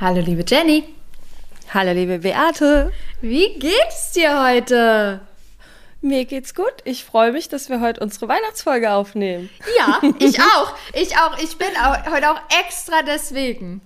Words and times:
Hallo 0.00 0.22
liebe 0.22 0.44
Jenny. 0.46 0.84
Hallo 1.74 1.92
liebe 1.92 2.20
Beate. 2.20 2.90
Wie 3.20 3.58
geht's 3.58 4.12
dir 4.12 4.42
heute? 4.42 5.20
Mir 6.00 6.24
geht's 6.24 6.54
gut. 6.54 6.72
Ich 6.84 7.04
freue 7.04 7.32
mich, 7.32 7.50
dass 7.50 7.68
wir 7.68 7.82
heute 7.82 8.00
unsere 8.00 8.26
Weihnachtsfolge 8.26 8.92
aufnehmen. 8.92 9.50
Ja, 9.76 10.00
ich 10.18 10.40
auch. 10.40 10.74
Ich 10.94 11.18
auch. 11.18 11.36
Ich 11.36 11.58
bin 11.58 11.68
auch, 11.76 12.10
heute 12.10 12.30
auch 12.30 12.40
extra 12.64 13.02
deswegen 13.02 13.82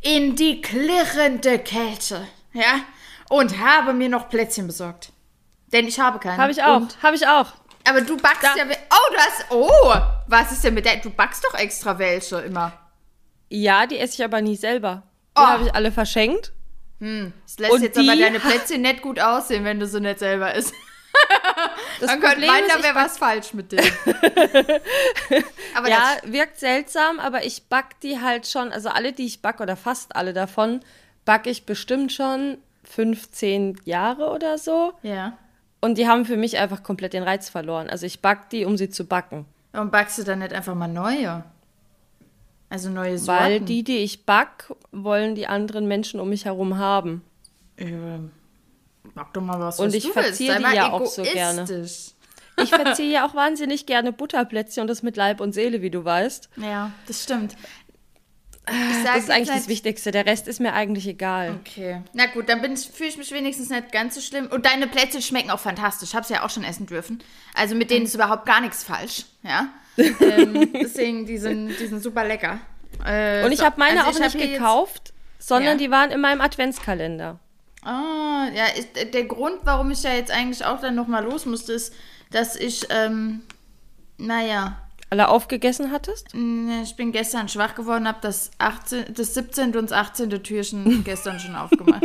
in 0.00 0.34
die 0.34 0.62
klirrende 0.62 1.58
Kälte. 1.58 2.26
Ja. 2.54 2.80
Und 3.28 3.58
habe 3.58 3.92
mir 3.92 4.08
noch 4.08 4.30
Plätzchen 4.30 4.66
besorgt. 4.66 5.12
Denn 5.74 5.86
ich 5.86 6.00
habe 6.00 6.20
keine. 6.20 6.38
Habe 6.38 6.52
ich 6.52 6.62
auch. 6.62 6.80
Habe 7.02 7.16
ich 7.16 7.26
auch. 7.26 7.52
Aber 7.86 8.00
du 8.00 8.16
backst 8.16 8.44
da. 8.44 8.56
ja. 8.56 8.64
Oh, 8.64 9.12
du 9.12 9.18
hast. 9.18 9.44
Oh, 9.50 9.94
was 10.26 10.52
ist 10.52 10.64
denn 10.64 10.72
mit 10.72 10.86
der? 10.86 10.96
Du 10.96 11.10
backst 11.10 11.44
doch 11.44 11.52
extra 11.58 11.98
welche 11.98 12.38
immer. 12.40 12.72
Ja, 13.50 13.86
die 13.86 13.98
esse 13.98 14.14
ich 14.14 14.24
aber 14.24 14.40
nie 14.40 14.56
selber. 14.56 15.02
Die 15.36 15.42
oh. 15.42 15.46
habe 15.46 15.64
ich 15.64 15.74
alle 15.74 15.92
verschenkt. 15.92 16.52
Hm, 17.00 17.32
das 17.44 17.58
lässt 17.58 17.72
und 17.72 17.82
jetzt 17.82 17.98
aber 17.98 18.16
deine 18.16 18.40
Plätzchen 18.40 18.82
nicht 18.82 19.02
gut 19.02 19.18
aussehen, 19.18 19.64
wenn 19.64 19.80
du 19.80 19.86
so 19.86 19.98
nicht 19.98 20.18
selber 20.18 20.54
isst. 20.54 20.74
Das 22.00 22.08
Dann 22.08 22.20
könnte 22.20 22.46
meinen, 22.46 22.68
da 22.68 22.82
wäre 22.82 22.94
was 22.94 23.18
falsch 23.18 23.52
mit 23.52 23.72
dem. 23.72 23.78
ja, 25.86 26.16
wirkt 26.24 26.58
seltsam, 26.58 27.20
aber 27.20 27.44
ich 27.44 27.64
back 27.64 28.00
die 28.00 28.20
halt 28.20 28.46
schon, 28.46 28.72
also 28.72 28.88
alle, 28.88 29.12
die 29.12 29.26
ich 29.26 29.42
back 29.42 29.60
oder 29.60 29.76
fast 29.76 30.16
alle 30.16 30.32
davon, 30.32 30.80
backe 31.26 31.50
ich 31.50 31.66
bestimmt 31.66 32.12
schon 32.12 32.58
15 32.84 33.80
Jahre 33.84 34.30
oder 34.30 34.56
so. 34.56 34.94
Ja. 35.02 35.36
Und 35.80 35.98
die 35.98 36.08
haben 36.08 36.24
für 36.24 36.36
mich 36.38 36.58
einfach 36.58 36.82
komplett 36.82 37.12
den 37.12 37.22
Reiz 37.22 37.50
verloren. 37.50 37.90
Also 37.90 38.06
ich 38.06 38.20
back 38.20 38.48
die, 38.50 38.64
um 38.64 38.78
sie 38.78 38.88
zu 38.88 39.06
backen. 39.06 39.44
Warum 39.72 39.90
backst 39.90 40.18
du 40.18 40.24
dann 40.24 40.38
nicht 40.38 40.52
einfach 40.52 40.74
mal 40.74 40.88
neue? 40.88 41.44
Also 42.70 42.88
neue 42.88 43.18
Sorten. 43.18 43.44
Weil 43.44 43.60
die, 43.60 43.82
die 43.82 43.98
ich 43.98 44.24
back, 44.24 44.72
wollen 44.92 45.34
die 45.34 45.46
anderen 45.48 45.88
Menschen 45.88 46.20
um 46.20 46.28
mich 46.28 46.44
herum 46.44 46.78
haben. 46.78 47.22
Ähm, 47.76 48.30
back 49.14 49.32
doch 49.34 49.42
mal 49.42 49.58
was, 49.58 49.78
was 49.78 49.86
Und 49.86 49.94
ich 49.94 50.08
verziehe 50.08 50.56
die 50.56 50.76
ja 50.76 50.92
auch 50.92 51.04
so 51.04 51.22
gerne. 51.22 51.66
Ich 52.62 52.70
verziehe 52.70 53.10
ja 53.10 53.26
auch 53.26 53.34
wahnsinnig 53.34 53.86
gerne 53.86 54.12
Butterplätzchen 54.12 54.82
und 54.82 54.86
das 54.88 55.02
mit 55.02 55.16
Leib 55.16 55.40
und 55.40 55.52
Seele, 55.52 55.82
wie 55.82 55.90
du 55.90 56.04
weißt. 56.04 56.50
Ja, 56.56 56.92
das 57.06 57.24
stimmt. 57.24 57.56
Das 58.66 59.24
ist 59.24 59.30
eigentlich 59.30 59.48
das 59.48 59.68
Wichtigste. 59.68 60.10
Der 60.10 60.26
Rest 60.26 60.46
ist 60.46 60.60
mir 60.60 60.72
eigentlich 60.72 61.06
egal. 61.06 61.58
Okay. 61.60 62.02
Na 62.12 62.26
gut, 62.26 62.48
dann 62.48 62.60
fühle 62.76 63.08
ich 63.08 63.16
mich 63.16 63.32
wenigstens 63.32 63.70
nicht 63.70 63.90
ganz 63.90 64.14
so 64.14 64.20
schlimm. 64.20 64.46
Und 64.46 64.66
deine 64.66 64.86
Plätzchen 64.86 65.22
schmecken 65.22 65.50
auch 65.50 65.58
fantastisch. 65.58 66.10
Ich 66.10 66.14
habe 66.14 66.26
sie 66.26 66.34
ja 66.34 66.44
auch 66.44 66.50
schon 66.50 66.64
essen 66.64 66.86
dürfen. 66.86 67.22
Also 67.54 67.74
mit 67.74 67.90
denen 67.90 68.06
ist 68.06 68.14
überhaupt 68.14 68.46
gar 68.46 68.60
nichts 68.60 68.84
falsch. 68.84 69.24
Ja. 69.42 69.68
ähm, 69.96 70.72
deswegen, 70.72 71.26
die 71.26 71.38
sind, 71.38 71.68
die 71.68 71.86
sind 71.86 72.02
super 72.02 72.24
lecker. 72.24 72.60
Äh, 73.04 73.44
und 73.44 73.52
ich 73.52 73.58
so, 73.58 73.64
habe 73.64 73.78
meine 73.78 74.04
also 74.04 74.22
auch 74.22 74.24
nicht 74.24 74.38
gekauft, 74.38 75.12
sondern 75.38 75.78
ja. 75.78 75.86
die 75.86 75.90
waren 75.90 76.10
in 76.10 76.20
meinem 76.20 76.40
Adventskalender. 76.40 77.38
Ah, 77.82 78.48
ja, 78.54 78.66
ist, 78.66 78.88
der 79.14 79.24
Grund, 79.24 79.60
warum 79.64 79.90
ich 79.90 80.02
ja 80.02 80.12
jetzt 80.12 80.30
eigentlich 80.30 80.64
auch 80.64 80.80
dann 80.80 80.94
nochmal 80.94 81.24
los 81.24 81.46
musste, 81.46 81.72
ist, 81.72 81.94
dass 82.30 82.56
ich, 82.56 82.86
ähm, 82.90 83.42
naja, 84.18 84.76
alle 85.10 85.28
aufgegessen 85.28 85.90
hattest? 85.90 86.28
Ich 86.82 86.96
bin 86.96 87.12
gestern 87.12 87.48
schwach 87.48 87.74
geworden, 87.74 88.06
habe 88.06 88.18
das, 88.22 88.50
18, 88.58 89.12
das 89.14 89.34
17. 89.34 89.76
und 89.76 89.90
das 89.90 89.92
18. 89.92 90.30
Türchen 90.42 91.02
gestern 91.04 91.40
schon 91.40 91.56
aufgemacht. 91.56 92.02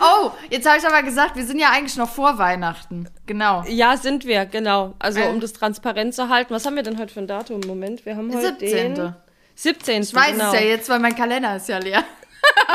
oh, 0.00 0.30
jetzt 0.50 0.68
habe 0.68 0.78
ich 0.78 0.86
aber 0.86 1.02
gesagt, 1.04 1.36
wir 1.36 1.46
sind 1.46 1.60
ja 1.60 1.70
eigentlich 1.70 1.96
noch 1.96 2.10
vor 2.10 2.38
Weihnachten. 2.38 3.08
Genau. 3.26 3.64
Ja, 3.68 3.96
sind 3.96 4.24
wir, 4.24 4.46
genau. 4.46 4.94
Also, 4.98 5.20
um 5.22 5.40
das 5.40 5.52
transparent 5.52 6.14
zu 6.14 6.28
halten. 6.28 6.52
Was 6.52 6.66
haben 6.66 6.74
wir 6.74 6.82
denn 6.82 6.98
heute 6.98 7.14
für 7.14 7.20
ein 7.20 7.28
Datum? 7.28 7.60
Moment, 7.60 8.04
wir 8.04 8.16
haben 8.16 8.34
heute 8.34 8.56
17. 8.58 8.94
den 8.96 9.14
17. 9.54 10.02
Ich 10.02 10.14
weiß 10.14 10.32
genau. 10.32 10.52
es 10.52 10.54
ja 10.54 10.66
jetzt, 10.66 10.88
weil 10.88 10.98
mein 10.98 11.14
Kalender 11.14 11.56
ist 11.56 11.68
ja 11.68 11.78
leer. 11.78 12.04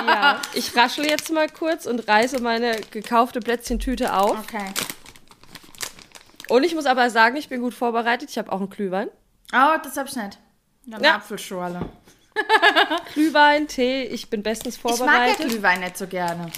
ja, 0.08 0.42
ich 0.54 0.76
raschel 0.76 1.06
jetzt 1.06 1.32
mal 1.32 1.48
kurz 1.48 1.86
und 1.86 2.08
reiße 2.08 2.42
meine 2.42 2.78
gekaufte 2.92 3.40
Plätzchentüte 3.40 4.14
auf. 4.16 4.38
Okay. 4.40 4.66
Und 6.52 6.66
ich 6.66 6.76
muss 6.76 6.86
aber 6.86 7.10
sagen, 7.10 7.38
ich 7.38 7.48
bin 7.48 7.62
gut 7.62 7.74
vorbereitet. 7.74 8.30
Ich 8.30 8.38
habe 8.38 8.52
auch 8.52 8.60
einen 8.60 8.70
Glühwein. 8.70 9.08
Oh, 9.54 9.78
das 9.82 9.96
habe 9.96 10.10
ich 10.10 10.16
nicht. 10.18 10.38
Eine 10.92 11.02
ja. 11.02 11.16
Apfelschorle. 11.16 11.80
Glühwein, 13.14 13.70
Tee, 13.70 14.04
ich 14.04 14.30
bin 14.30 14.44
bestens 14.44 14.76
vorbereitet. 14.76 15.08
Ich 15.08 15.38
mag 15.38 15.40
ja 15.40 15.48
Glühwein 15.48 15.80
nicht 15.80 15.98
so 15.98 16.08
gerne. 16.08 16.52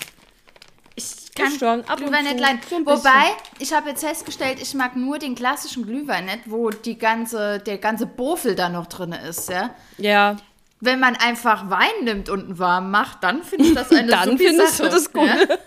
Ich 0.95 1.31
kann 1.35 1.51
ich 1.51 1.59
schon, 1.59 1.83
ab 1.85 1.97
Glühwein 1.97 2.23
nicht 2.23 2.39
leiden. 2.39 2.59
Wobei, 2.85 3.35
ich 3.59 3.71
habe 3.71 3.89
jetzt 3.89 4.03
festgestellt, 4.03 4.59
ich 4.59 4.73
mag 4.73 4.95
nur 4.95 5.19
den 5.19 5.35
klassischen 5.35 5.85
Glühwein 5.85 6.25
nicht, 6.25 6.49
wo 6.49 6.71
die 6.71 6.97
ganze, 6.97 7.59
der 7.59 7.77
ganze 7.77 8.07
Bofel 8.07 8.55
da 8.55 8.69
noch 8.69 8.87
drin 8.87 9.11
ist, 9.11 9.49
ja? 9.49 9.75
Ja. 9.99 10.37
Wenn 10.79 10.99
man 10.99 11.15
einfach 11.17 11.69
Wein 11.69 12.03
nimmt 12.03 12.29
und 12.29 12.45
einen 12.45 12.57
warm 12.57 12.89
macht, 12.89 13.23
dann 13.23 13.43
finde 13.43 13.65
ich 13.65 13.73
das 13.75 13.91
eine 13.91 14.07
Dann 14.07 14.39
findest 14.39 14.77
Sache, 14.77 14.89
du 14.89 14.95
das 14.95 15.13
gut. 15.13 15.27
Ja? 15.27 15.57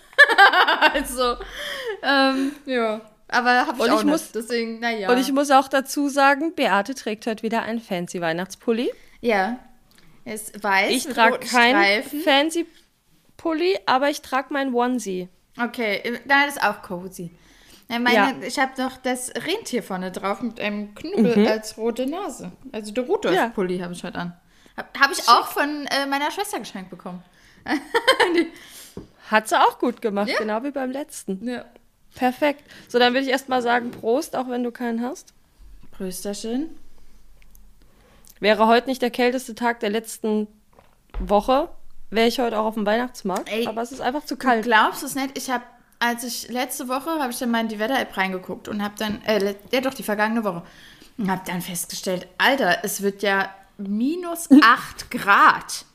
also, 0.94 1.36
ähm, 2.03 2.56
ja. 2.66 3.00
Aber 3.28 3.66
habe 3.66 3.78
ich, 3.78 3.84
ich 3.84 3.91
auch 3.91 4.04
muss, 4.04 4.22
nicht. 4.22 4.34
Deswegen, 4.34 4.81
naja. 4.81 5.10
Und 5.10 5.19
ich 5.19 5.32
muss 5.32 5.50
auch 5.50 5.69
dazu 5.69 6.09
sagen, 6.09 6.54
Beate 6.54 6.94
trägt 6.94 7.26
heute 7.26 7.42
wieder 7.42 7.62
einen 7.62 7.81
fancy 7.81 8.20
Weihnachtspulli. 8.20 8.91
Ja. 9.20 9.59
Es 10.25 10.53
weiß. 10.60 10.91
Ich 10.91 11.06
trage 11.06 11.38
keinen 11.38 12.03
fancy 12.03 12.66
Pulli, 13.36 13.78
aber 13.86 14.10
ich 14.10 14.22
trage 14.22 14.53
meinen 14.53 14.75
Onesie. 14.75 15.28
Okay, 15.59 16.03
nein, 16.26 16.47
das 16.47 16.56
ist 16.56 16.62
auch 16.62 16.82
cozy. 16.82 17.31
Meine, 17.88 18.12
ja. 18.12 18.32
Ich 18.42 18.59
habe 18.59 18.81
noch 18.82 18.97
das 18.97 19.31
Rentier 19.31 19.82
vorne 19.82 20.10
drauf 20.10 20.42
mit 20.42 20.59
einem 20.60 20.94
Knubbel 20.94 21.36
mhm. 21.36 21.47
als 21.47 21.78
rote 21.78 22.06
Nase. 22.06 22.50
Also 22.72 22.92
der 22.92 23.04
Rudolf-Pulli 23.04 23.76
ja. 23.76 23.84
habe 23.84 23.94
ich 23.94 24.03
heute 24.03 24.19
an. 24.19 24.36
Habe 24.76 24.88
hab 25.00 25.12
ich 25.12 25.19
Schick. 25.19 25.28
auch 25.28 25.47
von 25.47 25.86
äh, 25.86 26.06
meiner 26.06 26.31
Schwester 26.31 26.59
geschenkt 26.59 26.91
bekommen. 26.91 27.22
Hat 29.31 29.48
sie 29.48 29.59
auch 29.59 29.78
gut 29.78 30.03
gemacht, 30.03 30.28
ja. 30.28 30.38
genau 30.38 30.62
wie 30.65 30.72
beim 30.72 30.91
letzten. 30.91 31.47
Ja. 31.47 31.65
Perfekt. 32.16 32.65
So, 32.88 32.99
dann 32.99 33.12
würde 33.12 33.27
ich 33.27 33.31
erstmal 33.31 33.62
sagen, 33.62 33.93
Prost, 33.93 34.34
auch 34.34 34.49
wenn 34.49 34.65
du 34.65 34.72
keinen 34.72 35.03
hast. 35.03 35.32
Prösterchen. 35.93 36.71
Wäre 38.41 38.66
heute 38.66 38.88
nicht 38.88 39.00
der 39.00 39.10
kälteste 39.10 39.54
Tag 39.54 39.81
der 39.81 39.91
letzten 39.91 40.47
Woche, 41.19 41.69
wäre 42.10 42.28
ich 42.28 42.38
heute 42.38 42.59
auch 42.59 42.66
auf 42.66 42.75
dem 42.75 42.84
Weihnachtsmarkt. 42.84 43.50
Ey, 43.50 43.66
aber 43.66 43.82
es 43.82 43.93
ist 43.93 44.00
einfach 44.00 44.25
zu 44.25 44.37
kalt. 44.37 44.65
Du 44.65 44.69
glaubst 44.69 45.03
es 45.03 45.15
nicht? 45.15 45.37
Ich 45.38 45.49
habe, 45.50 45.65
als 45.99 46.25
ich 46.25 46.49
letzte 46.49 46.88
Woche, 46.88 47.10
habe 47.19 47.31
ich 47.31 47.38
dann 47.38 47.50
mal 47.50 47.60
in 47.60 47.69
die 47.69 47.78
Wetter-App 47.78 48.16
reingeguckt 48.16 48.69
und 48.69 48.83
habe 48.83 48.94
dann, 48.98 49.22
äh, 49.25 49.54
ja 49.72 49.81
doch, 49.81 49.94
die 49.94 50.03
vergangene 50.03 50.44
Woche, 50.44 50.62
und 51.19 51.31
habe 51.31 51.43
dann 51.47 51.62
festgestellt, 51.62 52.27
Alter, 52.37 52.78
es 52.83 53.00
wird 53.00 53.22
ja 53.22 53.48
minus 53.78 54.48
8 54.50 55.10
Grad. 55.10 55.87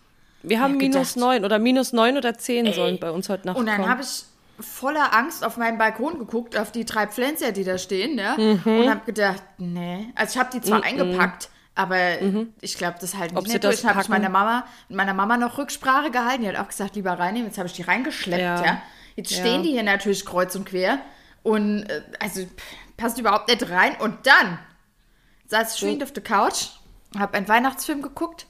Wir 0.44 0.60
haben 0.60 0.78
minus 0.78 1.16
9 1.16 1.46
oder 1.46 1.60
minus 1.60 1.94
9 1.94 2.18
oder 2.18 2.36
10 2.36 2.66
Ey. 2.66 2.74
sollen 2.74 3.00
bei 3.00 3.12
uns 3.12 3.30
heute 3.30 3.46
Nacht 3.46 3.58
Und 3.58 3.68
dann 3.68 3.88
habe 3.88 4.02
ich 4.02 4.24
voller 4.62 5.14
Angst 5.16 5.44
auf 5.44 5.58
meinen 5.58 5.78
Balkon 5.78 6.20
geguckt, 6.20 6.58
auf 6.58 6.72
die 6.72 6.86
drei 6.86 7.08
Pflänzer, 7.08 7.52
die 7.52 7.64
da 7.64 7.78
stehen, 7.78 8.18
ja, 8.18 8.36
mhm. 8.38 8.62
und 8.66 8.90
habe 8.90 9.02
gedacht, 9.06 9.44
nee. 9.58 10.12
Also 10.16 10.34
ich 10.34 10.40
habe 10.40 10.50
die 10.54 10.62
zwar 10.62 10.80
mhm. 10.80 10.84
eingepackt, 10.84 11.50
aber 11.76 12.22
mhm. 12.22 12.54
ich 12.62 12.78
glaube, 12.78 12.98
das 13.00 13.16
halt 13.16 13.32
nicht 13.32 13.40
Ob 13.40 13.48
mehr 13.48 13.60
durch. 13.60 13.86
habe 13.86 14.02
ich 14.02 14.10
meiner 14.10 14.30
Mama, 14.30 14.66
mit 14.90 14.98
meiner 14.98 15.14
Mama 15.14 15.38
noch 15.38 15.58
Rücksprache 15.58 16.12
gehalten. 16.12 16.44
Die 16.44 16.50
hat 16.50 16.58
auch 16.58 16.68
gesagt, 16.68 16.96
lieber 16.96 17.18
reinnehmen. 17.18 17.48
Jetzt 17.48 17.58
habe 17.58 17.68
ich 17.68 17.74
die 17.74 17.84
reingeschleppt, 17.84 18.42
ja. 18.42 18.66
ja. 18.66 18.82
Jetzt 19.16 19.34
stehen 19.34 19.58
ja. 19.58 19.62
die 19.62 19.70
hier 19.70 19.84
natürlich 19.84 20.26
kreuz 20.26 20.56
und 20.56 20.66
quer. 20.66 21.00
Und 21.44 21.84
äh, 21.84 22.02
also 22.20 22.46
passt 22.98 23.18
überhaupt 23.18 23.48
nicht 23.48 23.70
rein. 23.70 23.96
Und 24.00 24.28
dann 24.28 24.60
saß 25.48 25.74
ich 25.74 25.80
schön 25.80 26.04
auf 26.04 26.12
der 26.12 26.24
Couch, 26.24 26.68
habe 27.18 27.36
einen 27.36 27.48
Weihnachtsfilm 27.48 28.02
geguckt 28.02 28.48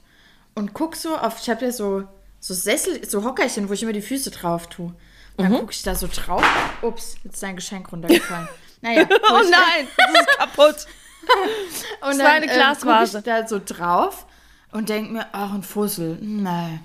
und 0.54 0.74
guck 0.74 0.96
so 0.96 1.16
auf, 1.16 1.40
ich 1.40 1.50
habe 1.50 1.64
ja 1.64 1.72
so, 1.72 2.04
so 2.38 2.54
Sessel, 2.54 3.08
so 3.08 3.24
Hockerchen, 3.24 3.68
wo 3.68 3.72
ich 3.72 3.82
immer 3.82 3.92
die 3.92 4.02
Füße 4.02 4.30
drauf 4.30 4.68
tue. 4.68 4.94
Dann 5.36 5.52
mhm. 5.52 5.58
gucke 5.58 5.72
ich 5.72 5.82
da 5.82 5.94
so 5.94 6.08
drauf. 6.08 6.44
Ups, 6.82 7.16
jetzt 7.24 7.34
ist 7.34 7.42
dein 7.42 7.56
Geschenk 7.56 7.90
runtergefallen. 7.92 8.48
Naja. 8.84 9.06
oh 9.08 9.40
nein, 9.48 9.86
das 9.96 10.22
ist 10.22 10.38
kaputt. 10.38 10.86
und 12.00 12.08
das 12.08 12.16
dann, 12.16 12.26
war 12.26 12.32
eine 12.32 12.46
ähm, 12.46 12.52
Glasvase. 12.52 13.18
Ähm, 13.18 13.20
ich 13.20 13.24
da 13.24 13.46
so 13.46 13.60
drauf 13.64 14.26
und 14.72 14.88
denke 14.88 15.12
mir, 15.12 15.26
ach, 15.30 15.54
ein 15.54 15.62
Fussel. 15.62 16.18
Nein. 16.20 16.84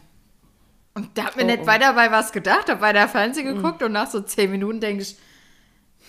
Und 0.94 1.18
da 1.18 1.25
habe 1.25 1.38
mir 1.38 1.44
oh, 1.44 1.48
nicht 1.48 1.63
oh. 1.63 1.66
weiter 1.66 1.94
bei 1.94 2.12
was 2.12 2.31
gedacht, 2.31 2.69
habe 2.69 2.81
weiter 2.81 3.07
Fernsehen 3.07 3.50
mhm. 3.50 3.56
geguckt 3.56 3.81
mhm. 3.81 3.88
und 3.88 3.94
nach 3.94 4.12
so 4.12 4.21
zehn 4.21 4.51
Minuten 4.51 4.80
denke 4.80 5.01
ich, 5.01 5.18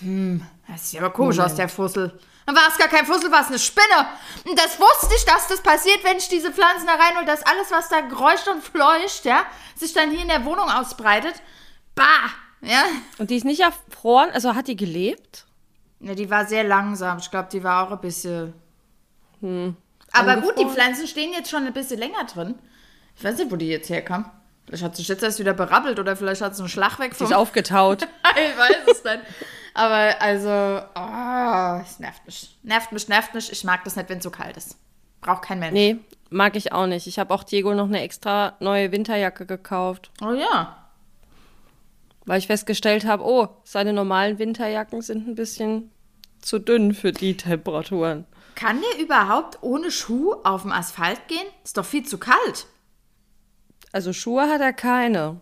hm, 0.00 0.42
das 0.66 0.90
sieht 0.90 1.00
aber 1.00 1.10
komisch 1.10 1.36
Moment. 1.36 1.52
aus, 1.52 1.56
der 1.56 1.68
Fussel. 1.68 2.18
Dann 2.46 2.56
war 2.56 2.68
es 2.68 2.78
gar 2.78 2.88
kein 2.88 3.04
Fussel, 3.04 3.30
war 3.30 3.42
es 3.42 3.48
eine 3.48 3.58
Spinne. 3.58 4.08
Und 4.48 4.58
das 4.58 4.80
wusste 4.80 5.14
ich, 5.14 5.24
dass 5.26 5.48
das 5.48 5.60
passiert, 5.60 6.02
wenn 6.04 6.16
ich 6.16 6.28
diese 6.28 6.50
Pflanzen 6.50 6.86
da 6.86 6.94
rein 6.94 7.18
und 7.18 7.26
dass 7.26 7.42
alles, 7.42 7.70
was 7.70 7.90
da 7.90 8.00
geräuscht 8.00 8.48
und 8.48 8.64
fleucht, 8.64 9.24
ja, 9.24 9.44
sich 9.74 9.92
dann 9.92 10.10
hier 10.10 10.22
in 10.22 10.28
der 10.28 10.44
Wohnung 10.46 10.70
ausbreitet. 10.70 11.34
Bah! 11.98 12.30
Ja. 12.60 12.84
Und 13.18 13.30
die 13.30 13.36
ist 13.36 13.44
nicht 13.44 13.60
erfroren, 13.60 14.30
also 14.32 14.54
hat 14.54 14.68
die 14.68 14.76
gelebt? 14.76 15.46
Ja, 16.00 16.14
die 16.14 16.30
war 16.30 16.46
sehr 16.46 16.64
langsam. 16.64 17.18
Ich 17.18 17.30
glaube, 17.30 17.48
die 17.52 17.62
war 17.62 17.86
auch 17.86 17.92
ein 17.92 18.00
bisschen. 18.00 18.52
Hm. 19.40 19.76
Aber 20.12 20.32
angefroren. 20.32 20.56
gut, 20.56 20.64
die 20.64 20.70
Pflanzen 20.72 21.06
stehen 21.06 21.32
jetzt 21.32 21.50
schon 21.50 21.66
ein 21.66 21.72
bisschen 21.72 21.98
länger 21.98 22.24
drin. 22.24 22.54
Ich 23.16 23.24
weiß 23.24 23.38
nicht, 23.38 23.50
wo 23.50 23.56
die 23.56 23.68
jetzt 23.68 23.90
herkam. 23.90 24.30
Vielleicht 24.66 24.84
hat 24.84 24.96
sie 24.96 25.02
jetzt 25.02 25.22
erst 25.22 25.38
wieder 25.38 25.54
berappelt 25.54 25.98
oder 25.98 26.14
vielleicht 26.16 26.40
hat 26.40 26.54
sie 26.54 26.62
einen 26.62 26.68
Schlag 26.68 26.98
weg. 26.98 27.14
Sie 27.14 27.24
ist 27.24 27.32
aufgetaut. 27.32 28.02
ich 28.36 28.58
weiß 28.58 28.76
es 28.92 29.04
nicht. 29.04 29.20
Aber 29.74 30.20
also, 30.20 30.82
oh, 30.94 31.82
es 31.82 31.98
nervt 31.98 32.26
mich. 32.26 32.58
Nervt 32.62 32.92
mich, 32.92 33.08
nervt 33.08 33.34
mich. 33.34 33.52
Ich 33.52 33.64
mag 33.64 33.84
das 33.84 33.96
nicht, 33.96 34.08
wenn 34.08 34.18
es 34.18 34.24
so 34.24 34.30
kalt 34.30 34.56
ist. 34.56 34.76
Braucht 35.20 35.42
kein 35.42 35.58
Mensch. 35.58 35.72
Nee, 35.72 35.98
Mag 36.30 36.56
ich 36.56 36.72
auch 36.72 36.86
nicht. 36.86 37.06
Ich 37.06 37.18
habe 37.18 37.32
auch 37.32 37.42
Diego 37.42 37.74
noch 37.74 37.86
eine 37.86 38.02
extra 38.02 38.54
neue 38.60 38.92
Winterjacke 38.92 39.46
gekauft. 39.46 40.10
Oh 40.22 40.32
ja. 40.32 40.77
Weil 42.28 42.40
ich 42.40 42.46
festgestellt 42.46 43.06
habe, 43.06 43.24
oh, 43.24 43.48
seine 43.64 43.94
normalen 43.94 44.38
Winterjacken 44.38 45.00
sind 45.00 45.26
ein 45.26 45.34
bisschen 45.34 45.90
zu 46.42 46.58
dünn 46.58 46.92
für 46.92 47.10
die 47.10 47.38
Temperaturen. 47.38 48.26
Kann 48.54 48.82
der 48.82 49.02
überhaupt 49.02 49.62
ohne 49.62 49.90
Schuh 49.90 50.34
auf 50.44 50.60
dem 50.60 50.72
Asphalt 50.72 51.26
gehen? 51.28 51.46
Ist 51.64 51.78
doch 51.78 51.86
viel 51.86 52.04
zu 52.04 52.18
kalt. 52.18 52.66
Also 53.92 54.12
Schuhe 54.12 54.42
hat 54.42 54.60
er 54.60 54.74
keine. 54.74 55.40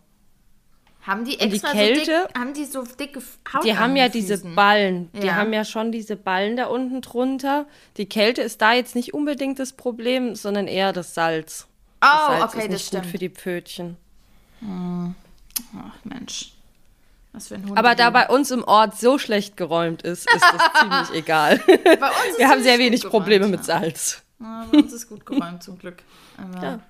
Haben 1.03 1.25
die 1.25 1.41
extra 1.41 1.73
die 1.73 1.77
Kälte, 1.77 2.05
so 2.05 2.27
dick, 2.29 2.39
haben 2.39 2.55
die 2.55 2.65
so 2.65 2.85
dicke 2.85 3.21
Haut 3.53 3.65
Die 3.65 3.77
haben 3.77 3.97
ja 3.97 4.09
diese 4.09 4.39
Ballen. 4.39 5.11
Ja. 5.13 5.21
Die 5.21 5.33
haben 5.33 5.53
ja 5.53 5.65
schon 5.65 5.91
diese 5.91 6.15
Ballen 6.15 6.57
da 6.57 6.67
unten 6.67 7.01
drunter. 7.01 7.67
Die 7.97 8.07
Kälte 8.07 8.43
ist 8.43 8.63
da 8.63 8.75
jetzt 8.75 8.95
nicht 8.95 9.13
unbedingt 9.13 9.59
das 9.59 9.73
Problem, 9.73 10.37
sondern 10.37 10.69
eher 10.69 10.93
das 10.93 11.15
Salz. 11.15 11.67
Oh, 12.01 12.07
das 12.07 12.27
Salz 12.27 12.43
okay, 12.45 12.59
ist 12.59 12.63
nicht 12.63 12.75
das 12.75 12.87
stimmt. 12.87 13.03
gut 13.03 13.11
für 13.11 13.19
die 13.19 13.31
Pfötchen. 13.31 13.97
Hm. 14.61 15.17
Ach 15.77 16.05
Mensch. 16.05 16.56
Was 17.37 17.49
für 17.49 17.57
ein 17.57 17.69
Hund 17.69 17.79
Aber 17.79 17.95
da 17.95 18.09
bei 18.09 18.31
uns 18.31 18.51
im 18.51 18.65
Ort 18.65 18.99
so 18.99 19.19
schlecht 19.19 19.59
geräumt 19.59 20.01
ist, 20.01 20.27
ist 20.35 20.43
das 20.43 20.73
ziemlich 20.81 21.23
egal. 21.23 21.59
Wir 21.67 22.49
haben 22.49 22.63
sehr 22.63 22.79
wenig 22.79 23.03
Probleme 23.03 23.47
mit 23.47 23.63
Salz. 23.63 24.23
Ja, 24.41 24.67
bei 24.73 24.79
uns 24.79 24.91
ist 24.95 25.07
gut 25.07 25.27
geräumt, 25.27 25.63
zum 25.63 25.79
Glück. 25.79 26.03
Aber, 26.39 26.63
ja. 26.63 26.81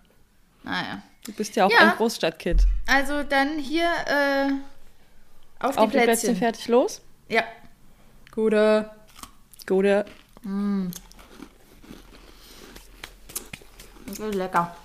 Naja. 0.63 1.03
Du 1.25 1.33
bist 1.33 1.57
ja 1.57 1.67
auch 1.67 1.71
ja. 1.73 1.79
ein 1.79 1.97
Großstadtkind. 1.97 2.65
Also 2.87 3.25
dann 3.25 3.59
hier 3.59 3.87
äh, 4.07 4.53
auf, 5.59 5.77
auf 5.77 5.91
die, 5.91 5.97
Plätzchen. 5.97 6.05
Plätzchen 6.05 6.37
fertig 6.37 6.69
los? 6.69 7.03
Ja. 7.29 7.43
Gute. 8.31 8.89
Gute. 9.67 10.05
Mm. 10.43 10.91
Das 14.07 14.21
ist 14.21 14.35
lecker. 14.37 14.77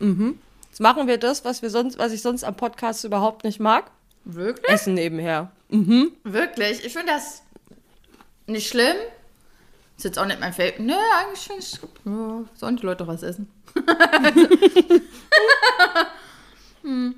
Mhm. 0.00 0.38
Jetzt 0.68 0.80
machen 0.80 1.06
wir 1.06 1.16
das, 1.16 1.46
was 1.46 1.62
wir 1.62 1.70
sonst, 1.70 1.96
was 1.96 2.12
ich 2.12 2.20
sonst 2.20 2.44
am 2.44 2.56
Podcast 2.56 3.04
überhaupt 3.04 3.44
nicht 3.44 3.58
mag. 3.58 3.90
Wirklich? 4.24 4.70
Essen 4.70 4.94
nebenher. 4.94 5.50
Mhm. 5.68 6.12
Wirklich? 6.24 6.84
Ich 6.84 6.92
finde 6.92 7.12
das 7.12 7.42
nicht 8.46 8.68
schlimm. 8.68 8.96
Ist 9.96 10.04
jetzt 10.04 10.18
auch 10.18 10.26
nicht 10.26 10.40
mein 10.40 10.52
Feld. 10.52 10.80
Nö, 10.80 10.94
eigentlich 11.18 11.40
finde 11.40 11.62
ich. 11.62 11.78
Ja, 12.04 12.44
sollen 12.54 12.76
die 12.76 12.86
Leute 12.86 13.06
was 13.06 13.22
essen? 13.22 13.48
hm. 16.82 17.14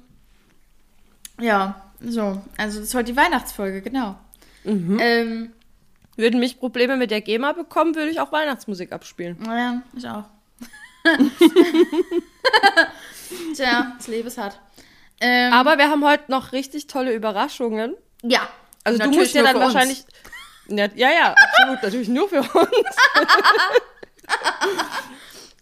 Ja, 1.40 1.90
so. 2.00 2.42
Also, 2.56 2.78
das 2.78 2.88
ist 2.88 2.94
heute 2.94 3.12
die 3.12 3.16
Weihnachtsfolge, 3.16 3.82
genau. 3.82 4.16
Mhm. 4.64 4.98
Ähm, 5.00 5.52
Würden 6.16 6.40
mich 6.40 6.60
Probleme 6.60 6.96
mit 6.96 7.10
der 7.10 7.20
GEMA 7.20 7.52
bekommen, 7.52 7.96
würde 7.96 8.10
ich 8.10 8.20
auch 8.20 8.30
Weihnachtsmusik 8.30 8.92
abspielen. 8.92 9.36
Ja, 9.44 9.82
ich 9.96 10.08
auch. 10.08 10.24
Tja, 13.54 13.94
das 13.96 14.06
Leben 14.06 14.28
ist 14.28 14.38
hart. 14.38 14.60
Ähm, 15.26 15.54
Aber 15.54 15.78
wir 15.78 15.88
haben 15.88 16.04
heute 16.04 16.30
noch 16.30 16.52
richtig 16.52 16.86
tolle 16.86 17.14
Überraschungen. 17.14 17.96
Ja. 18.22 18.46
Also 18.84 19.02
du 19.02 19.10
musst 19.10 19.34
ja 19.34 19.42
dann 19.42 19.58
wahrscheinlich. 19.58 20.04
Ja, 20.68 20.86
ja, 20.94 21.10
ja, 21.10 21.34
absolut, 21.34 21.82
natürlich 21.82 22.08
nur 22.08 22.28
für 22.28 22.40
uns. 22.40 22.42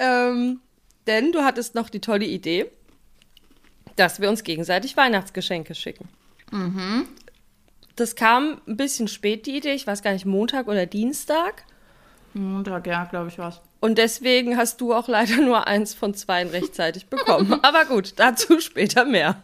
ähm, 0.01 0.61
denn 1.07 1.31
du 1.31 1.45
hattest 1.45 1.77
noch 1.77 1.91
die 1.91 2.01
tolle 2.01 2.25
Idee, 2.25 2.73
dass 3.95 4.21
wir 4.21 4.29
uns 4.29 4.43
gegenseitig 4.43 4.97
Weihnachtsgeschenke 4.97 5.77
schicken. 5.77 6.09
Mhm. 6.51 7.07
Das 7.95 8.17
kam 8.17 8.61
ein 8.67 8.77
bisschen 8.77 9.07
spät, 9.07 9.47
die 9.47 9.57
Idee. 9.57 9.75
Ich 9.75 9.87
weiß 9.87 10.03
gar 10.03 10.13
nicht, 10.13 10.27
Montag 10.27 10.67
oder 10.67 10.87
Dienstag. 10.87 11.65
Montag, 12.35 12.85
ja, 12.89 13.05
glaube 13.05 13.29
ich 13.29 13.39
was. 13.39 13.61
Und 13.83 13.99
deswegen 13.99 14.57
hast 14.57 14.81
du 14.81 14.95
auch 14.95 15.09
leider 15.09 15.39
nur 15.39 15.67
eins 15.67 15.93
von 15.93 16.15
zwei 16.15 16.47
rechtzeitig 16.47 17.07
bekommen. 17.07 17.53
Aber 17.63 17.85
gut, 17.85 18.13
dazu 18.15 18.61
später 18.61 19.05
mehr. 19.05 19.43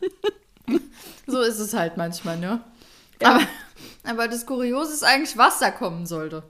So 1.27 1.41
ist 1.43 1.59
es 1.59 1.75
halt 1.75 1.97
manchmal, 1.97 2.39
ne? 2.39 2.61
Ja. 3.21 3.31
Aber, 3.31 3.47
aber 4.05 4.29
das 4.29 4.47
Kuriose 4.47 4.93
ist 4.93 5.03
eigentlich, 5.03 5.37
was 5.37 5.59
da 5.59 5.73
kommen 5.73 6.07
sollte. 6.07 6.45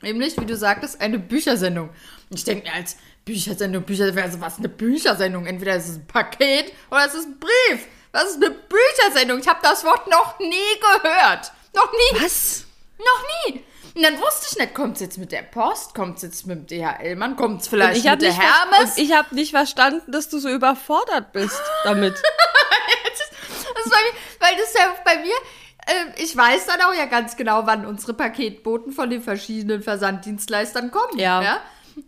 Nämlich, 0.00 0.36
wie 0.40 0.46
du 0.46 0.56
sagtest, 0.56 1.00
eine 1.00 1.20
Büchersendung. 1.20 1.90
Ich 2.30 2.42
denke 2.42 2.68
mir 2.68 2.74
als 2.74 2.96
Büchersendung, 3.24 3.84
Büchersendung, 3.84 4.24
also 4.24 4.40
was 4.40 4.54
ist 4.54 4.58
eine 4.58 4.68
Büchersendung? 4.68 5.46
Entweder 5.46 5.76
ist 5.76 5.90
es 5.90 5.96
ein 5.98 6.06
Paket 6.08 6.72
oder 6.90 7.06
es 7.06 7.14
ist 7.14 7.28
ein 7.28 7.38
Brief. 7.38 7.86
Was 8.10 8.30
ist 8.30 8.42
eine 8.42 8.50
Büchersendung? 8.50 9.38
Ich 9.38 9.46
habe 9.46 9.60
das 9.62 9.84
Wort 9.84 10.08
noch 10.08 10.40
nie 10.40 10.80
gehört. 10.80 11.52
Noch 11.72 11.92
nie. 11.92 12.20
Was? 12.20 12.64
Noch 12.98 13.24
nie. 13.46 13.64
Und 13.94 14.02
dann 14.02 14.18
wusste 14.18 14.46
ich 14.50 14.58
nicht, 14.58 14.74
kommt 14.74 14.94
es 14.94 15.00
jetzt 15.00 15.18
mit 15.18 15.32
der 15.32 15.42
Post, 15.42 15.94
kommt 15.94 16.16
es 16.16 16.22
jetzt 16.22 16.46
mit 16.46 16.70
dem 16.70 16.80
DHL-Mann, 16.80 17.36
kommt 17.36 17.60
es 17.60 17.68
vielleicht 17.68 18.04
mit 18.04 18.22
der 18.22 18.32
Hermes? 18.32 18.96
ich 18.96 19.12
habe 19.14 19.34
nicht 19.34 19.50
verstanden, 19.50 20.10
dass 20.10 20.28
du 20.28 20.38
so 20.38 20.48
überfordert 20.48 21.32
bist 21.32 21.60
damit. 21.84 22.14
das, 23.74 23.86
mir, 23.86 24.20
weil 24.40 24.56
das 24.56 24.72
ja 24.74 24.94
bei 25.04 25.18
mir, 25.18 25.34
äh, 25.86 26.22
ich 26.22 26.34
weiß 26.34 26.66
dann 26.66 26.80
auch 26.80 26.94
ja 26.94 27.04
ganz 27.04 27.36
genau, 27.36 27.66
wann 27.66 27.84
unsere 27.84 28.14
Paketboten 28.14 28.92
von 28.92 29.10
den 29.10 29.22
verschiedenen 29.22 29.82
Versanddienstleistern 29.82 30.90
kommen. 30.90 31.18
Ja. 31.18 31.42
ja? 31.42 31.60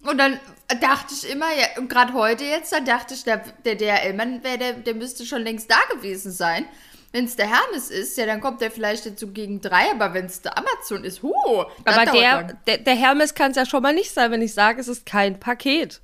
Und 0.04 0.16
dann 0.16 0.40
dachte 0.80 1.12
ich 1.12 1.30
immer, 1.30 1.52
ja, 1.54 1.66
und 1.76 1.88
gerade 1.88 2.14
heute 2.14 2.44
jetzt, 2.44 2.72
da 2.72 2.80
dachte 2.80 3.12
ich, 3.12 3.25
der, 3.25 3.44
der 3.64 3.76
DHL-Mann, 3.76 4.42
der, 4.42 4.72
der 4.72 4.94
müsste 4.94 5.26
schon 5.26 5.42
längst 5.42 5.70
da 5.70 5.76
gewesen 5.94 6.32
sein. 6.32 6.66
Wenn 7.14 7.26
es 7.26 7.37
der 7.37 7.46
Hermes 7.46 7.90
ist, 7.90 8.19
ja, 8.19 8.26
dann 8.26 8.40
kommt 8.40 8.61
der 8.61 8.72
vielleicht 8.72 9.06
dazu 9.06 9.28
gegen 9.28 9.61
drei, 9.61 9.88
aber 9.93 10.14
wenn 10.14 10.26
es 10.26 10.43
der 10.43 10.58
Amazon 10.58 11.05
ist, 11.05 11.22
huh, 11.22 11.64
Aber 11.84 12.06
der, 12.06 12.58
der, 12.66 12.78
der, 12.78 12.94
Hermes 12.96 13.34
kann 13.37 13.52
es 13.52 13.56
ja 13.56 13.64
schon 13.64 13.84
mal 13.84 13.94
nicht 13.94 14.11
sein, 14.11 14.32
wenn 14.32 14.43
ich 14.43 14.52
sage, 14.52 14.81
es 14.81 14.88
ist 14.88 15.06
kein 15.06 15.38
Paket. 15.38 16.00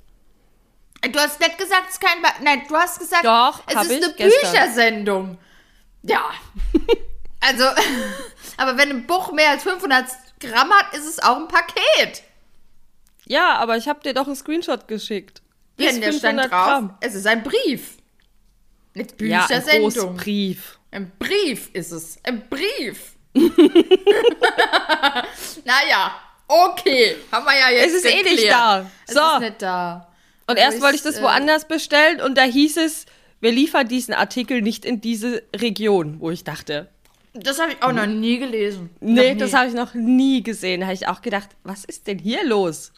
Du 1.01 1.19
hast 1.19 1.37
nicht 1.41 1.57
gesagt, 1.57 1.83
es 1.89 1.95
ist 1.95 2.01
kein 2.01 2.21
Paket. 2.21 2.43
Nein, 2.45 2.61
du 2.65 2.77
hast 2.77 2.97
gesagt, 2.97 3.25
Doch, 3.25 3.61
es 3.67 3.73
ist 3.73 3.91
eine 3.91 4.13
gestern. 4.13 4.51
Büchersendung. 4.51 5.37
Ja. 6.03 6.29
also, 7.41 7.65
aber 8.55 8.77
wenn 8.77 8.91
ein 8.91 9.05
Buch 9.05 9.33
mehr 9.33 9.49
als 9.49 9.63
500 9.63 10.05
Gramm 10.39 10.71
hat, 10.71 10.95
ist 10.95 11.07
es 11.07 11.19
auch 11.19 11.35
ein 11.35 11.49
Paket. 11.49 12.23
Ja, 13.25 13.57
aber 13.57 13.75
ich 13.75 13.89
habe 13.89 13.99
dir 13.99 14.13
doch 14.13 14.27
einen 14.27 14.37
Screenshot 14.37 14.87
geschickt. 14.87 15.41
Bis 15.75 15.93
ja, 15.93 15.99
der 15.99 16.13
stand 16.13 16.39
drauf, 16.39 16.49
Gramm. 16.49 16.97
es 17.01 17.15
ist 17.15 17.27
ein 17.27 17.43
Brief. 17.43 17.97
Mit 18.93 19.17
Büchersendung. 19.17 19.91
Ja, 19.91 20.03
ein 20.03 20.15
Brief. 20.15 20.77
Ein 20.91 21.11
Brief 21.17 21.69
ist 21.73 21.91
es. 21.91 22.19
Ein 22.23 22.43
Brief. 22.49 23.13
naja, 25.63 26.15
okay. 26.47 27.15
Haben 27.31 27.45
wir 27.45 27.57
ja 27.57 27.69
jetzt. 27.69 27.87
Es 27.87 27.93
ist 27.93 28.03
geklärt. 28.03 28.25
eh 28.27 28.31
nicht 28.31 28.51
da. 28.51 28.91
Es 29.07 29.13
so. 29.13 29.21
ist 29.21 29.39
nicht 29.39 29.61
da. 29.61 30.09
Und 30.47 30.57
erst 30.57 30.77
ist, 30.77 30.83
wollte 30.83 30.97
ich 30.97 31.03
das 31.03 31.19
äh, 31.19 31.21
woanders 31.21 31.65
bestellen 31.65 32.19
und 32.19 32.37
da 32.37 32.43
hieß 32.43 32.75
es, 32.77 33.05
wir 33.39 33.53
liefern 33.53 33.87
diesen 33.87 34.13
Artikel 34.13 34.61
nicht 34.61 34.83
in 34.83 34.99
diese 34.99 35.43
Region, 35.55 36.19
wo 36.19 36.29
ich 36.29 36.43
dachte. 36.43 36.89
Das 37.33 37.59
habe 37.59 37.71
ich 37.71 37.81
auch 37.81 37.93
noch 37.93 38.05
nie 38.05 38.37
gelesen. 38.37 38.89
Nee, 38.99 39.33
nie. 39.33 39.39
das 39.39 39.53
habe 39.53 39.69
ich 39.69 39.73
noch 39.73 39.93
nie 39.93 40.43
gesehen. 40.43 40.81
Da 40.81 40.87
habe 40.87 40.95
ich 40.95 41.07
auch 41.07 41.21
gedacht, 41.21 41.49
was 41.63 41.85
ist 41.85 42.07
denn 42.07 42.19
hier 42.19 42.43
los? 42.43 42.91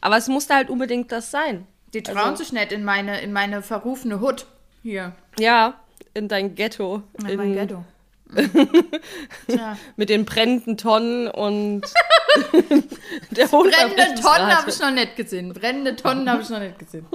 Aber 0.00 0.16
es 0.16 0.28
musste 0.28 0.54
halt 0.54 0.70
unbedingt 0.70 1.10
das 1.10 1.32
sein. 1.32 1.66
Die 1.92 2.04
trauen 2.04 2.18
also, 2.18 2.44
sich 2.44 2.52
nicht 2.52 2.70
in 2.70 2.84
meine, 2.84 3.20
in 3.20 3.32
meine 3.32 3.62
verrufene 3.62 4.20
Hut 4.20 4.46
hier. 4.82 5.12
Ja, 5.38 5.80
in 6.14 6.28
dein 6.28 6.54
Ghetto. 6.54 7.02
In, 7.18 7.28
in 7.28 7.36
mein 7.36 7.54
Ghetto. 7.54 7.84
Mit 9.96 10.08
den 10.08 10.24
brennenden 10.24 10.78
Tonnen 10.78 11.28
und 11.28 11.82
der 13.30 13.46
Brennende 13.46 14.20
Tonnen 14.20 14.56
habe 14.56 14.70
ich 14.70 14.80
noch 14.80 14.90
nicht 14.90 15.16
gesehen. 15.16 15.52
Brennende 15.52 15.96
Tonnen 15.96 16.30
habe 16.30 16.40
ich 16.40 16.48
noch 16.48 16.60
nicht 16.60 16.78
gesehen. 16.78 17.06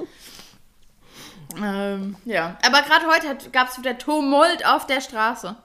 ähm, 1.62 2.16
ja, 2.25 2.58
aber 2.63 2.84
gerade 2.84 3.08
heute 3.08 3.50
gab 3.50 3.70
es 3.70 3.80
wieder 3.80 3.98
Tumult 3.98 4.66
auf 4.66 4.86
der 4.86 5.01
Straße. 5.01 5.56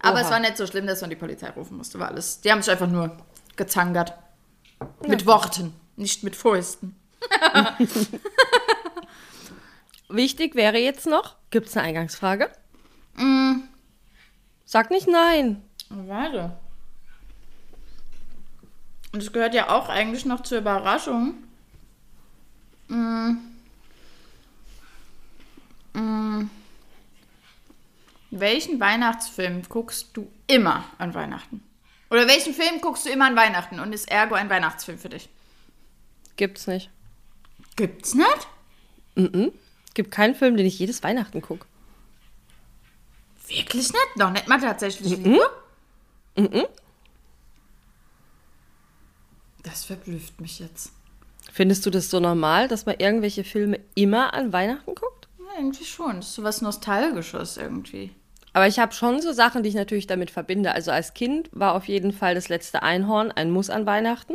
Aber 0.00 0.14
Oha. 0.16 0.20
es 0.22 0.30
war 0.30 0.40
nicht 0.40 0.56
so 0.56 0.66
schlimm, 0.66 0.86
dass 0.86 1.00
man 1.00 1.10
die 1.10 1.16
Polizei 1.16 1.50
rufen 1.50 1.76
musste. 1.76 1.98
War 1.98 2.08
alles. 2.08 2.40
Die 2.40 2.50
haben 2.50 2.62
sich 2.62 2.70
einfach 2.70 2.88
nur 2.88 3.16
gezangert. 3.56 4.14
Ja. 4.80 5.08
Mit 5.08 5.26
Worten, 5.26 5.74
nicht 5.96 6.24
mit 6.24 6.36
Fäusten. 6.36 6.96
Wichtig 10.08 10.54
wäre 10.54 10.78
jetzt 10.78 11.06
noch, 11.06 11.36
gibt 11.50 11.68
es 11.68 11.76
eine 11.76 11.88
Eingangsfrage? 11.88 12.50
Mm. 13.18 13.62
Sag 14.64 14.90
nicht 14.90 15.08
nein. 15.08 15.62
Warte. 15.88 16.56
Und 19.12 19.22
es 19.22 19.32
gehört 19.32 19.54
ja 19.54 19.70
auch 19.70 19.88
eigentlich 19.88 20.24
noch 20.24 20.42
zur 20.42 20.58
Überraschung. 20.58 21.34
Mm. 22.88 23.32
Mm. 25.94 26.50
Welchen 28.30 28.78
Weihnachtsfilm 28.78 29.62
guckst 29.68 30.10
du 30.14 30.30
immer 30.46 30.84
an 30.98 31.14
Weihnachten? 31.14 31.62
Oder 32.10 32.26
welchen 32.26 32.54
Film 32.54 32.80
guckst 32.80 33.06
du 33.06 33.10
immer 33.10 33.26
an 33.26 33.36
Weihnachten 33.36 33.80
und 33.80 33.92
ist 33.92 34.10
ergo 34.10 34.34
ein 34.34 34.50
Weihnachtsfilm 34.50 34.98
für 34.98 35.08
dich? 35.08 35.28
Gibt's 36.36 36.66
nicht. 36.66 36.90
Gibt's 37.76 38.14
nicht? 38.14 38.48
Mhm. 39.14 39.52
Gibt 39.94 40.10
keinen 40.10 40.34
Film, 40.34 40.56
den 40.56 40.66
ich 40.66 40.78
jedes 40.78 41.02
Weihnachten 41.02 41.42
gucke. 41.42 41.66
Wirklich 43.48 43.92
nicht? 43.92 44.16
Noch 44.16 44.30
nicht 44.30 44.46
mal 44.48 44.60
tatsächlich 44.60 45.18
mhm. 45.18 45.40
Mhm. 46.36 46.66
Das 49.62 49.84
verblüfft 49.84 50.40
mich 50.40 50.60
jetzt. 50.60 50.92
Findest 51.52 51.84
du 51.84 51.90
das 51.90 52.10
so 52.10 52.20
normal, 52.20 52.68
dass 52.68 52.86
man 52.86 52.96
irgendwelche 52.98 53.42
Filme 53.42 53.80
immer 53.94 54.34
an 54.34 54.52
Weihnachten 54.52 54.94
guckt? 54.94 55.28
Ja, 55.38 55.58
irgendwie 55.58 55.84
schon. 55.84 56.16
Das 56.16 56.28
ist 56.28 56.34
so 56.34 56.42
was 56.42 56.62
Nostalgisches 56.62 57.56
irgendwie. 57.56 58.14
Aber 58.52 58.66
ich 58.66 58.78
habe 58.78 58.92
schon 58.92 59.20
so 59.20 59.32
Sachen, 59.32 59.62
die 59.62 59.68
ich 59.68 59.74
natürlich 59.74 60.06
damit 60.06 60.30
verbinde. 60.30 60.72
Also 60.72 60.90
als 60.90 61.14
Kind 61.14 61.48
war 61.52 61.74
auf 61.74 61.86
jeden 61.88 62.12
Fall 62.12 62.34
das 62.34 62.48
letzte 62.48 62.82
Einhorn 62.82 63.32
ein 63.32 63.50
Muss 63.50 63.70
an 63.70 63.86
Weihnachten. 63.86 64.34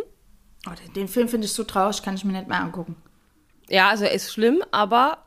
Oh, 0.68 0.72
den, 0.72 0.94
den 0.94 1.08
Film 1.08 1.28
finde 1.28 1.46
ich 1.46 1.54
so 1.54 1.64
traurig, 1.64 2.02
kann 2.02 2.16
ich 2.16 2.24
mir 2.24 2.34
nicht 2.34 2.48
mehr 2.48 2.62
angucken. 2.62 2.96
Ja, 3.70 3.90
also 3.90 4.06
er 4.06 4.12
ist 4.12 4.32
schlimm, 4.32 4.64
aber 4.72 5.20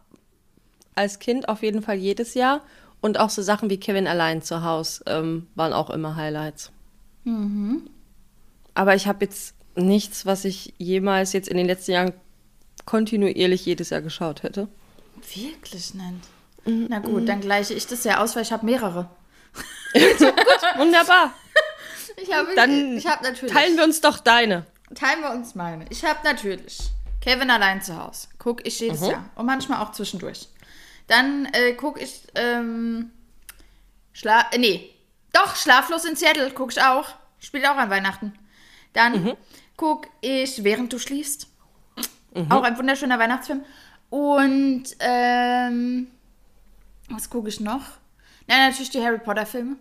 als 0.94 1.18
Kind 1.18 1.48
auf 1.48 1.62
jeden 1.62 1.82
Fall 1.82 1.96
jedes 1.96 2.34
Jahr. 2.34 2.62
Und 3.00 3.18
auch 3.18 3.30
so 3.30 3.42
Sachen 3.42 3.70
wie 3.70 3.78
Kevin 3.78 4.06
allein 4.06 4.42
zu 4.42 4.64
Hause 4.64 5.04
ähm, 5.06 5.46
waren 5.54 5.72
auch 5.72 5.90
immer 5.90 6.16
Highlights. 6.16 6.72
Mhm. 7.24 7.88
Aber 8.74 8.94
ich 8.94 9.06
habe 9.06 9.24
jetzt 9.24 9.54
nichts, 9.74 10.26
was 10.26 10.44
ich 10.44 10.74
jemals 10.78 11.32
jetzt 11.32 11.48
in 11.48 11.56
den 11.56 11.66
letzten 11.66 11.92
Jahren 11.92 12.12
kontinuierlich 12.84 13.64
jedes 13.66 13.90
Jahr 13.90 14.02
geschaut 14.02 14.42
hätte. 14.42 14.68
Wirklich 15.34 15.94
nicht. 15.94 16.04
Mhm. 16.64 16.86
Na 16.88 16.98
gut, 16.98 17.28
dann 17.28 17.40
gleiche 17.40 17.74
ich 17.74 17.86
das 17.86 18.04
ja 18.04 18.22
aus, 18.22 18.34
weil 18.36 18.42
ich 18.42 18.52
habe 18.52 18.64
mehrere. 18.64 19.08
so, 20.18 20.26
gut, 20.26 20.62
wunderbar. 20.76 21.32
Ich 22.16 22.32
habe, 22.32 22.48
dann 22.54 22.96
ich 22.96 23.06
habe 23.06 23.22
natürlich. 23.22 23.54
Teilen 23.54 23.76
wir 23.76 23.84
uns 23.84 24.00
doch 24.00 24.18
deine. 24.18 24.64
Teilen 24.94 25.20
wir 25.20 25.30
uns 25.30 25.54
meine. 25.54 25.84
Ich 25.90 26.04
habe 26.04 26.20
natürlich 26.24 26.78
Kevin 27.20 27.50
allein 27.50 27.82
zu 27.82 27.96
Hause. 27.96 28.28
Gucke 28.38 28.62
ich 28.64 28.78
jedes 28.80 29.00
mhm. 29.00 29.10
Jahr. 29.10 29.30
Und 29.34 29.46
manchmal 29.46 29.82
auch 29.82 29.92
zwischendurch. 29.92 30.48
Dann 31.06 31.46
äh, 31.52 31.72
gucke 31.74 32.00
ich, 32.00 32.22
ähm, 32.34 33.10
Schla 34.12 34.46
äh, 34.52 34.58
nee, 34.58 34.90
doch, 35.32 35.54
Schlaflos 35.54 36.04
in 36.04 36.16
Seattle 36.16 36.50
gucke 36.50 36.72
ich 36.72 36.82
auch. 36.82 37.08
Spielt 37.38 37.66
auch 37.66 37.76
an 37.76 37.90
Weihnachten. 37.90 38.32
Dann 38.92 39.22
mhm. 39.22 39.36
gucke 39.76 40.08
ich 40.20 40.64
Während 40.64 40.92
du 40.92 40.98
schläfst. 40.98 41.48
Mhm. 42.34 42.50
Auch 42.50 42.62
ein 42.62 42.78
wunderschöner 42.78 43.18
Weihnachtsfilm. 43.18 43.64
Und, 44.10 44.84
ähm, 45.00 46.08
was 47.10 47.28
gucke 47.28 47.48
ich 47.48 47.60
noch? 47.60 47.82
Nein, 48.46 48.70
natürlich 48.70 48.90
die 48.90 49.02
Harry 49.02 49.18
Potter 49.18 49.46
Filme. 49.46 49.76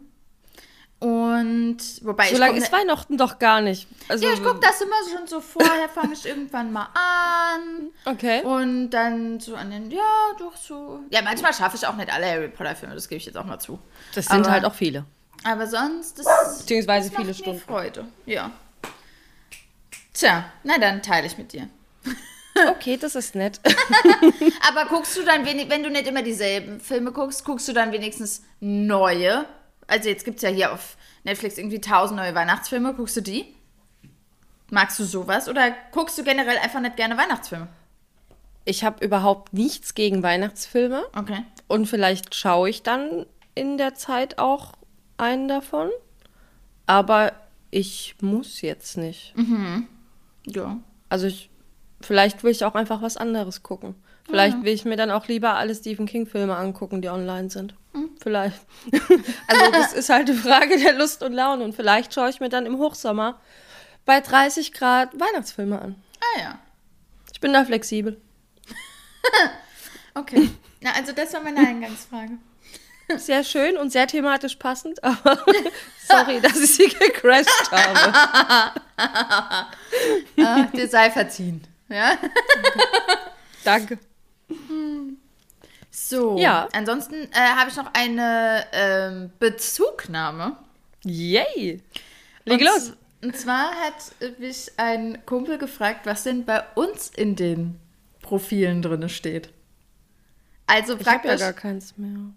Und 0.99 1.77
wobei 2.01 2.29
so 2.29 2.37
lange 2.37 2.57
ist 2.57 2.71
Weihnachten 2.71 3.17
doch 3.17 3.37
gar 3.37 3.61
nicht. 3.61 3.87
Also, 4.07 4.25
ja, 4.25 4.33
ich 4.33 4.41
gucke 4.41 4.59
das 4.61 4.79
immer 4.79 4.95
schon 5.11 5.27
so 5.27 5.41
vorher, 5.41 5.89
fange 5.89 6.13
ich 6.13 6.25
irgendwann 6.25 6.71
mal 6.71 6.87
an. 6.93 7.89
Okay. 8.05 8.41
Und 8.43 8.91
dann 8.91 9.39
so 9.39 9.55
an 9.55 9.71
den, 9.71 9.91
ja, 9.91 10.01
doch 10.39 10.55
so. 10.55 11.01
Ja, 11.09 11.21
manchmal 11.21 11.53
schaffe 11.53 11.75
ich 11.75 11.85
auch 11.85 11.95
nicht 11.95 12.11
alle 12.11 12.25
Harry 12.25 12.47
Potter 12.47 12.75
Filme, 12.75 12.95
das 12.95 13.09
gebe 13.09 13.17
ich 13.17 13.25
jetzt 13.25 13.37
auch 13.37 13.45
mal 13.45 13.59
zu. 13.59 13.77
Das 14.13 14.25
sind 14.25 14.45
aber, 14.45 14.51
halt 14.51 14.65
auch 14.65 14.73
viele. 14.73 15.05
Aber 15.43 15.67
sonst, 15.67 16.17
das 16.17 16.59
Beziehungsweise 16.59 17.09
das 17.09 17.19
viele 17.19 17.33
Stunden. 17.33 17.59
Freude, 17.59 18.05
ja. 18.25 18.51
Tja, 20.13 20.45
na 20.63 20.77
dann 20.77 21.01
teile 21.01 21.27
ich 21.27 21.37
mit 21.37 21.53
dir. 21.53 21.69
Okay, 22.69 22.95
das 22.95 23.15
ist 23.15 23.35
nett. 23.35 23.59
aber 24.69 24.85
guckst 24.85 25.17
du 25.17 25.23
dann, 25.23 25.45
wenig, 25.45 25.69
wenn 25.69 25.83
du 25.83 25.89
nicht 25.89 26.07
immer 26.07 26.21
dieselben 26.21 26.79
Filme 26.79 27.11
guckst, 27.11 27.43
guckst 27.43 27.67
du 27.67 27.73
dann 27.73 27.91
wenigstens 27.91 28.43
neue? 28.61 29.45
Also 29.87 30.09
jetzt 30.09 30.25
gibt 30.25 30.37
es 30.37 30.43
ja 30.43 30.49
hier 30.49 30.73
auf 30.73 30.97
Netflix 31.23 31.57
irgendwie 31.57 31.81
tausend 31.81 32.17
neue 32.17 32.35
Weihnachtsfilme. 32.35 32.93
Guckst 32.93 33.17
du 33.17 33.21
die? 33.21 33.53
Magst 34.69 34.99
du 34.99 35.03
sowas? 35.03 35.47
Oder 35.47 35.75
guckst 35.91 36.17
du 36.17 36.23
generell 36.23 36.57
einfach 36.57 36.81
nicht 36.81 36.95
gerne 36.95 37.17
Weihnachtsfilme? 37.17 37.67
Ich 38.65 38.83
habe 38.83 39.05
überhaupt 39.05 39.53
nichts 39.53 39.93
gegen 39.93 40.23
Weihnachtsfilme. 40.23 41.03
Okay. 41.15 41.43
Und 41.67 41.85
vielleicht 41.85 42.33
schaue 42.33 42.69
ich 42.69 42.81
dann 42.81 43.25
in 43.53 43.77
der 43.77 43.93
Zeit 43.93 44.39
auch 44.39 44.73
einen 45.17 45.47
davon. 45.47 45.89
Aber 46.87 47.33
ich 47.71 48.15
muss 48.21 48.61
jetzt 48.61 48.97
nicht. 48.97 49.35
Mhm. 49.35 49.87
Ja. 50.45 50.77
Also 51.09 51.27
ich, 51.27 51.49
vielleicht 52.01 52.43
will 52.43 52.51
ich 52.51 52.65
auch 52.65 52.75
einfach 52.75 53.01
was 53.01 53.17
anderes 53.17 53.63
gucken. 53.63 53.95
Vielleicht 54.27 54.63
will 54.63 54.73
ich 54.73 54.85
mir 54.85 54.97
dann 54.97 55.11
auch 55.11 55.27
lieber 55.27 55.55
alle 55.55 55.75
Stephen 55.75 56.07
King-Filme 56.07 56.55
angucken, 56.55 57.01
die 57.01 57.09
online 57.09 57.49
sind. 57.49 57.75
Hm. 57.93 58.09
Vielleicht. 58.19 58.59
also 59.47 59.71
das 59.71 59.93
ist 59.93 60.09
halt 60.09 60.29
eine 60.29 60.37
Frage 60.37 60.79
der 60.79 60.93
Lust 60.93 61.21
und 61.21 61.33
Laune. 61.33 61.63
Und 61.63 61.75
vielleicht 61.75 62.13
schaue 62.13 62.29
ich 62.29 62.39
mir 62.39 62.49
dann 62.49 62.65
im 62.65 62.77
Hochsommer 62.79 63.39
bei 64.03 64.19
30 64.21 64.73
Grad 64.73 65.19
Weihnachtsfilme 65.19 65.79
an. 65.79 65.95
Ah 66.19 66.39
ja. 66.39 66.59
Ich 67.31 67.39
bin 67.39 67.53
da 67.53 67.63
flexibel. 67.65 68.19
okay. 70.15 70.49
Na, 70.81 70.91
also 70.93 71.11
das 71.11 71.33
war 71.33 71.41
meine 71.41 71.59
Eingangsfrage. 71.59 72.37
Sehr 73.17 73.43
schön 73.43 73.77
und 73.77 73.91
sehr 73.91 74.07
thematisch 74.07 74.55
passend, 74.55 75.03
aber 75.03 75.37
sorry, 76.07 76.41
dass 76.41 76.59
ich 76.59 76.73
sie 76.75 76.87
gecrashed 76.87 77.71
habe. 77.71 78.81
Ach, 80.39 80.71
dir 80.71 80.87
sei 80.87 81.11
verziehen. 81.11 81.61
Ja? 81.87 82.17
Danke. 83.63 83.99
So, 85.91 86.37
ja. 86.37 86.67
ansonsten 86.73 87.15
äh, 87.31 87.55
habe 87.55 87.69
ich 87.69 87.77
noch 87.77 87.89
eine 87.93 88.65
ähm, 88.73 89.31
Bezugnahme. 89.39 90.57
Yay! 91.03 91.81
Leg 92.43 92.59
und, 92.59 92.61
los! 92.61 92.93
Und 93.21 93.37
zwar 93.37 93.71
hat 93.75 94.39
mich 94.39 94.71
ein 94.77 95.25
Kumpel 95.25 95.57
gefragt, 95.57 96.05
was 96.05 96.23
denn 96.23 96.45
bei 96.45 96.63
uns 96.75 97.09
in 97.09 97.35
den 97.35 97.79
Profilen 98.21 98.81
drin 98.81 99.07
steht. 99.07 99.49
Also 100.67 100.97
praktisch. 100.97 101.11
Ich 101.13 101.31
habe 101.31 101.39
ja 101.39 101.51
gar 101.51 101.53
keins 101.53 101.97
mehr. 101.97 102.33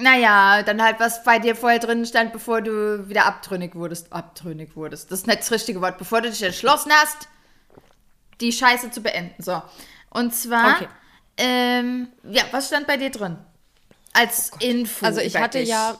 Naja, 0.00 0.62
dann 0.62 0.82
halt, 0.82 0.98
was 0.98 1.22
bei 1.22 1.38
dir 1.38 1.54
vorher 1.54 1.78
drin 1.78 2.04
stand, 2.04 2.32
bevor 2.32 2.62
du 2.62 3.08
wieder 3.08 3.26
abtrünnig 3.26 3.74
wurdest. 3.74 4.12
Abtrünnig 4.12 4.74
wurdest. 4.74 5.12
Das 5.12 5.20
ist 5.20 5.26
nicht 5.26 5.40
das 5.40 5.52
richtige 5.52 5.80
Wort. 5.80 5.98
Bevor 5.98 6.20
du 6.20 6.30
dich 6.30 6.42
entschlossen 6.42 6.90
hast, 6.92 7.28
die 8.40 8.50
Scheiße 8.50 8.90
zu 8.90 9.02
beenden. 9.02 9.40
So. 9.42 9.62
Und 10.10 10.34
zwar, 10.34 10.76
okay. 10.76 10.88
Ähm, 11.36 12.08
ja, 12.30 12.42
was 12.50 12.68
stand 12.68 12.86
bei 12.86 12.96
dir 12.96 13.10
drin? 13.10 13.36
Als 14.12 14.52
oh 14.54 14.64
Info. 14.64 15.04
Also 15.04 15.20
ich 15.20 15.36
hatte 15.36 15.58
dich. 15.58 15.68
ja, 15.68 15.98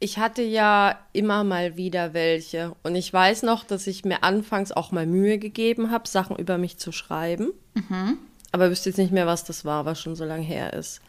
ich 0.00 0.18
hatte 0.18 0.42
ja 0.42 0.98
immer 1.12 1.44
mal 1.44 1.76
wieder 1.76 2.14
welche. 2.14 2.74
Und 2.82 2.94
ich 2.94 3.12
weiß 3.12 3.42
noch, 3.42 3.64
dass 3.64 3.86
ich 3.86 4.04
mir 4.04 4.22
anfangs 4.22 4.72
auch 4.72 4.92
mal 4.92 5.06
Mühe 5.06 5.38
gegeben 5.38 5.90
habe, 5.90 6.08
Sachen 6.08 6.36
über 6.36 6.58
mich 6.58 6.78
zu 6.78 6.92
schreiben. 6.92 7.52
Mhm. 7.74 8.18
Aber 8.52 8.70
wüsste 8.70 8.90
jetzt 8.90 8.98
nicht 8.98 9.12
mehr, 9.12 9.26
was 9.26 9.44
das 9.44 9.64
war, 9.64 9.84
was 9.84 10.00
schon 10.00 10.16
so 10.16 10.24
lange 10.24 10.44
her 10.44 10.72
ist. 10.72 11.00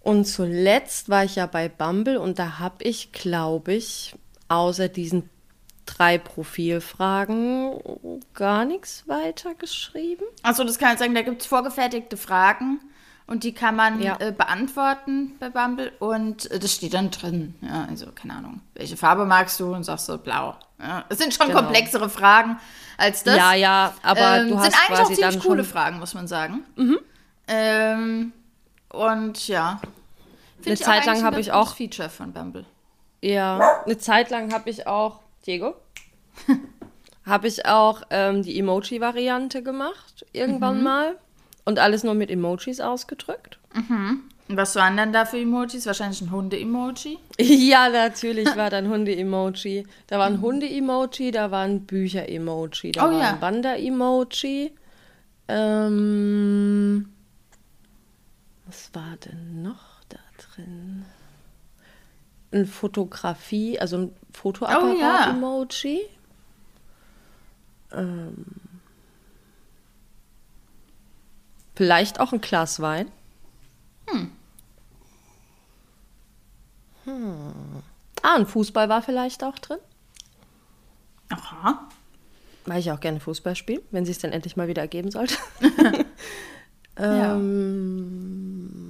Und 0.00 0.24
zuletzt 0.24 1.08
war 1.08 1.24
ich 1.24 1.36
ja 1.36 1.46
bei 1.46 1.68
Bumble 1.68 2.18
und 2.18 2.38
da 2.38 2.58
habe 2.58 2.82
ich, 2.82 3.12
glaube 3.12 3.74
ich, 3.74 4.14
außer 4.48 4.88
diesen 4.88 5.28
drei 5.86 6.18
Profilfragen 6.18 8.20
gar 8.34 8.64
nichts 8.64 9.06
weiter 9.08 9.54
geschrieben. 9.54 10.24
Achso, 10.42 10.64
das 10.64 10.78
kann 10.78 10.94
ich 10.94 10.98
sagen, 10.98 11.14
da 11.14 11.22
gibt 11.22 11.42
es 11.42 11.46
vorgefertigte 11.46 12.16
Fragen 12.16 12.80
und 13.26 13.44
die 13.44 13.52
kann 13.52 13.76
man 13.76 14.00
ja. 14.00 14.16
äh, 14.20 14.32
beantworten 14.32 15.36
bei 15.38 15.48
Bumble 15.48 15.92
und 15.98 16.50
äh, 16.50 16.58
das 16.58 16.74
steht 16.74 16.94
dann 16.94 17.10
drin. 17.10 17.54
Ja, 17.60 17.86
also 17.88 18.06
keine 18.12 18.34
Ahnung, 18.34 18.60
welche 18.74 18.96
Farbe 18.96 19.24
magst 19.24 19.58
du 19.60 19.74
und 19.74 19.84
sagst 19.84 20.06
so 20.06 20.18
blau. 20.18 20.56
Ja, 20.78 21.04
es 21.08 21.18
sind 21.18 21.32
schon 21.32 21.48
genau. 21.48 21.62
komplexere 21.62 22.08
Fragen 22.08 22.58
als 22.96 23.22
das. 23.22 23.36
Ja, 23.36 23.54
ja, 23.54 23.94
aber 24.02 24.38
ähm, 24.38 24.48
du 24.48 24.58
hast 24.58 24.64
sind 24.64 24.74
eigentlich 24.74 24.98
quasi 24.98 25.12
auch 25.12 25.30
ziemlich 25.30 25.44
coole 25.44 25.64
Fragen, 25.64 25.98
muss 25.98 26.14
man 26.14 26.26
sagen. 26.26 26.64
Mhm. 26.76 26.98
Ähm, 27.48 28.32
und 28.88 29.48
ja. 29.48 29.80
Find 30.60 30.66
eine 30.66 30.76
Zeit 30.76 31.06
lang 31.06 31.24
habe 31.24 31.40
ich 31.40 31.52
auch. 31.52 31.74
Feature 31.74 32.08
von 32.08 32.32
Bumble. 32.32 32.64
Ja, 33.20 33.82
eine 33.84 33.98
Zeit 33.98 34.30
lang 34.30 34.52
habe 34.52 34.70
ich 34.70 34.86
auch. 34.86 35.20
Diego? 35.46 35.74
habe 37.26 37.48
ich 37.48 37.66
auch 37.66 38.02
ähm, 38.10 38.42
die 38.42 38.58
Emoji-Variante 38.58 39.62
gemacht, 39.62 40.26
irgendwann 40.32 40.78
mhm. 40.78 40.84
mal. 40.84 41.18
Und 41.64 41.78
alles 41.78 42.02
nur 42.02 42.14
mit 42.14 42.28
Emojis 42.28 42.80
ausgedrückt. 42.80 43.60
Mhm. 43.72 44.24
Was 44.48 44.74
waren 44.74 44.96
dann 44.96 45.12
da 45.12 45.24
für 45.24 45.38
Emojis? 45.38 45.86
Wahrscheinlich 45.86 46.20
ein 46.20 46.32
Hunde-Emoji? 46.32 47.18
ja, 47.38 47.88
natürlich 47.88 48.48
war 48.56 48.68
dann 48.68 48.88
Hunde-Emoji. 48.88 49.86
Da 50.08 50.18
war 50.18 50.26
ein 50.26 50.38
mhm. 50.38 50.42
Hunde-Emoji, 50.42 51.30
da 51.30 51.52
war 51.52 51.62
ein 51.62 51.86
Bücher-Emoji, 51.86 52.92
da 52.92 53.06
oh, 53.06 53.12
war 53.12 53.20
ja. 53.20 53.30
ein 53.34 53.40
Wander-Emoji. 53.40 54.72
Ähm, 55.46 57.12
was 58.66 58.90
war 58.92 59.16
denn 59.24 59.62
noch? 59.62 59.92
drin. 60.54 61.04
Ein 62.50 62.66
Fotografie, 62.66 63.78
also 63.78 63.96
ein 63.96 64.12
Fotoapparat-Emoji. 64.32 66.00
Oh, 67.90 67.96
ja. 67.96 68.00
ähm, 68.00 68.44
vielleicht 71.74 72.20
auch 72.20 72.32
ein 72.32 72.40
Glas 72.40 72.80
Wein. 72.80 73.10
Hm. 74.08 74.32
Hm. 77.04 77.82
Ah, 78.22 78.36
ein 78.36 78.46
Fußball 78.46 78.88
war 78.88 79.02
vielleicht 79.02 79.42
auch 79.44 79.58
drin. 79.58 79.78
Aha. 81.30 81.88
Weil 82.66 82.78
ich 82.78 82.92
auch 82.92 83.00
gerne 83.00 83.18
Fußball 83.18 83.56
spiele, 83.56 83.82
wenn 83.90 84.04
sie 84.04 84.12
es 84.12 84.18
dann 84.18 84.32
endlich 84.32 84.56
mal 84.56 84.68
wieder 84.68 84.82
ergeben 84.82 85.10
sollte. 85.10 85.36
ja. 86.98 87.36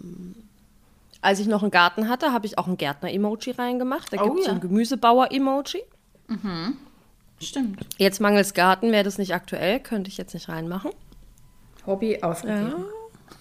als 1.22 1.38
ich 1.38 1.46
noch 1.46 1.62
einen 1.62 1.70
Garten 1.70 2.08
hatte, 2.08 2.32
habe 2.32 2.46
ich 2.46 2.58
auch 2.58 2.66
ein 2.66 2.76
Gärtner-Emoji 2.76 3.52
reingemacht. 3.52 4.12
Da 4.12 4.20
oh, 4.20 4.24
gibt 4.24 4.40
es 4.40 4.46
ja. 4.46 4.52
ein 4.52 4.60
Gemüsebauer-Emoji. 4.60 5.82
Mhm. 6.26 6.76
Stimmt. 7.40 7.86
Jetzt 7.96 8.20
mangels 8.20 8.54
Garten 8.54 8.92
wäre 8.92 9.04
das 9.04 9.18
nicht 9.18 9.32
aktuell, 9.32 9.80
könnte 9.80 10.10
ich 10.10 10.18
jetzt 10.18 10.34
nicht 10.34 10.48
reinmachen. 10.48 10.90
Hobby 11.86 12.22
aufgegeben. 12.22 12.84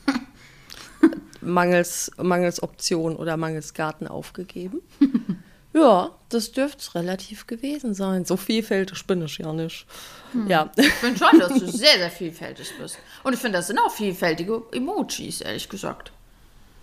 Ja. 0.07 0.13
mangels, 1.41 2.11
mangels 2.17 2.61
Option 2.61 3.15
oder 3.15 3.35
mangels 3.35 3.73
Garten 3.73 4.07
aufgegeben. 4.07 4.81
ja, 5.73 6.11
das 6.29 6.51
dürfte 6.51 6.77
es 6.79 6.93
relativ 6.95 7.47
gewesen 7.47 7.95
sein. 7.95 8.25
So 8.25 8.37
vielfältig 8.37 9.05
bin 9.07 9.23
ich 9.23 9.39
ja 9.39 9.53
nicht. 9.53 9.87
Hm. 10.33 10.47
Ja. 10.47 10.71
Ich 10.75 10.91
finde 10.93 11.17
schon, 11.17 11.39
dass 11.39 11.53
du 11.53 11.59
sehr, 11.67 11.97
sehr 11.97 12.11
vielfältig 12.11 12.71
bist. 12.79 12.99
Und 13.23 13.33
ich 13.33 13.39
finde, 13.39 13.57
das 13.57 13.67
sind 13.67 13.79
auch 13.79 13.91
vielfältige 13.91 14.61
Emojis, 14.71 15.41
ehrlich 15.41 15.67
gesagt. 15.67 16.11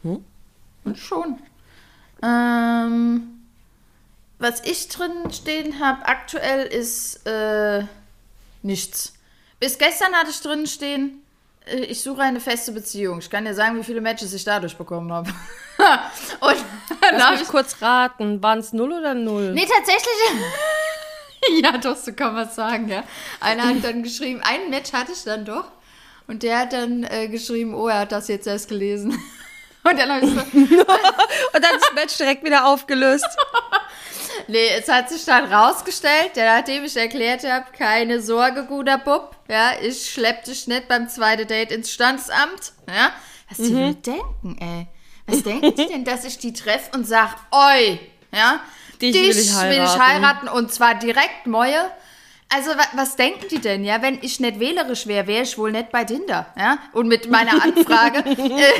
Hm? 0.02 0.24
Und 0.84 0.98
schon. 0.98 1.38
Ähm, 2.22 3.38
was 4.38 4.64
ich 4.64 4.88
drin 4.88 5.30
stehen 5.32 5.80
habe 5.80 6.06
aktuell 6.06 6.66
ist 6.66 7.26
äh, 7.26 7.84
nichts. 8.62 9.14
Bis 9.60 9.78
gestern 9.78 10.14
hatte 10.14 10.30
ich 10.30 10.40
drin 10.40 10.66
stehen, 10.66 11.22
äh, 11.66 11.80
ich 11.80 12.02
suche 12.02 12.22
eine 12.22 12.40
feste 12.40 12.72
Beziehung. 12.72 13.18
Ich 13.18 13.30
kann 13.30 13.44
dir 13.44 13.54
sagen, 13.54 13.78
wie 13.78 13.84
viele 13.84 14.00
Matches 14.00 14.32
ich 14.32 14.44
dadurch 14.44 14.76
bekommen 14.76 15.12
habe. 15.12 15.30
Und 16.40 16.56
Lass 17.12 17.32
mich 17.32 17.42
ich 17.42 17.48
kurz 17.48 17.80
raten, 17.82 18.42
waren 18.42 18.58
es 18.58 18.72
null 18.72 18.92
oder 18.92 19.14
null? 19.14 19.52
Nee, 19.54 19.66
tatsächlich. 19.66 20.42
ja, 21.62 21.78
doch, 21.78 21.96
so 21.96 22.12
kann 22.12 22.34
man 22.34 22.48
sagen, 22.48 22.88
ja. 22.88 23.04
Einer 23.40 23.64
hat 23.68 23.82
dann 23.82 24.02
geschrieben, 24.02 24.40
ein 24.42 24.70
Match 24.70 24.92
hatte 24.92 25.12
ich 25.12 25.24
dann 25.24 25.44
doch. 25.44 25.70
Und 26.26 26.42
der 26.42 26.58
hat 26.58 26.72
dann 26.72 27.04
äh, 27.04 27.28
geschrieben, 27.28 27.74
oh, 27.74 27.88
er 27.88 28.00
hat 28.00 28.12
das 28.12 28.28
jetzt 28.28 28.46
erst 28.46 28.68
gelesen. 28.68 29.18
Und 29.84 29.98
dann 29.98 30.10
habe 30.10 30.26
ich 30.26 30.32
so. 30.32 30.40
und 30.50 31.64
dann 31.64 31.76
ist 31.76 31.84
das 31.84 31.94
Match 31.94 32.16
direkt 32.16 32.44
wieder 32.44 32.66
aufgelöst. 32.66 33.28
Nee, 34.46 34.68
es 34.78 34.88
hat 34.88 35.08
sich 35.10 35.24
dann 35.24 35.52
rausgestellt, 35.52 36.36
ja, 36.36 36.56
nachdem 36.56 36.84
ich 36.84 36.96
erklärt 36.96 37.44
habe, 37.44 37.66
keine 37.76 38.22
Sorge, 38.22 38.64
guter 38.64 38.96
Bub, 38.96 39.36
ja, 39.48 39.72
ich 39.82 40.10
schlepp 40.10 40.44
dich 40.44 40.66
nicht 40.68 40.88
beim 40.88 41.08
zweiten 41.08 41.46
Date 41.46 41.72
ins 41.72 41.92
Standesamt, 41.92 42.72
ja. 42.86 43.12
Was 43.48 43.58
die 43.58 43.72
mhm. 43.72 44.00
denken, 44.00 44.56
ey. 44.60 44.86
Was 45.26 45.42
denken 45.42 45.74
die 45.74 45.86
denn, 45.86 46.04
dass 46.04 46.24
ich 46.24 46.38
die 46.38 46.52
treffe 46.52 46.96
und 46.96 47.06
sag, 47.06 47.36
oi, 47.50 47.98
ja, 48.32 48.60
dich, 49.02 49.12
dich 49.12 49.34
will, 49.34 49.42
ich 49.42 49.60
will, 49.60 49.84
ich 49.84 49.98
heiraten 49.98 50.48
und 50.48 50.72
zwar 50.72 50.94
direkt, 50.94 51.46
Moje. 51.46 51.90
Also, 52.50 52.70
wa 52.70 52.84
was 52.94 53.16
denken 53.16 53.46
die 53.50 53.60
denn, 53.60 53.84
ja? 53.84 54.00
Wenn 54.00 54.18
ich 54.22 54.40
nicht 54.40 54.58
wählerisch 54.58 55.06
wäre, 55.06 55.26
wäre 55.26 55.42
ich 55.42 55.58
wohl 55.58 55.70
nicht 55.70 55.90
bei 55.90 56.04
Tinder, 56.04 56.46
ja? 56.56 56.78
Und 56.92 57.06
mit 57.06 57.30
meiner 57.30 57.62
Anfrage, 57.62 58.18
äh, 58.26 58.72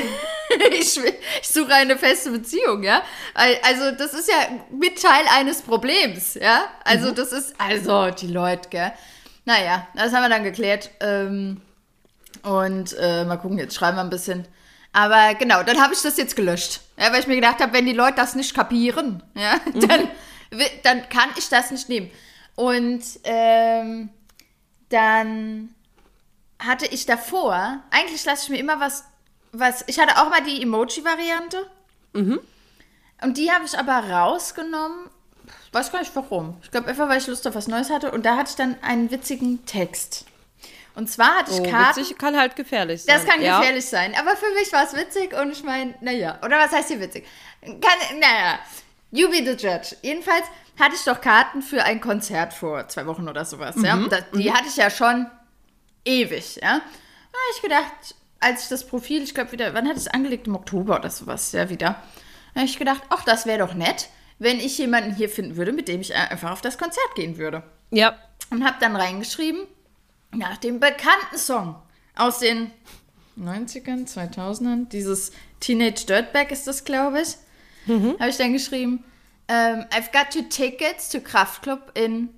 ich, 0.79 0.97
ich, 0.97 1.47
suche 1.47 1.73
eine 1.73 1.97
feste 1.97 2.31
Beziehung, 2.31 2.83
ja? 2.83 3.03
Also, 3.35 3.91
das 3.91 4.13
ist 4.13 4.27
ja 4.27 4.35
mit 4.71 5.01
Teil 5.01 5.25
eines 5.37 5.61
Problems, 5.61 6.33
ja? 6.33 6.65
Also, 6.83 7.11
mhm. 7.11 7.15
das 7.15 7.31
ist, 7.31 7.53
also, 7.59 8.09
die 8.09 8.27
Leute, 8.27 8.69
gell? 8.69 8.91
Naja, 9.45 9.87
das 9.95 10.13
haben 10.13 10.23
wir 10.23 10.29
dann 10.29 10.43
geklärt. 10.43 10.89
Ähm, 10.99 11.61
und 12.43 12.95
äh, 12.99 13.25
mal 13.25 13.37
gucken, 13.37 13.57
jetzt 13.57 13.75
schreiben 13.75 13.97
wir 13.97 14.01
ein 14.01 14.09
bisschen. 14.09 14.47
Aber 14.93 15.35
genau, 15.35 15.63
dann 15.63 15.81
habe 15.81 15.93
ich 15.93 16.01
das 16.01 16.17
jetzt 16.17 16.35
gelöscht. 16.35 16.81
Ja, 16.97 17.11
weil 17.11 17.19
ich 17.19 17.27
mir 17.27 17.35
gedacht 17.35 17.59
habe, 17.59 17.73
wenn 17.73 17.85
die 17.85 17.93
Leute 17.93 18.15
das 18.15 18.35
nicht 18.35 18.53
kapieren, 18.53 19.23
ja, 19.35 19.59
mhm. 19.73 19.87
dann, 19.87 20.07
dann 20.83 21.09
kann 21.09 21.29
ich 21.37 21.49
das 21.49 21.71
nicht 21.71 21.89
nehmen. 21.89 22.09
Und 22.59 23.05
ähm, 23.23 24.09
dann 24.89 25.73
hatte 26.61 26.87
ich 26.87 27.05
davor, 27.05 27.81
eigentlich 27.89 28.25
lasse 28.25 28.43
ich 28.43 28.49
mir 28.49 28.57
immer 28.57 28.81
was, 28.81 29.05
was, 29.53 29.85
ich 29.87 29.97
hatte 29.97 30.17
auch 30.17 30.29
mal 30.29 30.43
die 30.43 30.61
Emoji-Variante. 30.61 31.71
Mhm. 32.11 32.41
Und 33.21 33.37
die 33.37 33.49
habe 33.49 33.63
ich 33.63 33.79
aber 33.79 34.09
rausgenommen, 34.09 35.09
weiß 35.71 35.89
gar 35.93 35.99
nicht 35.99 36.13
warum. 36.17 36.57
Ich 36.61 36.69
glaube 36.69 36.89
einfach, 36.89 37.07
weil 37.07 37.19
ich 37.19 37.27
Lust 37.27 37.47
auf 37.47 37.55
was 37.55 37.69
Neues 37.69 37.89
hatte. 37.89 38.11
Und 38.11 38.25
da 38.25 38.35
hatte 38.35 38.49
ich 38.49 38.57
dann 38.57 38.75
einen 38.81 39.09
witzigen 39.09 39.65
Text. 39.65 40.25
Und 40.95 41.09
zwar 41.09 41.37
hatte 41.37 41.53
ich 41.53 41.61
oh, 41.61 41.63
Karten. 41.63 42.01
Witzig 42.01 42.17
kann 42.17 42.37
halt 42.37 42.57
gefährlich 42.57 43.03
sein. 43.03 43.15
Das 43.15 43.25
kann 43.25 43.41
ja. 43.41 43.59
gefährlich 43.59 43.85
sein. 43.85 44.13
Aber 44.19 44.35
für 44.35 44.53
mich 44.55 44.73
war 44.73 44.83
es 44.83 44.93
witzig 44.93 45.33
und 45.33 45.51
ich 45.53 45.63
meine, 45.63 45.95
naja. 46.01 46.37
Oder 46.43 46.59
was 46.59 46.73
heißt 46.73 46.89
hier 46.89 46.99
witzig? 46.99 47.25
Kann, 47.61 48.19
naja. 48.19 48.59
You 49.11 49.29
be 49.29 49.37
the 49.37 49.51
judge. 49.51 49.95
Jedenfalls 50.01 50.45
hatte 50.79 50.95
ich 50.95 51.03
doch 51.03 51.19
Karten 51.19 51.61
für 51.61 51.83
ein 51.83 51.99
Konzert 51.99 52.53
vor 52.53 52.87
zwei 52.87 53.05
Wochen 53.07 53.27
oder 53.27 53.45
sowas. 53.45 53.75
Mhm. 53.75 53.85
Ja? 53.85 53.97
Das, 54.09 54.23
die 54.33 54.49
mhm. 54.49 54.53
hatte 54.53 54.67
ich 54.67 54.75
ja 54.77 54.89
schon 54.89 55.27
ewig. 56.05 56.57
Ja? 56.57 56.79
Da 56.79 57.37
habe 57.37 57.55
ich 57.55 57.61
gedacht, 57.61 58.15
als 58.39 58.63
ich 58.63 58.69
das 58.69 58.85
Profil, 58.85 59.23
ich 59.23 59.33
glaube 59.33 59.51
wieder, 59.51 59.73
wann 59.73 59.85
hatte 59.85 59.97
ich 59.97 60.05
es 60.05 60.13
angelegt? 60.13 60.47
Im 60.47 60.55
Oktober 60.55 60.97
oder 60.97 61.09
sowas, 61.09 61.51
ja, 61.51 61.69
wieder. 61.69 62.01
Da 62.53 62.61
habe 62.61 62.65
ich 62.65 62.79
gedacht, 62.79 63.01
ach, 63.09 63.23
das 63.23 63.45
wäre 63.45 63.59
doch 63.59 63.73
nett, 63.73 64.09
wenn 64.37 64.59
ich 64.59 64.77
jemanden 64.77 65.13
hier 65.13 65.29
finden 65.29 65.57
würde, 65.57 65.73
mit 65.73 65.87
dem 65.87 66.01
ich 66.01 66.15
einfach 66.15 66.51
auf 66.51 66.61
das 66.61 66.77
Konzert 66.77 67.15
gehen 67.15 67.37
würde. 67.37 67.63
Ja. 67.91 68.17
Und 68.49 68.65
habe 68.65 68.77
dann 68.79 68.95
reingeschrieben, 68.95 69.67
nach 70.31 70.57
dem 70.57 70.79
bekannten 70.79 71.37
Song 71.37 71.75
aus 72.15 72.39
den 72.39 72.71
90ern, 73.37 74.07
2000ern, 74.07 74.89
dieses 74.89 75.31
Teenage 75.59 76.05
Dirtbag 76.05 76.51
ist 76.51 76.67
das, 76.67 76.85
glaube 76.85 77.21
ich, 77.21 77.35
mhm. 77.89 78.15
habe 78.19 78.29
ich 78.29 78.37
dann 78.37 78.53
geschrieben, 78.53 79.03
ähm, 79.47 79.85
I've 79.91 80.11
got 80.11 80.31
two 80.31 80.43
tickets 80.43 81.09
to 81.09 81.19
Kraftclub 81.19 81.91
in, 81.95 82.29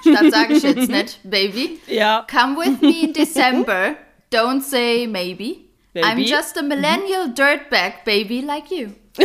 Stadt 0.00 0.30
sage 0.30 0.54
ich 0.54 0.62
jetzt 0.62 0.88
nicht, 0.88 1.20
baby. 1.24 1.80
Ja. 1.86 2.26
Come 2.30 2.56
with 2.56 2.80
me 2.80 3.06
in 3.06 3.12
December. 3.12 3.96
Don't 4.32 4.62
say 4.62 5.06
maybe. 5.06 5.68
Baby. 5.92 6.06
I'm 6.06 6.18
just 6.18 6.56
a 6.56 6.62
millennial 6.62 7.28
mhm. 7.28 7.34
dirtbag 7.34 8.04
baby 8.04 8.40
like 8.40 8.70
you. 8.70 8.90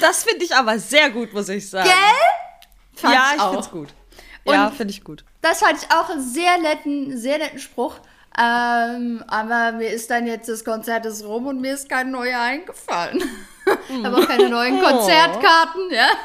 das 0.00 0.22
finde 0.22 0.44
ich 0.44 0.54
aber 0.54 0.78
sehr 0.78 1.10
gut, 1.10 1.32
muss 1.32 1.48
ich 1.48 1.68
sagen. 1.68 1.88
Gell? 1.88 1.96
Fand 2.94 3.14
ja, 3.14 3.30
ich, 3.30 3.36
ich 3.36 3.42
finde 3.42 3.58
es 3.58 3.70
gut. 3.70 3.88
Ja, 4.44 4.70
finde 4.70 4.92
ich 4.92 5.04
gut. 5.04 5.24
Das 5.42 5.60
fand 5.60 5.82
ich 5.82 5.90
auch 5.90 6.10
einen 6.10 6.22
sehr 6.22 6.58
netten, 6.58 7.18
sehr 7.18 7.38
netten 7.38 7.58
Spruch. 7.58 7.96
Ähm, 8.38 9.24
aber 9.26 9.72
mir 9.72 9.88
ist 9.88 10.10
dann 10.10 10.26
jetzt 10.26 10.48
das 10.48 10.64
Konzert 10.64 11.04
ist 11.04 11.24
rum 11.24 11.46
und 11.46 11.60
mir 11.60 11.74
ist 11.74 11.88
kein 11.88 12.10
neuer 12.10 12.40
eingefallen. 12.40 13.22
Ich 13.88 14.04
habe 14.04 14.16
auch 14.16 14.26
keine 14.26 14.48
neuen 14.48 14.78
oh. 14.78 14.82
Konzertkarten, 14.82 15.90
ja. 15.90 16.08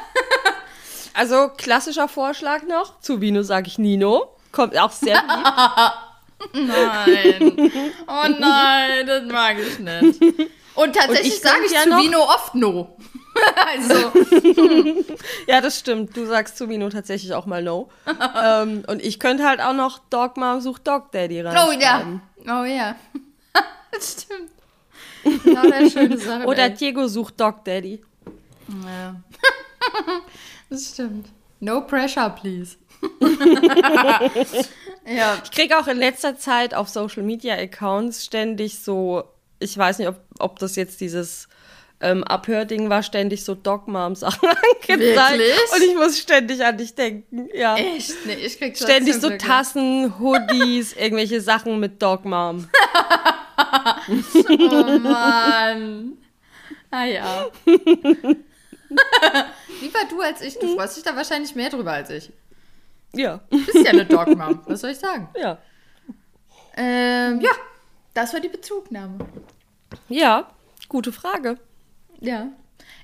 Also 1.14 1.48
klassischer 1.56 2.08
Vorschlag 2.08 2.62
noch. 2.64 3.00
Zu 3.00 3.22
Vino 3.22 3.42
sage 3.42 3.68
ich 3.68 3.78
Nino. 3.78 4.36
Kommt 4.52 4.78
auch 4.78 4.90
sehr 4.90 5.14
lieb. 5.14 6.52
nein. 6.68 7.72
Oh 8.06 8.28
nein, 8.38 9.06
das 9.06 9.24
mag 9.24 9.56
ich 9.58 9.78
nicht. 9.78 10.20
Und 10.74 10.94
tatsächlich 10.94 11.40
sage 11.40 11.64
ich 11.64 11.72
ja 11.72 11.84
zu 11.84 11.90
Vino 11.96 12.20
oft 12.20 12.54
No. 12.54 12.98
also. 13.66 14.12
ja, 15.46 15.62
das 15.62 15.78
stimmt. 15.78 16.14
Du 16.14 16.26
sagst 16.26 16.58
zu 16.58 16.68
Vino 16.68 16.90
tatsächlich 16.90 17.32
auch 17.32 17.46
mal 17.46 17.62
No. 17.62 17.88
ähm, 18.42 18.84
und 18.86 19.02
ich 19.02 19.18
könnte 19.18 19.44
halt 19.48 19.62
auch 19.62 19.72
noch 19.72 19.98
Dog 20.10 20.36
Mom 20.36 20.60
sucht 20.60 20.86
Dog 20.86 21.12
Daddy 21.12 21.40
rein. 21.40 21.56
Oh 21.56 21.72
ja. 21.72 22.02
Oh 22.44 22.64
ja. 22.64 22.94
das 23.90 24.12
stimmt. 24.22 24.50
Schöne 25.90 26.18
Sache. 26.18 26.46
Oder 26.46 26.68
Diego 26.70 27.08
sucht 27.08 27.40
Dog 27.40 27.64
Daddy. 27.64 28.02
Ja. 28.84 29.16
das 30.70 30.90
stimmt. 30.92 31.28
No 31.60 31.80
pressure, 31.82 32.30
please. 32.30 32.76
ja. 35.06 35.38
Ich 35.42 35.50
kriege 35.50 35.78
auch 35.78 35.86
in 35.86 35.98
letzter 35.98 36.36
Zeit 36.36 36.74
auf 36.74 36.88
Social 36.88 37.22
Media 37.22 37.54
Accounts 37.54 38.24
ständig 38.24 38.78
so, 38.80 39.24
ich 39.58 39.76
weiß 39.76 39.98
nicht, 39.98 40.08
ob, 40.08 40.20
ob 40.38 40.58
das 40.58 40.76
jetzt 40.76 41.00
dieses 41.00 41.48
ähm, 42.00 42.24
Abhörding 42.24 42.90
war, 42.90 43.02
ständig 43.02 43.44
so 43.44 43.54
Dogmom-Sachen 43.54 44.48
angezeigt. 44.82 45.42
Und 45.74 45.82
ich 45.82 45.94
muss 45.94 46.18
ständig 46.18 46.62
an 46.62 46.76
dich 46.76 46.94
denken. 46.94 47.48
Ja. 47.54 47.76
Echt? 47.76 48.14
Nee, 48.26 48.34
ich 48.34 48.58
krieg 48.58 48.76
Ständig 48.76 49.14
so. 49.14 49.30
Tassen, 49.30 50.18
Hoodies, 50.18 50.92
irgendwelche 50.92 51.40
Sachen 51.40 51.80
mit 51.80 52.02
Dogmom. 52.02 52.68
oh 54.48 54.98
Mann. 54.98 56.18
Ah 56.90 57.04
ja. 57.04 57.46
Lieber 59.80 59.98
du 60.08 60.20
als 60.20 60.40
ich. 60.42 60.58
Du 60.58 60.74
freust 60.76 60.96
dich 60.96 61.04
da 61.04 61.16
wahrscheinlich 61.16 61.54
mehr 61.54 61.70
drüber 61.70 61.92
als 61.92 62.10
ich. 62.10 62.32
Ja. 63.12 63.40
Du 63.50 63.64
bist 63.64 63.84
ja 63.84 63.90
eine 63.90 64.04
Dogmom. 64.06 64.62
Was 64.66 64.80
soll 64.80 64.90
ich 64.90 64.98
sagen? 64.98 65.28
Ja. 65.36 65.58
Ähm, 66.76 67.40
ja, 67.40 67.50
das 68.14 68.32
war 68.32 68.40
die 68.40 68.48
Bezugnahme. 68.48 69.18
Ja, 70.08 70.50
gute 70.88 71.12
Frage. 71.12 71.58
Ja. 72.20 72.48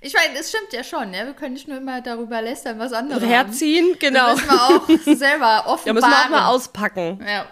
Ich 0.00 0.14
meine, 0.14 0.38
es 0.38 0.50
stimmt 0.50 0.72
ja 0.72 0.84
schon, 0.84 1.14
ja. 1.14 1.24
Wir 1.26 1.32
können 1.32 1.54
nicht 1.54 1.68
nur 1.68 1.78
immer 1.78 2.00
darüber 2.00 2.42
lästern, 2.42 2.78
was 2.78 2.92
andere 2.92 3.24
Herziehen, 3.24 3.96
genau. 3.98 4.34
Das 4.34 4.40
müssen 4.42 4.50
wir 4.50 4.62
auch 4.62 5.16
selber 5.16 5.64
offenbaren. 5.66 5.76
Ja, 5.86 5.92
müssen 5.92 6.10
wir 6.10 6.24
auch 6.24 6.28
mal 6.28 6.46
auspacken. 6.48 7.24
Ja. 7.26 7.46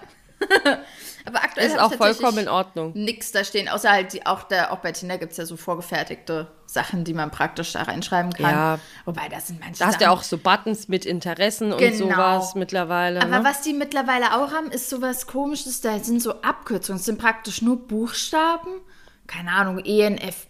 Aber 1.31 1.45
aktuell 1.45 1.69
ist 1.69 1.79
auch 1.79 1.93
vollkommen 1.95 2.38
in 2.38 2.49
Ordnung. 2.49 2.93
Nichts 2.95 3.31
da 3.31 3.45
stehen, 3.45 3.69
außer 3.69 3.90
halt 3.90 4.12
die, 4.12 4.27
auch, 4.27 4.43
der, 4.43 4.73
auch 4.73 4.79
bei 4.79 4.90
Tinder 4.90 5.16
gibt 5.16 5.33
es 5.33 5.38
ja 5.38 5.47
so 5.47 5.57
vorgefertigte 5.57 6.49
Sachen, 6.66 7.05
die 7.05 7.14
man 7.14 7.31
praktisch 7.31 7.73
da 7.73 7.83
reinschreiben 7.83 8.33
kann. 8.33 8.51
Ja. 8.51 8.79
Wobei, 9.05 9.29
das 9.29 9.47
sind 9.47 9.61
manche 9.61 9.79
Da 9.79 9.87
hast 9.87 10.01
du 10.01 10.05
ja 10.05 10.11
auch 10.11 10.23
so 10.23 10.38
Buttons 10.38 10.88
mit 10.88 11.07
Interessen 11.07 11.71
genau. 11.71 11.85
und 11.85 11.97
sowas 11.97 12.55
mittlerweile. 12.57 13.23
Aber 13.23 13.38
ne? 13.38 13.45
was 13.45 13.62
die 13.62 13.73
mittlerweile 13.73 14.35
auch 14.35 14.53
haben, 14.53 14.71
ist 14.73 14.90
sowas 14.90 15.27
komisches, 15.27 15.81
da 15.81 15.99
sind 16.01 16.21
so 16.21 16.43
Abkürzungen. 16.43 16.99
Es 16.99 17.07
sind 17.07 17.19
praktisch 17.19 17.62
nur 17.62 17.87
Buchstaben. 17.87 18.81
Keine 19.27 19.53
Ahnung, 19.53 19.79
ENF 19.79 20.49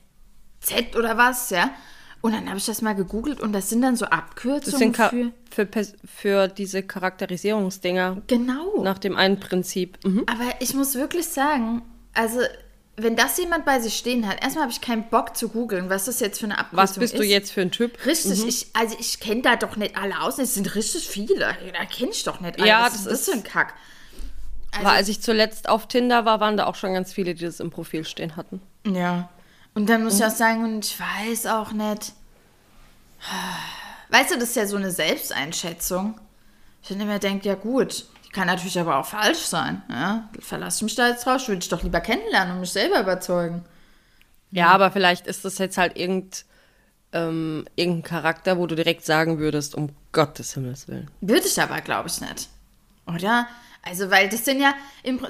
Z 0.61 0.97
oder 0.97 1.19
was, 1.19 1.51
ja. 1.51 1.71
Und 2.23 2.33
dann 2.33 2.49
habe 2.49 2.59
ich 2.59 2.67
das 2.67 2.83
mal 2.83 2.95
gegoogelt 2.95 3.41
und 3.41 3.53
das 3.53 3.71
sind 3.71 3.81
dann 3.81 3.97
so 3.97 4.05
Abkürzungen 4.05 4.95
für, 4.95 5.33
für, 5.51 5.69
für 6.05 6.49
diese 6.49 6.83
Charakterisierungsdinger. 6.83 8.23
Genau. 8.27 8.83
Nach 8.83 8.99
dem 8.99 9.17
einen 9.17 9.41
Prinzip. 9.41 9.99
Mhm. 10.05 10.25
Aber 10.27 10.51
ich 10.61 10.75
muss 10.75 10.95
wirklich 10.97 11.27
sagen, 11.27 11.83
also 12.13 12.41
wenn 12.97 13.17
das 13.17 13.39
jemand 13.39 13.65
bei 13.65 13.81
sich 13.81 13.97
stehen 13.97 14.29
hat, 14.29 14.43
erstmal 14.43 14.65
habe 14.65 14.73
ich 14.73 14.81
keinen 14.81 15.09
Bock 15.09 15.37
zu 15.37 15.49
googeln, 15.49 15.89
was 15.89 16.05
das 16.05 16.21
jetzt 16.21 16.39
für 16.39 16.47
eine 16.47 16.59
Abkürzung 16.59 16.85
ist. 16.85 16.91
Was 16.91 16.99
bist 16.99 17.15
ist. 17.15 17.21
du 17.21 17.25
jetzt 17.25 17.53
für 17.53 17.63
ein 17.63 17.71
Typ? 17.71 18.05
Richtig, 18.05 18.43
mhm. 18.43 18.49
ich, 18.49 18.67
also 18.75 18.97
ich 18.99 19.21
kenne 19.21 19.43
da 19.43 19.57
doch 19.57 19.77
nicht 19.77 19.97
alle 19.97 20.21
aus, 20.21 20.39
es 20.39 20.55
sind 20.55 20.75
richtig 20.75 21.09
viele. 21.09 21.39
Da 21.39 21.85
kenne 21.87 22.11
ich 22.11 22.25
doch 22.25 22.41
nicht 22.41 22.59
alle. 22.59 22.69
Ja, 22.69 22.85
was 22.85 22.93
das 22.93 23.07
ist 23.07 23.29
das 23.29 23.35
für 23.35 23.41
ein 23.41 23.45
Kack. 23.45 23.75
Also, 24.73 24.85
war, 24.85 24.93
als 24.93 25.09
ich 25.09 25.21
zuletzt 25.21 25.69
auf 25.69 25.89
Tinder 25.89 26.25
war, 26.25 26.41
waren 26.41 26.57
da 26.57 26.67
auch 26.67 26.75
schon 26.75 26.93
ganz 26.93 27.13
viele, 27.13 27.35
die 27.35 27.45
das 27.45 27.61
im 27.61 27.71
Profil 27.71 28.05
stehen 28.05 28.37
hatten. 28.37 28.61
Ja. 28.87 29.31
Und 29.75 29.89
dann 29.89 30.05
muss 30.05 30.15
mhm. 30.15 30.21
ich 30.21 30.27
auch 30.27 30.37
sagen, 30.37 30.65
und 30.65 30.85
ich 30.85 30.99
weiß 30.99 31.47
auch 31.47 31.73
nicht. 31.73 32.13
Weißt 34.09 34.33
du, 34.33 34.39
das 34.39 34.51
ist 34.51 34.57
ja 34.57 34.67
so 34.67 34.77
eine 34.77 34.91
Selbsteinschätzung. 34.91 36.19
Ich 36.83 36.89
dann 36.89 37.01
immer 37.01 37.19
denke, 37.19 37.49
ja 37.49 37.55
gut, 37.55 38.07
die 38.27 38.31
kann 38.31 38.47
natürlich 38.47 38.79
aber 38.79 38.97
auch 38.97 39.07
falsch 39.07 39.41
sein. 39.41 39.83
Ja? 39.89 40.29
Verlass 40.41 40.83
mich 40.83 40.95
da 40.95 41.09
jetzt 41.09 41.27
drauf, 41.27 41.43
ich 41.43 41.49
würde 41.49 41.61
dich 41.61 41.69
doch 41.69 41.83
lieber 41.83 42.01
kennenlernen 42.01 42.55
und 42.55 42.61
mich 42.61 42.73
selber 42.73 43.01
überzeugen. 43.01 43.65
Ja, 44.51 44.69
mhm. 44.69 44.73
aber 44.73 44.91
vielleicht 44.91 45.27
ist 45.27 45.45
das 45.45 45.59
jetzt 45.59 45.79
halt 45.79 45.97
irgend, 45.97 46.45
ähm, 47.13 47.67
irgendein 47.77 48.03
Charakter, 48.03 48.59
wo 48.59 48.67
du 48.67 48.75
direkt 48.75 49.05
sagen 49.05 49.39
würdest, 49.39 49.75
um 49.75 49.91
Gottes 50.13 50.55
Himmels 50.55 50.89
Willen. 50.89 51.11
Würde 51.21 51.47
ich 51.47 51.61
aber, 51.61 51.81
glaube 51.81 52.09
ich, 52.09 52.21
nicht. 52.21 52.49
Oder? 53.07 53.47
Also, 53.83 54.11
weil 54.11 54.29
das 54.29 54.45
sind 54.45 54.61
ja, 54.61 54.75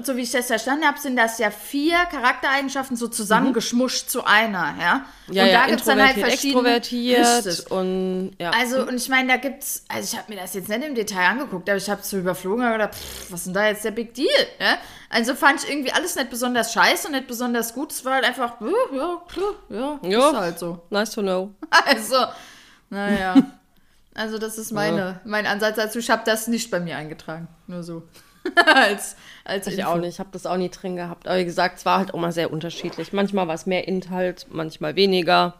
so 0.02 0.16
wie 0.16 0.22
ich 0.22 0.32
das 0.32 0.48
verstanden 0.48 0.84
habe, 0.84 0.98
sind 0.98 1.14
das 1.14 1.38
ja 1.38 1.52
vier 1.52 1.98
Charaktereigenschaften 2.10 2.96
so 2.96 3.06
zusammengeschmuscht 3.06 4.06
mhm. 4.06 4.08
zu 4.08 4.24
einer, 4.24 4.74
ja? 4.80 5.04
Ja, 5.28 5.44
und 5.44 5.48
ja, 5.50 5.60
da 5.60 5.66
gibt 5.66 5.80
es 5.80 5.86
dann 5.86 6.02
halt 6.02 6.18
verschiedene. 6.18 6.76
Extrovertiert 6.76 7.70
und, 7.70 8.32
ja. 8.40 8.50
Also, 8.50 8.82
und 8.82 8.96
ich 8.96 9.08
meine, 9.08 9.28
da 9.28 9.36
gibt's, 9.36 9.84
also 9.86 10.12
ich 10.12 10.18
habe 10.18 10.34
mir 10.34 10.40
das 10.40 10.54
jetzt 10.54 10.68
nicht 10.68 10.82
im 10.82 10.96
Detail 10.96 11.28
angeguckt, 11.28 11.68
aber 11.68 11.76
ich 11.76 11.88
habe 11.88 12.00
es 12.00 12.10
so 12.10 12.18
überflogen 12.18 12.66
und 12.66 12.72
gedacht, 12.72 12.94
pff, 12.96 13.30
was 13.30 13.40
ist 13.40 13.46
denn 13.46 13.54
da 13.54 13.68
jetzt 13.68 13.84
der 13.84 13.92
Big 13.92 14.14
Deal, 14.14 14.28
ja? 14.58 14.78
Also 15.10 15.36
fand 15.36 15.62
ich 15.62 15.70
irgendwie 15.70 15.92
alles 15.92 16.16
nicht 16.16 16.30
besonders 16.30 16.72
scheiße 16.72 17.06
und 17.06 17.14
nicht 17.14 17.28
besonders 17.28 17.72
gut. 17.72 17.92
Es 17.92 18.04
war 18.04 18.14
halt 18.14 18.24
einfach, 18.24 18.60
ja, 18.60 18.96
ja, 18.96 19.22
klar, 19.28 19.54
ja, 19.68 20.10
ja, 20.10 20.30
ist 20.30 20.36
halt 20.36 20.58
so. 20.58 20.82
Nice 20.90 21.10
to 21.10 21.22
know. 21.22 21.54
Also, 21.86 22.26
naja. 22.90 23.36
Also 24.12 24.38
das 24.38 24.58
ist 24.58 24.72
meine, 24.72 25.20
mein 25.24 25.46
Ansatz 25.46 25.76
dazu. 25.76 26.00
Ich 26.00 26.10
habe 26.10 26.22
das 26.26 26.48
nicht 26.48 26.70
bei 26.70 26.80
mir 26.80 26.96
eingetragen. 26.96 27.46
Nur 27.68 27.84
so. 27.84 28.02
als, 28.74 29.16
als 29.44 29.66
ich 29.66 29.78
Info. 29.78 29.90
auch 29.90 29.96
nicht. 29.96 30.14
Ich 30.14 30.18
habe 30.18 30.30
das 30.32 30.46
auch 30.46 30.56
nie 30.56 30.70
drin 30.70 30.96
gehabt. 30.96 31.26
Aber 31.26 31.38
wie 31.38 31.44
gesagt, 31.44 31.78
es 31.78 31.86
war 31.86 31.98
halt 31.98 32.14
auch 32.14 32.18
mal 32.18 32.32
sehr 32.32 32.52
unterschiedlich. 32.52 33.12
Manchmal 33.12 33.48
war 33.48 33.54
es 33.54 33.66
mehr 33.66 33.86
Inhalt, 33.86 34.46
manchmal 34.50 34.96
weniger. 34.96 35.54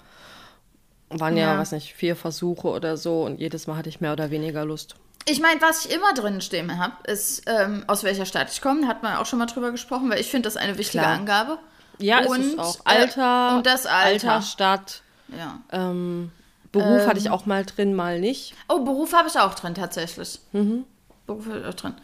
Waren 1.11 1.37
ja, 1.37 1.55
ja, 1.55 1.59
weiß 1.59 1.73
nicht, 1.73 1.95
vier 1.95 2.15
Versuche 2.15 2.69
oder 2.69 2.97
so 2.97 3.25
und 3.25 3.41
jedes 3.41 3.67
Mal 3.67 3.77
hatte 3.77 3.89
ich 3.89 4.01
mehr 4.01 4.13
oder 4.13 4.31
weniger 4.31 4.65
Lust. 4.65 4.95
Ich 5.27 5.41
meine, 5.41 5.61
was 5.61 5.85
ich 5.85 5.93
immer 5.93 6.15
drin 6.15 6.41
stehen 6.41 6.79
habe, 6.79 6.95
ist, 7.05 7.43
ähm, 7.47 7.85
aus 7.89 8.05
welcher 8.05 8.27
Stadt 8.27 8.51
ich 8.51 8.63
komme. 8.63 8.87
Hat 8.87 9.03
man 9.03 9.17
auch 9.17 9.27
schon 9.27 9.39
mal 9.39 9.47
drüber 9.47 9.71
gesprochen, 9.71 10.09
weil 10.09 10.21
ich 10.21 10.29
finde 10.29 10.47
das 10.47 10.57
eine 10.57 10.79
wichtige 10.79 11.03
Klar. 11.03 11.15
Angabe. 11.15 11.59
Ja, 11.99 12.25
und, 12.25 12.41
ist 12.41 12.53
es 12.55 12.59
auch. 12.59 12.79
Alter, 12.85 13.51
äh, 13.53 13.57
und 13.57 13.67
das 13.67 13.87
Alter. 13.87 14.33
Alter 14.33 14.43
Stadt. 14.43 15.03
Ja. 15.37 15.61
Ähm, 15.73 16.33
Beruf 16.73 17.03
ähm, 17.03 17.07
hatte 17.07 17.19
ich 17.19 17.31
auch 17.31 17.47
mal 17.47 17.65
drin, 17.65 17.95
mal 17.95 18.21
nicht. 18.21 18.55
Oh, 18.69 18.81
Beruf 18.81 19.13
habe 19.13 19.29
ich 19.29 19.39
auch 19.39 19.55
drin, 19.55 19.75
tatsächlich. 19.75 20.41
Mhm. 20.53 20.85
Beruf 21.27 21.47
habe 21.47 21.61
ich 21.61 21.67
auch 21.67 21.75
drin. 21.75 21.95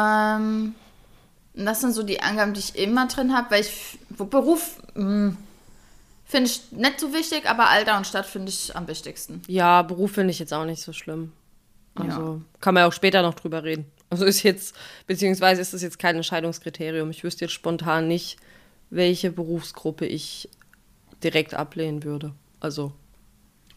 Ähm, 0.00 0.74
das 1.54 1.80
sind 1.80 1.92
so 1.92 2.02
die 2.02 2.20
Angaben, 2.20 2.54
die 2.54 2.60
ich 2.60 2.76
immer 2.76 3.06
drin 3.08 3.34
habe, 3.34 3.50
weil 3.50 3.62
ich 3.62 3.98
Beruf 4.10 4.80
hm, 4.94 5.36
finde 6.24 6.50
ich 6.50 6.72
nicht 6.72 7.00
so 7.00 7.12
wichtig, 7.12 7.48
aber 7.48 7.68
Alter 7.68 7.96
und 7.96 8.06
Stadt 8.06 8.26
finde 8.26 8.50
ich 8.50 8.74
am 8.76 8.86
wichtigsten. 8.86 9.42
Ja, 9.48 9.82
Beruf 9.82 10.12
finde 10.12 10.30
ich 10.30 10.38
jetzt 10.38 10.54
auch 10.54 10.64
nicht 10.64 10.82
so 10.82 10.92
schlimm. 10.92 11.32
Also 11.96 12.34
ja. 12.34 12.40
kann 12.60 12.74
man 12.74 12.82
ja 12.82 12.88
auch 12.88 12.92
später 12.92 13.22
noch 13.22 13.34
drüber 13.34 13.64
reden. 13.64 13.86
Also 14.10 14.24
ist 14.24 14.42
jetzt, 14.42 14.74
beziehungsweise 15.06 15.60
ist 15.60 15.74
das 15.74 15.82
jetzt 15.82 15.98
kein 15.98 16.16
Entscheidungskriterium. 16.16 17.10
Ich 17.10 17.24
wüsste 17.24 17.44
jetzt 17.44 17.54
spontan 17.54 18.08
nicht, 18.08 18.38
welche 18.90 19.30
Berufsgruppe 19.30 20.06
ich 20.06 20.48
direkt 21.22 21.54
ablehnen 21.54 22.02
würde. 22.02 22.32
Also. 22.60 22.92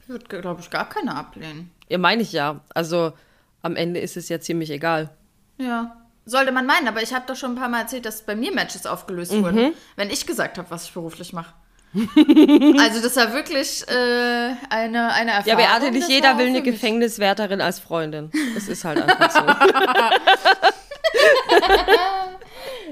Ich 0.01 0.09
würde, 0.09 0.25
glaube 0.25 0.61
ich, 0.61 0.69
gar 0.69 0.89
keine 0.89 1.15
ablehnen. 1.15 1.71
Ja, 1.89 1.97
meine 1.97 2.21
ich 2.21 2.31
ja. 2.31 2.61
Also 2.73 3.13
am 3.61 3.75
Ende 3.75 3.99
ist 3.99 4.17
es 4.17 4.29
ja 4.29 4.39
ziemlich 4.39 4.69
egal. 4.69 5.09
Ja. 5.57 6.02
Sollte 6.25 6.51
man 6.51 6.65
meinen, 6.65 6.87
aber 6.87 7.01
ich 7.01 7.13
habe 7.13 7.25
doch 7.27 7.35
schon 7.35 7.51
ein 7.51 7.55
paar 7.55 7.69
Mal 7.69 7.81
erzählt, 7.81 8.05
dass 8.05 8.21
bei 8.21 8.35
mir 8.35 8.53
Matches 8.53 8.85
aufgelöst 8.85 9.33
mhm. 9.33 9.43
wurden, 9.43 9.73
wenn 9.97 10.09
ich 10.09 10.25
gesagt 10.25 10.57
habe, 10.57 10.71
was 10.71 10.85
ich 10.85 10.93
beruflich 10.93 11.33
mache. 11.33 11.53
also 11.93 13.01
das 13.01 13.15
war 13.17 13.33
wirklich 13.33 13.87
äh, 13.87 14.55
eine, 14.69 15.13
eine 15.13 15.31
Erfahrung. 15.31 15.45
Ja, 15.45 15.55
Beate, 15.55 15.91
nicht 15.91 16.09
jeder 16.09 16.37
will 16.39 16.47
eine 16.47 16.61
mich. 16.61 16.73
Gefängniswärterin 16.73 17.61
als 17.61 17.79
Freundin. 17.79 18.31
Das 18.55 18.67
ist 18.67 18.83
halt 18.83 19.01
einfach 19.01 19.29
so. 19.31 19.41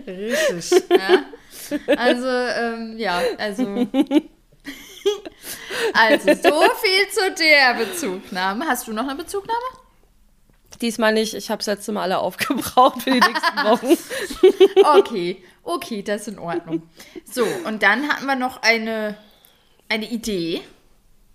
Richtig. 0.08 0.84
Ja. 0.92 1.24
Also, 1.96 2.28
ähm, 2.28 2.98
ja, 2.98 3.22
also. 3.38 3.64
also, 5.94 6.34
so 6.34 6.64
viel 6.82 7.08
zu 7.10 7.34
der 7.40 7.76
Bezugnahme. 7.76 8.68
Hast 8.68 8.90
du 8.90 8.92
noch 8.92 9.08
eine 9.08 9.16
Bezugnahme? 9.16 9.81
Diesmal 10.80 11.14
nicht. 11.14 11.34
Ich 11.34 11.50
habe 11.50 11.58
das 11.60 11.68
letzte 11.68 11.92
Mal 11.92 12.04
alle 12.04 12.20
aufgebraucht 12.20 13.04
für 13.04 13.12
die 13.12 13.20
nächsten 13.20 13.64
Wochen. 13.64 13.98
okay, 14.98 15.44
okay, 15.64 16.02
das 16.02 16.22
ist 16.22 16.28
in 16.30 16.40
Ordnung. 16.40 16.84
So, 17.30 17.46
und 17.66 17.84
dann 17.84 18.08
hatten 18.08 18.26
wir 18.26 18.36
noch 18.36 18.62
eine, 18.62 19.18
eine 19.90 20.10
Idee 20.10 20.62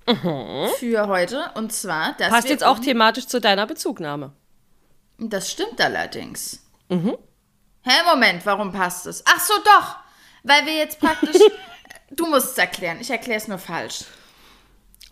mhm. 0.06 0.68
für 0.78 1.06
heute. 1.08 1.50
Und 1.54 1.72
zwar, 1.72 2.14
dass 2.14 2.30
Passt 2.30 2.48
jetzt 2.48 2.64
auch 2.64 2.78
thematisch 2.78 3.26
zu 3.26 3.40
deiner 3.40 3.66
Bezugnahme. 3.66 4.32
Das 5.18 5.50
stimmt 5.50 5.80
allerdings. 5.80 6.62
Mhm. 6.88 7.16
Hä, 7.82 7.92
Moment, 8.12 8.44
warum 8.46 8.72
passt 8.72 9.06
es? 9.06 9.22
Ach 9.26 9.40
so, 9.40 9.54
doch. 9.64 9.96
Weil 10.42 10.66
wir 10.66 10.74
jetzt 10.74 11.00
praktisch. 11.00 11.36
du 12.10 12.26
musst 12.26 12.52
es 12.52 12.58
erklären. 12.58 12.98
Ich 13.00 13.10
erkläre 13.10 13.38
es 13.38 13.48
nur 13.48 13.58
falsch. 13.58 14.04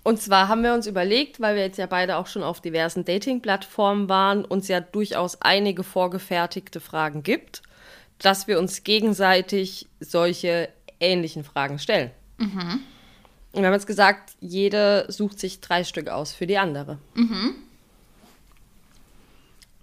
Und 0.05 0.21
zwar 0.21 0.49
haben 0.49 0.63
wir 0.63 0.75
uns 0.75 0.87
überlegt, 0.87 1.41
weil 1.41 1.57
wir 1.57 1.63
jetzt 1.63 1.79
ja 1.79 1.87
beide 1.87 2.17
auch 2.17 2.27
schon 2.27 2.43
auf 2.43 2.61
diversen 2.61 3.07
Dating-Plattformen 3.07 4.09
waren, 4.09 4.45
uns 4.45 4.69
ja 4.69 4.81
durchaus 4.81 5.41
einige 5.41 5.83
vorgefertigte 5.83 6.79
Fragen 6.79 7.23
gibt, 7.23 7.63
dass 8.19 8.47
wir 8.47 8.59
uns 8.59 8.85
gegenseitig 8.85 9.89
solche 10.01 10.69
ähnlichen 11.01 11.43
Fragen 11.43 11.79
stellen. 11.79 12.11
Mhm. 12.37 12.81
Und 13.53 13.63
wir 13.63 13.67
haben 13.67 13.75
jetzt 13.75 13.87
gesagt, 13.87 14.33
jede 14.41 15.07
sucht 15.09 15.41
sich 15.41 15.61
drei 15.61 15.85
Stück 15.85 16.09
aus 16.09 16.33
für 16.33 16.47
die 16.47 16.59
andere. 16.59 16.99
Mhm. 17.15 17.55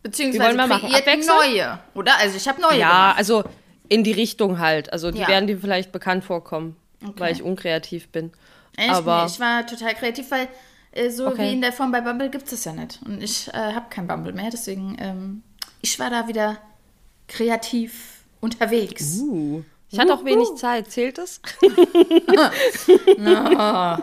Beziehungsweise 0.04 0.56
wir 0.58 0.68
kreiert 0.68 1.26
neue, 1.26 1.80
oder? 1.96 2.18
Also 2.20 2.38
ich 2.38 2.48
habe 2.48 2.62
neue 2.62 2.80
Ja, 2.80 2.90
gemacht. 2.90 3.18
also 3.18 3.44
in 3.90 4.04
die 4.04 4.12
Richtung 4.12 4.60
halt. 4.60 4.94
Also 4.94 5.10
die 5.10 5.20
ja. 5.20 5.28
werden 5.28 5.48
dir 5.48 5.58
vielleicht 5.58 5.92
bekannt 5.92 6.24
vorkommen, 6.24 6.76
okay. 7.04 7.14
weil 7.18 7.34
ich 7.34 7.42
unkreativ 7.42 8.10
bin. 8.10 8.32
Ich, 8.78 8.90
aber 8.90 9.26
ich 9.28 9.40
war 9.40 9.66
total 9.66 9.94
kreativ, 9.96 10.32
weil 10.32 10.48
äh, 10.92 11.10
so 11.10 11.28
okay. 11.28 11.50
wie 11.50 11.54
in 11.54 11.62
der 11.62 11.74
Form 11.74 11.92
bei 11.92 12.02
Bumble 12.02 12.30
gibt 12.30 12.46
es 12.46 12.52
das 12.52 12.66
ja 12.66 12.74
nicht. 12.74 13.00
Und 13.06 13.22
ich 13.22 13.48
äh, 13.50 13.74
habe 13.74 13.88
kein 13.90 14.08
Bumble 14.08 14.34
mehr, 14.34 14.50
deswegen 14.50 14.98
ähm, 15.00 15.44
ich 15.82 16.00
war 16.00 16.10
da 16.10 16.28
wieder 16.28 16.58
kreativ 17.28 18.24
unterwegs. 18.40 19.20
Uh, 19.20 19.64
ich 19.90 20.00
hatte 20.00 20.14
auch 20.14 20.26
wenig 20.26 20.50
Zeit. 20.56 20.92
Zählt 20.92 21.18
es? 21.18 21.42
no. 23.18 23.98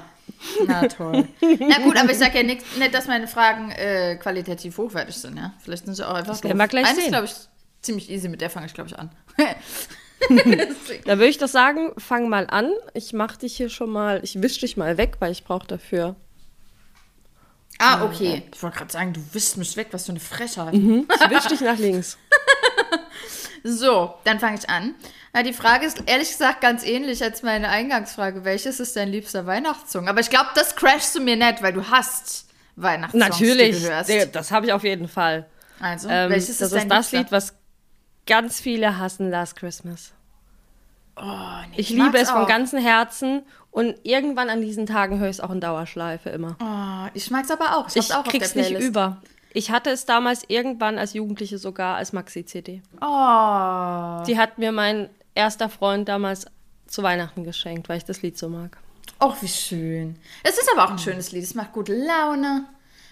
Na 0.67 0.87
toll. 0.89 1.27
Na 1.41 1.79
gut, 1.79 1.97
aber 1.97 2.11
ich 2.11 2.19
sage 2.19 2.39
ja 2.39 2.43
nicht, 2.45 2.77
nicht, 2.79 2.95
dass 2.95 3.07
meine 3.07 3.27
Fragen 3.27 3.71
äh, 3.73 4.17
qualitativ 4.17 4.79
hochwertig 4.79 5.17
sind, 5.17 5.37
ja. 5.37 5.55
Vielleicht 5.59 5.87
sind 5.87 5.95
sie 5.95 6.07
auch 6.07 6.15
einfach. 6.15 6.39
Das 6.39 6.69
gleich 6.69 6.87
Eines, 6.87 7.07
glaube 7.07 7.25
ich, 7.25 7.35
ziemlich 7.83 8.11
easy, 8.11 8.29
mit 8.29 8.41
der 8.41 8.51
fange 8.51 8.67
ich, 8.67 8.75
glaube 8.75 8.91
ich, 8.91 8.99
an. 8.99 9.11
da 11.05 11.19
würde 11.19 11.29
ich 11.29 11.39
doch 11.39 11.49
sagen, 11.49 11.93
fang 11.99 12.29
mal 12.29 12.47
an. 12.49 12.73
Ich 12.95 13.13
mache 13.13 13.39
dich 13.39 13.57
hier 13.57 13.69
schon 13.69 13.91
mal, 13.91 14.21
ich 14.23 14.43
wische 14.43 14.61
dich 14.61 14.77
mal 14.77 14.97
weg, 14.97 15.17
weil 15.21 15.33
ich 15.33 15.45
brauche 15.45 15.67
dafür. 15.67 16.17
Ah, 17.79 18.05
okay. 18.05 18.43
Ich 18.53 18.63
wollte 18.63 18.79
gerade 18.79 18.93
sagen, 18.93 19.13
du 19.13 19.21
wischst 19.33 19.57
mich 19.57 19.77
weg, 19.77 19.89
was 19.93 20.07
für 20.07 20.13
eine 20.13 20.21
Frechheit. 20.21 20.75
Mhm. 20.75 21.07
Ich 21.15 21.31
wisch 21.31 21.47
dich 21.47 21.61
nach 21.61 21.79
links. 21.79 22.19
so, 23.63 24.15
dann 24.25 24.41
fange 24.41 24.59
ich 24.59 24.69
an. 24.69 24.97
Na, 25.33 25.43
die 25.45 25.53
Frage 25.53 25.87
ist 25.87 26.03
ehrlich 26.07 26.29
gesagt 26.29 26.61
ganz 26.61 26.85
ähnlich 26.85 27.23
als 27.23 27.43
meine 27.43 27.69
Eingangsfrage. 27.69 28.45
Welches 28.45 28.81
ist 28.81 28.97
dein 28.97 29.11
liebster 29.11 29.47
Weihnachtssong? 29.47 30.09
Aber 30.09 30.21
ich 30.21 30.31
glaube, 30.31 30.49
das 30.57 30.75
crashst 30.75 31.15
du 31.15 31.21
mir 31.21 31.37
nicht, 31.37 31.63
weil 31.63 31.73
du 31.73 31.89
hast 31.89 32.47
Weihnachtssongs, 32.75 33.29
Natürlich, 33.29 33.77
die 33.77 33.83
du 33.83 33.91
hörst. 33.91 34.35
das 34.35 34.51
habe 34.51 34.67
ich 34.67 34.73
auf 34.73 34.83
jeden 34.83 35.07
Fall. 35.07 35.47
Also, 35.81 36.09
ähm, 36.09 36.31
welches 36.31 36.59
das 36.59 36.73
ist, 36.73 36.83
ist 36.83 36.89
das 36.91 37.13
Lied, 37.13 37.31
was 37.31 37.55
ganz 38.29 38.61
viele 38.61 38.99
hassen 38.99 39.31
Last 39.31 39.57
Christmas. 39.57 40.13
Oh, 41.17 41.23
nee, 41.23 41.73
ich, 41.73 41.91
ich 41.91 41.97
liebe 41.97 42.17
es 42.17 42.29
auch. 42.29 42.35
von 42.35 42.47
ganzem 42.47 42.79
Herzen 42.79 43.43
und 43.73 43.97
irgendwann 44.05 44.51
an 44.51 44.61
diesen 44.61 44.87
Tagen 44.87 45.19
höre 45.19 45.29
ich 45.29 45.37
es 45.37 45.41
auch 45.41 45.51
in 45.51 45.61
Dauerschleife 45.61 46.31
immer. 46.31 46.57
Oh, 46.63 47.11
ich 47.15 47.33
mag 47.33 47.45
es 47.45 47.51
aber 47.51 47.77
auch. 47.77 47.89
Ich, 47.89 47.97
ich 47.97 48.15
auch 48.15 48.23
krieg's 48.23 48.55
nicht 48.55 48.71
über. 48.71 49.21
Ich 49.53 49.73
hatte 49.73 49.91
es 49.91 50.05
damals 50.05 50.45
irgendwann 50.47 50.99
als 50.99 51.15
Jugendliche 51.15 51.59
sogar 51.59 51.97
als 51.97 52.13
Maxi-CD. 52.13 52.83
Oh. 53.01 54.23
Die 54.27 54.39
hat 54.39 54.59
mir 54.59 54.71
mein 54.71 55.09
erster 55.35 55.69
Freund 55.69 56.09
damals 56.09 56.47
zu 56.87 57.03
Weihnachten 57.03 57.43
geschenkt, 57.45 57.89
weil 57.89 57.99
ich 57.99 58.05
das 58.05 58.23
Lied 58.23 58.39
so 58.39 58.49
mag. 58.49 58.77
Ach, 59.19 59.35
wie 59.41 59.49
schön. 59.49 60.17
Es 60.45 60.59
ist 60.59 60.71
aber 60.73 60.85
auch 60.85 60.91
ein 60.91 60.99
schönes 60.99 61.33
Lied. 61.33 61.43
Es 61.43 61.55
macht 61.55 61.73
gute 61.73 61.95
Laune. 61.95 62.67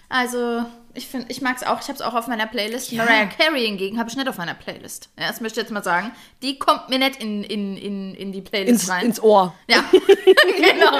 Also, 0.09 0.65
ich 0.93 1.07
finde, 1.07 1.27
ich 1.29 1.41
mag 1.41 1.57
es 1.57 1.63
auch. 1.63 1.81
Ich 1.81 1.87
habe 1.87 1.95
es 1.95 2.01
auch 2.01 2.13
auf 2.13 2.27
meiner 2.27 2.47
Playlist. 2.47 2.91
Ja. 2.91 3.03
Mariah 3.03 3.25
Carey 3.25 3.65
hingegen 3.65 3.99
habe 3.99 4.09
ich 4.09 4.15
nicht 4.15 4.27
auf 4.27 4.37
meiner 4.37 4.53
Playlist. 4.53 5.09
Ja, 5.19 5.27
das 5.27 5.41
möchte 5.41 5.59
ich 5.59 5.65
jetzt 5.65 5.71
mal 5.71 5.83
sagen. 5.83 6.11
Die 6.41 6.57
kommt 6.57 6.89
mir 6.89 6.97
nicht 6.97 7.21
in, 7.21 7.43
in, 7.43 7.77
in, 7.77 8.15
in 8.15 8.31
die 8.31 8.41
Playlist 8.41 8.83
ins, 8.83 8.89
rein. 8.89 9.05
Ins 9.05 9.21
Ohr. 9.21 9.53
Ja, 9.67 9.83
genau. 9.91 10.99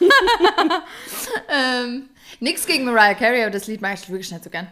ähm, 1.48 2.08
nix 2.40 2.64
gegen 2.66 2.84
Mariah 2.84 3.14
Carey, 3.14 3.42
aber 3.42 3.50
das 3.50 3.66
Lied 3.66 3.80
mag 3.80 3.94
ich 3.94 4.08
wirklich 4.08 4.30
nicht 4.30 4.44
so 4.44 4.50
gern. 4.50 4.68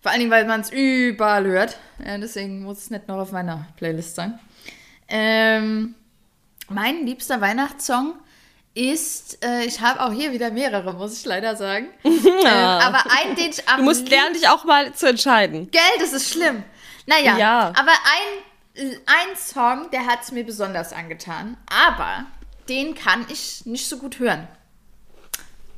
Vor 0.00 0.12
allen 0.12 0.20
Dingen, 0.20 0.30
weil 0.30 0.46
man 0.46 0.60
es 0.60 0.70
überall 0.70 1.44
hört. 1.46 1.76
Ja, 2.04 2.16
deswegen 2.18 2.62
muss 2.62 2.78
es 2.78 2.90
nicht 2.90 3.08
noch 3.08 3.18
auf 3.18 3.32
meiner 3.32 3.66
Playlist 3.76 4.14
sein. 4.14 4.38
Ähm, 5.08 5.96
mein 6.68 7.04
liebster 7.04 7.40
Weihnachtssong 7.40 8.14
ist, 8.78 9.44
äh, 9.44 9.64
ich 9.64 9.80
habe 9.80 10.00
auch 10.00 10.12
hier 10.12 10.30
wieder 10.32 10.52
mehrere, 10.52 10.92
muss 10.92 11.18
ich 11.18 11.24
leider 11.24 11.56
sagen. 11.56 11.88
Ja. 12.42 12.78
Ähm, 12.78 12.86
aber 12.86 13.10
einen, 13.10 13.34
den 13.34 13.50
ich 13.50 13.68
am 13.68 13.78
Du 13.78 13.84
musst 13.84 14.08
lernen, 14.08 14.34
dich 14.34 14.48
auch 14.48 14.64
mal 14.64 14.94
zu 14.94 15.08
entscheiden. 15.08 15.70
Gell, 15.70 15.80
das 15.98 16.12
ist 16.12 16.30
schlimm. 16.30 16.62
Naja, 17.06 17.36
ja. 17.36 17.72
aber 17.74 17.90
ein, 17.90 18.96
ein 19.06 19.36
Song, 19.36 19.90
der 19.90 20.06
hat 20.06 20.22
es 20.22 20.30
mir 20.30 20.44
besonders 20.44 20.92
angetan. 20.92 21.56
Aber 21.68 22.26
den 22.68 22.94
kann 22.94 23.26
ich 23.28 23.66
nicht 23.66 23.88
so 23.88 23.98
gut 23.98 24.20
hören. 24.20 24.46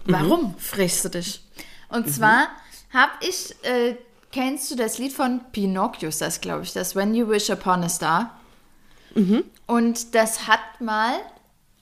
Mhm. 0.04 0.12
Warum, 0.12 0.42
mhm. 0.42 0.58
frischst 0.58 1.04
du 1.06 1.08
dich? 1.08 1.42
Und 1.88 2.06
mhm. 2.06 2.12
zwar 2.12 2.48
habe 2.92 3.12
ich, 3.20 3.54
äh, 3.64 3.96
kennst 4.32 4.70
du 4.70 4.76
das 4.76 4.98
Lied 4.98 5.12
von 5.12 5.40
Pinocchio, 5.52 6.10
das 6.10 6.40
glaube 6.40 6.64
ich, 6.64 6.72
das 6.72 6.94
When 6.94 7.14
You 7.14 7.28
Wish 7.28 7.48
Upon 7.48 7.84
a 7.84 7.88
Star? 7.88 8.38
Mhm. 9.14 9.44
Und 9.66 10.14
das 10.14 10.46
hat 10.46 10.80
mal 10.80 11.14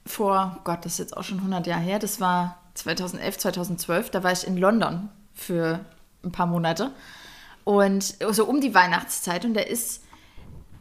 vor, 0.09 0.55
oh 0.57 0.61
Gott, 0.63 0.85
das 0.85 0.93
ist 0.93 0.99
jetzt 0.99 1.17
auch 1.17 1.23
schon 1.23 1.37
100 1.37 1.67
Jahre 1.67 1.81
her, 1.81 1.99
das 1.99 2.19
war 2.19 2.57
2011, 2.73 3.37
2012, 3.37 4.09
da 4.09 4.23
war 4.23 4.31
ich 4.31 4.45
in 4.45 4.57
London 4.57 5.09
für 5.33 5.79
ein 6.23 6.31
paar 6.31 6.47
Monate 6.47 6.91
und 7.63 8.15
so 8.31 8.45
um 8.45 8.61
die 8.61 8.73
Weihnachtszeit 8.73 9.45
und 9.45 9.53
da 9.53 9.61
ist 9.61 10.03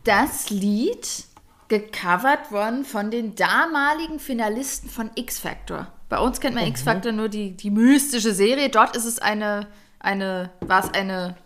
das 0.04 0.50
Lied 0.50 1.24
gecovert 1.68 2.50
worden 2.50 2.84
von 2.84 3.10
den 3.10 3.34
damaligen 3.34 4.18
Finalisten 4.18 4.88
von 4.88 5.10
X 5.14 5.38
Factor. 5.38 5.86
Bei 6.08 6.18
uns 6.18 6.40
kennt 6.40 6.54
man 6.54 6.64
mhm. 6.64 6.70
X 6.70 6.82
Factor 6.82 7.12
nur 7.12 7.28
die, 7.28 7.50
die 7.50 7.70
mystische 7.70 8.32
Serie. 8.32 8.70
Dort 8.70 8.96
ist 8.96 9.04
es 9.04 9.18
eine, 9.18 9.66
eine 10.00 10.50
war 10.60 10.82
es 10.82 10.94
eine 10.94 11.36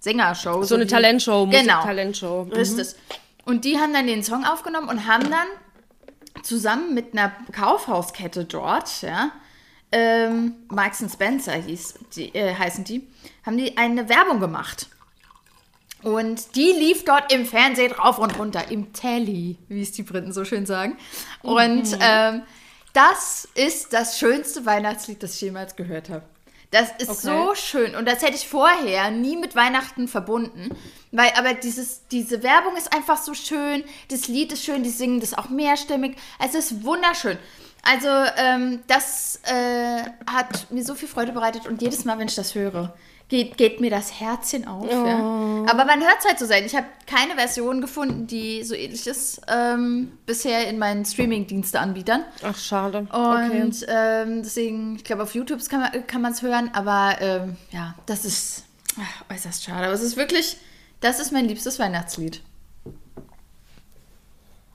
Sängershow. 0.00 0.62
So, 0.62 0.70
so 0.70 0.74
eine 0.74 0.88
Talentshow, 0.88 1.46
genau, 1.46 1.82
Talentshow. 1.82 2.44
Mhm. 2.46 2.52
Richtig. 2.52 2.88
Und 3.44 3.64
die 3.64 3.78
haben 3.78 3.92
dann 3.92 4.08
den 4.08 4.24
Song 4.24 4.44
aufgenommen 4.44 4.88
und 4.88 5.06
haben 5.06 5.30
dann 5.30 5.46
zusammen 6.42 6.94
mit 6.94 7.12
einer 7.12 7.32
Kaufhauskette 7.52 8.44
dort, 8.44 9.02
ja, 9.02 9.32
ähm, 9.92 10.54
Marks 10.68 11.04
Spencer 11.12 11.52
hieß, 11.52 11.94
die, 12.16 12.34
äh, 12.34 12.54
heißen 12.54 12.84
die, 12.84 13.06
haben 13.44 13.58
die 13.58 13.76
eine 13.76 14.08
Werbung 14.08 14.40
gemacht. 14.40 14.88
Und 16.02 16.56
die 16.56 16.72
lief 16.72 17.04
dort 17.04 17.32
im 17.32 17.46
Fernsehen 17.46 17.92
rauf 17.92 18.18
und 18.18 18.36
runter, 18.38 18.70
im 18.70 18.92
Telly, 18.92 19.56
wie 19.68 19.82
es 19.82 19.92
die 19.92 20.02
Briten 20.02 20.32
so 20.32 20.44
schön 20.44 20.66
sagen. 20.66 20.96
Und 21.42 21.92
mhm. 21.92 21.98
ähm, 22.00 22.42
das 22.92 23.48
ist 23.54 23.92
das 23.92 24.18
schönste 24.18 24.66
Weihnachtslied, 24.66 25.22
das 25.22 25.34
ich 25.34 25.42
jemals 25.42 25.76
gehört 25.76 26.08
habe. 26.08 26.24
Das 26.72 26.90
ist 26.98 27.10
okay. 27.10 27.20
so 27.20 27.54
schön. 27.54 27.94
Und 27.94 28.08
das 28.08 28.22
hätte 28.22 28.34
ich 28.34 28.48
vorher 28.48 29.10
nie 29.10 29.36
mit 29.36 29.54
Weihnachten 29.54 30.08
verbunden. 30.08 30.74
Weil, 31.10 31.30
aber 31.36 31.52
dieses, 31.52 32.08
diese 32.08 32.42
Werbung 32.42 32.76
ist 32.76 32.94
einfach 32.94 33.18
so 33.18 33.34
schön. 33.34 33.84
Das 34.08 34.26
Lied 34.26 34.52
ist 34.52 34.64
schön, 34.64 34.82
die 34.82 34.90
singen 34.90 35.20
das 35.20 35.34
auch 35.34 35.50
mehrstimmig. 35.50 36.16
Es 36.42 36.54
ist 36.54 36.82
wunderschön. 36.82 37.36
Also, 37.82 38.08
ähm, 38.38 38.82
das 38.86 39.40
äh, 39.44 40.02
hat 40.26 40.70
mir 40.70 40.82
so 40.82 40.94
viel 40.94 41.08
Freude 41.08 41.32
bereitet. 41.32 41.66
Und 41.66 41.82
jedes 41.82 42.06
Mal, 42.06 42.18
wenn 42.18 42.28
ich 42.28 42.36
das 42.36 42.54
höre, 42.54 42.94
geht, 43.32 43.56
geht 43.56 43.80
mir 43.80 43.88
das 43.88 44.20
Herzchen 44.20 44.68
auf. 44.68 44.86
Oh. 44.86 45.06
Ja. 45.06 45.72
Aber 45.72 45.86
man 45.86 46.02
hört 46.02 46.18
es 46.18 46.26
halt 46.26 46.38
so 46.38 46.44
sein. 46.44 46.66
Ich 46.66 46.76
habe 46.76 46.86
keine 47.06 47.34
Version 47.34 47.80
gefunden, 47.80 48.26
die 48.26 48.62
so 48.62 48.74
ähnlich 48.74 49.06
ist 49.06 49.40
ähm, 49.48 50.18
bisher 50.26 50.68
in 50.68 50.78
meinen 50.78 51.06
Streaming-Dienste-Anbietern. 51.06 52.24
Ach, 52.42 52.58
schade. 52.58 52.98
Und 52.98 53.10
okay. 53.10 53.72
ähm, 53.88 54.42
deswegen, 54.42 54.96
ich 54.96 55.04
glaube, 55.04 55.22
auf 55.22 55.34
YouTube 55.34 55.60
kann 55.70 56.20
man 56.20 56.32
es 56.32 56.42
hören, 56.42 56.72
aber 56.74 57.16
ähm, 57.22 57.56
ja, 57.70 57.94
das 58.04 58.26
ist 58.26 58.64
ach, 59.00 59.34
äußerst 59.34 59.64
schade. 59.64 59.86
Aber 59.86 59.94
es 59.94 60.02
ist 60.02 60.18
wirklich, 60.18 60.58
das 61.00 61.18
ist 61.18 61.32
mein 61.32 61.46
liebstes 61.46 61.78
Weihnachtslied. 61.78 62.42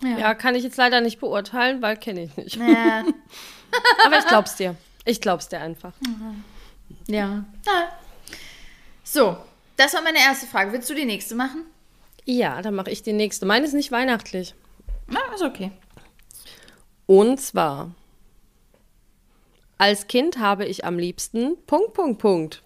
Ja. 0.02 0.17
ja 0.17 0.34
kann 0.34 0.56
ich 0.56 0.63
jetzt 0.63 0.78
leider 0.78 1.02
nicht 1.02 1.20
beurteilen, 1.20 1.84
weil 1.84 1.96
kenne 1.96 2.24
ich 2.24 2.36
nicht. 2.36 2.56
Ja. 2.56 3.04
aber 4.04 4.17
ich 4.17 4.26
glaub's 4.26 4.56
dir. 4.56 4.76
Ich 5.06 5.22
glaub's 5.22 5.48
dir 5.48 5.60
einfach. 5.60 5.93
Ja. 7.06 7.46
ja. 7.67 7.89
So, 9.10 9.38
das 9.78 9.93
war 9.93 10.02
meine 10.02 10.20
erste 10.20 10.48
Frage. 10.48 10.74
Willst 10.74 10.89
du 10.89 10.93
die 10.93 11.06
nächste 11.06 11.34
machen? 11.34 11.63
Ja, 12.26 12.62
dann 12.62 12.76
mache 12.76 12.91
ich 12.91 13.04
die 13.04 13.13
nächste. 13.13 13.46
Meine 13.46 13.65
ist 13.65 13.72
nicht 13.72 13.89
weihnachtlich. 13.89 14.54
Na, 15.08 15.22
ist 15.34 15.43
okay. 15.43 15.72
Und 17.06 17.39
zwar, 17.39 17.91
als 19.78 20.08
Kind 20.08 20.39
habe 20.39 20.65
ich 20.65 20.84
am 20.84 21.00
liebsten 21.00 21.56
Punkt, 21.65 21.93
Punkt, 21.93 22.20
Punkt. 22.20 22.62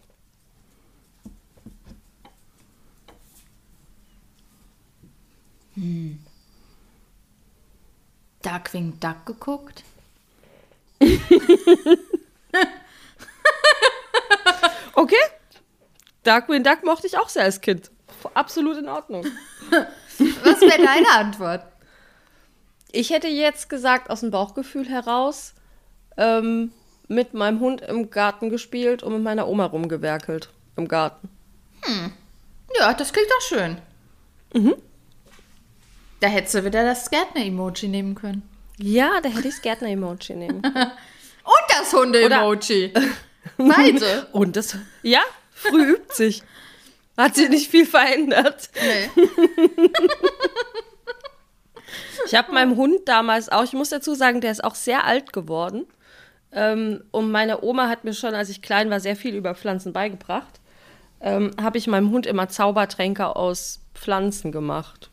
Hm. 5.76 6.18
Darkwing 8.42 9.00
Duck 9.00 9.28
geguckt? 9.28 9.84
okay. 14.96 15.16
Darkwing 16.24 16.64
Duck 16.64 16.84
mochte 16.84 17.08
ich 17.08 17.18
auch 17.18 17.30
sehr 17.30 17.44
als 17.44 17.62
Kind. 17.62 17.90
Absolut 18.34 18.78
in 18.78 18.88
Ordnung. 18.88 19.26
Was 20.44 20.62
wäre 20.62 20.84
deine 20.84 21.10
Antwort? 21.16 21.66
Ich 22.92 23.10
hätte 23.10 23.28
jetzt 23.28 23.70
gesagt, 23.70 24.10
aus 24.10 24.20
dem 24.20 24.32
Bauchgefühl 24.32 24.88
heraus, 24.88 25.54
ähm, 26.18 26.72
mit 27.08 27.34
meinem 27.34 27.60
Hund 27.60 27.82
im 27.82 28.10
Garten 28.10 28.50
gespielt 28.50 29.04
und 29.04 29.14
mit 29.14 29.24
meiner 29.24 29.48
Oma 29.48 29.66
rumgewerkelt 29.66 30.50
im 30.78 30.88
Garten. 30.88 31.30
Hm. 31.84 32.12
Ja, 32.78 32.94
das 32.94 33.12
klingt 33.12 33.30
doch 33.30 33.42
schön. 33.42 33.78
Mhm. 34.54 34.76
Da 36.20 36.28
hättest 36.28 36.54
du 36.56 36.64
wieder 36.64 36.86
das 36.86 37.10
Gärtner-Emoji 37.10 37.88
nehmen 37.88 38.16
können. 38.16 38.44
Ja, 38.78 39.20
da 39.22 39.30
hätte 39.30 39.48
ich 39.48 39.56
das 39.56 39.62
Gärtner-Emoji 39.62 40.36
nehmen 40.36 40.62
können. 40.62 40.76
und 41.44 41.66
das 41.70 41.94
Hunde-Emoji. 41.94 42.94
Beide. 43.58 44.28
und 44.32 44.56
das, 44.56 44.78
ja, 45.02 45.22
Früh 45.62 45.94
übt 45.94 46.14
sich. 46.14 46.44
Hat 47.18 47.36
sich 47.36 47.50
nicht 47.50 47.70
viel 47.70 47.86
verändert. 47.86 48.70
Nee. 48.76 49.24
ich 52.26 52.36
habe 52.36 52.54
meinem 52.54 52.78
Hund 52.78 53.02
damals 53.06 53.50
auch, 53.50 53.64
ich 53.64 53.74
muss 53.74 53.90
dazu 53.90 54.16
sagen, 54.16 54.42
der 54.42 54.52
ist 54.52 54.64
auch 54.64 54.76
sehr 54.76 55.06
alt 55.06 55.34
geworden. 55.34 55.86
Ähm, 56.52 57.04
und 57.12 57.32
meine 57.32 57.64
Oma 57.64 57.90
hat 57.90 58.04
mir 58.04 58.14
schon, 58.14 58.34
als 58.34 58.50
ich 58.50 58.62
klein 58.62 58.90
war, 58.90 59.00
sehr 59.00 59.16
viel 59.16 59.36
über 59.36 59.56
Pflanzen 59.56 59.94
beigebracht. 59.94 60.60
Ähm, 61.20 61.52
habe 61.62 61.78
ich 61.78 61.88
meinem 61.88 62.12
Hund 62.12 62.26
immer 62.26 62.50
Zaubertränke 62.50 63.36
aus 63.36 63.82
Pflanzen 63.94 64.52
gemacht. 64.52 65.12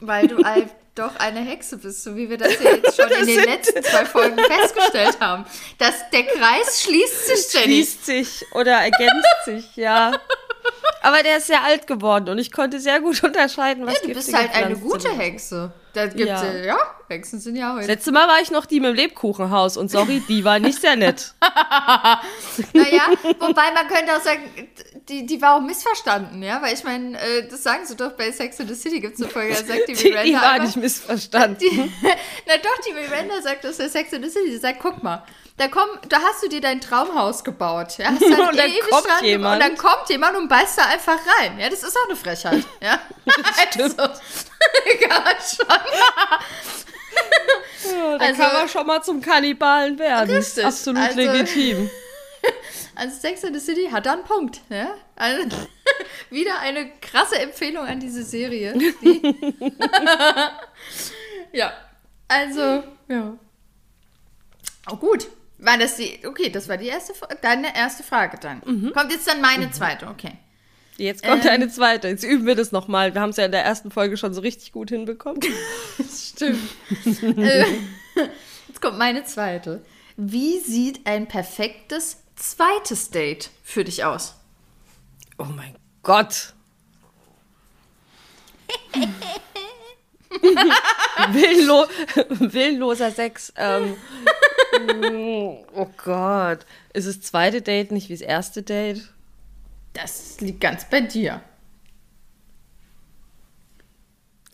Weil 0.00 0.28
du 0.28 0.38
doch 0.94 1.16
eine 1.16 1.40
Hexe 1.40 1.76
bist, 1.76 2.04
so 2.04 2.16
wie 2.16 2.30
wir 2.30 2.38
das 2.38 2.62
ja 2.62 2.70
jetzt 2.72 2.96
schon 2.96 3.10
in 3.20 3.26
den 3.26 3.44
letzten 3.44 3.82
zwei 3.82 4.04
Folgen 4.04 4.38
festgestellt 4.38 5.18
haben. 5.20 5.44
Dass 5.78 6.08
der 6.10 6.24
Kreis 6.24 6.82
schließt 6.82 7.26
sich, 7.26 7.52
Jenny. 7.52 7.64
Schließt 7.64 8.06
sich 8.06 8.46
oder 8.52 8.72
ergänzt 8.72 9.44
sich, 9.44 9.76
ja. 9.76 10.12
Aber 11.02 11.22
der 11.22 11.38
ist 11.38 11.48
sehr 11.48 11.62
alt 11.62 11.86
geworden 11.86 12.30
und 12.30 12.38
ich 12.38 12.50
konnte 12.50 12.80
sehr 12.80 13.00
gut 13.00 13.22
unterscheiden, 13.22 13.86
was 13.86 14.00
ja, 14.00 14.08
du 14.08 14.14
bist 14.14 14.32
halt 14.32 14.52
Pflanzen 14.52 14.64
eine 14.64 14.76
gute 14.76 15.10
Hexe. 15.10 15.72
Da 15.92 16.06
gibt's 16.06 16.26
ja. 16.26 16.44
ja, 16.44 16.64
ja, 16.64 16.78
Hexen 17.08 17.38
sind 17.38 17.56
ja 17.56 17.74
heute. 17.74 17.86
Letztes 17.86 18.12
Mal 18.12 18.26
war 18.26 18.40
ich 18.40 18.50
noch 18.50 18.66
die 18.66 18.80
mit 18.80 18.90
dem 18.90 18.96
Lebkuchenhaus 18.96 19.76
und 19.76 19.90
sorry, 19.90 20.22
die 20.28 20.44
war 20.44 20.58
nicht 20.58 20.80
sehr 20.80 20.96
nett. 20.96 21.34
naja, 22.72 23.02
wobei 23.38 23.70
man 23.72 23.86
könnte 23.86 24.16
auch 24.16 24.20
sagen, 24.20 24.42
die, 25.08 25.26
die 25.26 25.42
war 25.42 25.56
auch 25.56 25.60
missverstanden, 25.60 26.42
ja, 26.42 26.62
weil 26.62 26.72
ich 26.72 26.82
meine, 26.82 27.20
äh, 27.20 27.46
das 27.46 27.62
sagen 27.62 27.84
sie 27.84 27.94
doch 27.94 28.12
bei 28.12 28.32
Sex 28.32 28.58
in 28.60 28.68
the 28.68 28.74
City 28.74 29.00
gibt 29.00 29.16
es 29.16 29.22
eine 29.22 29.30
Folge, 29.30 29.54
da 29.54 29.64
sagt 29.64 29.88
die 29.88 29.94
Miranda. 29.94 30.22
Die, 30.22 30.30
die 30.30 30.34
war 30.34 30.52
einfach, 30.52 30.66
nicht 30.66 30.76
missverstanden. 30.76 31.58
Die, 31.58 31.92
na 32.46 32.56
doch, 32.56 32.78
die 32.86 32.92
Miranda 32.92 33.42
sagt 33.42 33.64
das 33.64 33.76
bei 33.76 33.88
Sex 33.88 34.12
in 34.14 34.22
the 34.22 34.30
City, 34.30 34.52
sie 34.52 34.58
sagt, 34.58 34.80
guck 34.80 35.02
mal, 35.02 35.22
da, 35.58 35.68
komm, 35.68 35.88
da 36.08 36.20
hast 36.20 36.42
du 36.42 36.48
dir 36.48 36.60
dein 36.60 36.80
Traumhaus 36.80 37.44
gebaut. 37.44 37.98
Ja? 37.98 38.06
Hast 38.12 38.22
und, 38.22 38.30
dann 38.32 38.70
kommt 38.90 39.06
dran, 39.06 39.24
jemand. 39.24 39.62
und 39.62 39.68
dann 39.68 39.76
kommt 39.76 40.08
jemand 40.08 40.36
und 40.36 40.48
beißt 40.48 40.78
da 40.78 40.86
einfach 40.86 41.18
rein. 41.38 41.58
Ja, 41.58 41.68
das 41.68 41.82
ist 41.82 41.96
auch 41.96 42.08
eine 42.08 42.16
Frechheit. 42.16 42.64
Ja? 42.80 42.98
Stimmt. 43.70 44.00
also, 44.00 44.20
egal 44.86 45.36
schon. 45.38 45.66
ja, 47.92 48.18
da 48.18 48.24
also, 48.24 48.42
kann 48.42 48.52
man 48.54 48.68
schon 48.68 48.86
mal 48.86 49.02
zum 49.02 49.20
Kannibalen 49.20 49.98
werden. 49.98 50.34
Richtig. 50.34 50.64
Absolut 50.64 51.02
also, 51.02 51.20
legitim. 51.20 51.90
Also 52.96 53.18
Sex 53.18 53.44
in 53.44 53.54
the 53.54 53.60
City 53.60 53.88
hat 53.90 54.06
da 54.06 54.12
einen 54.14 54.24
Punkt. 54.24 54.60
Ja? 54.68 54.94
Also, 55.16 55.56
wieder 56.30 56.60
eine 56.60 56.90
krasse 57.00 57.38
Empfehlung 57.38 57.86
an 57.86 58.00
diese 58.00 58.24
Serie. 58.24 58.74
ja, 61.52 61.72
also, 62.28 62.84
ja. 63.08 63.38
Oh 64.90 64.96
gut, 64.96 65.28
War 65.58 65.78
das 65.78 65.96
die, 65.96 66.18
okay, 66.26 66.50
das 66.50 66.68
war 66.68 66.76
die 66.76 66.88
erste, 66.88 67.14
deine 67.40 67.74
erste 67.74 68.02
Frage 68.02 68.38
dann. 68.38 68.62
Mhm. 68.66 68.92
Kommt 68.92 69.12
jetzt 69.12 69.26
dann 69.26 69.40
meine 69.40 69.66
mhm. 69.66 69.72
zweite, 69.72 70.08
okay. 70.08 70.32
Jetzt 70.96 71.24
kommt 71.24 71.44
ähm, 71.44 71.50
eine 71.50 71.68
zweite. 71.68 72.08
Jetzt 72.08 72.24
üben 72.24 72.46
wir 72.46 72.54
das 72.54 72.70
nochmal. 72.70 73.14
Wir 73.14 73.20
haben 73.20 73.30
es 73.30 73.36
ja 73.36 73.46
in 73.46 73.52
der 73.52 73.64
ersten 73.64 73.90
Folge 73.90 74.16
schon 74.16 74.32
so 74.32 74.40
richtig 74.40 74.72
gut 74.72 74.90
hinbekommen. 74.90 75.40
Stimmt. 76.08 76.60
Äh, 77.38 77.64
jetzt 78.68 78.80
kommt 78.80 78.98
meine 78.98 79.24
zweite. 79.24 79.84
Wie 80.16 80.60
sieht 80.60 81.06
ein 81.06 81.26
perfektes 81.26 82.18
zweites 82.44 83.10
Date 83.10 83.50
für 83.62 83.84
dich 83.84 84.04
aus? 84.04 84.34
Oh 85.38 85.44
mein 85.44 85.76
Gott. 86.02 86.52
Willenlo 91.30 91.86
willenloser 92.28 93.10
Sex. 93.10 93.52
Ähm, 93.56 93.96
oh 95.74 95.88
Gott. 95.96 96.66
Ist 96.92 97.08
das 97.08 97.20
zweite 97.22 97.62
Date 97.62 97.92
nicht 97.92 98.08
wie 98.08 98.14
das 98.14 98.20
erste 98.20 98.62
Date? 98.62 99.08
Das 99.92 100.40
liegt 100.40 100.60
ganz 100.60 100.88
bei 100.88 101.00
dir. 101.00 101.40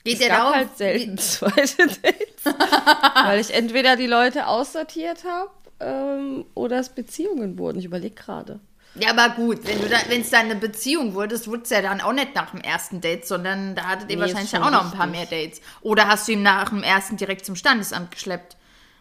Geht 0.05 0.20
es 0.20 0.29
gab 0.29 0.38
darum, 0.38 0.55
halt 0.55 0.76
selten 0.79 1.18
zweite 1.18 1.87
Dates, 1.87 2.44
weil 2.44 3.40
ich 3.40 3.53
entweder 3.53 3.96
die 3.96 4.07
Leute 4.07 4.46
aussortiert 4.46 5.24
habe 5.24 5.50
ähm, 5.81 6.45
oder 6.55 6.79
es 6.79 6.90
Beziehungen 6.90 7.59
wurden. 7.59 7.79
Ich 7.79 7.85
überlege 7.85 8.14
gerade. 8.14 8.61
Ja, 8.97 9.11
aber 9.11 9.35
gut, 9.35 9.61
wenn 9.66 9.79
da, 9.88 9.99
es 10.11 10.31
dann 10.31 10.47
eine 10.47 10.57
Beziehung 10.57 11.14
wurde, 11.14 11.29
das 11.29 11.47
wurde 11.47 11.62
es 11.62 11.71
ja 11.71 11.81
dann 11.81 12.01
auch 12.01 12.12
nicht 12.12 12.35
nach 12.35 12.51
dem 12.51 12.61
ersten 12.61 13.01
Date, 13.01 13.25
sondern 13.25 13.77
da 13.77 13.85
hattet 13.85 14.11
ihr 14.11 14.16
nee, 14.16 14.23
wahrscheinlich 14.23 14.57
auch 14.57 14.71
noch 14.71 14.90
ein 14.90 14.99
paar 14.99 15.07
mehr 15.07 15.27
Dates. 15.27 15.61
Oder 15.81 16.09
hast 16.09 16.27
du 16.27 16.33
ihn 16.33 16.43
nach 16.43 16.71
dem 16.71 16.83
ersten 16.83 17.16
direkt 17.16 17.47
zum 17.47 17.55
Standesamt 17.55 18.11
geschleppt? 18.11 18.57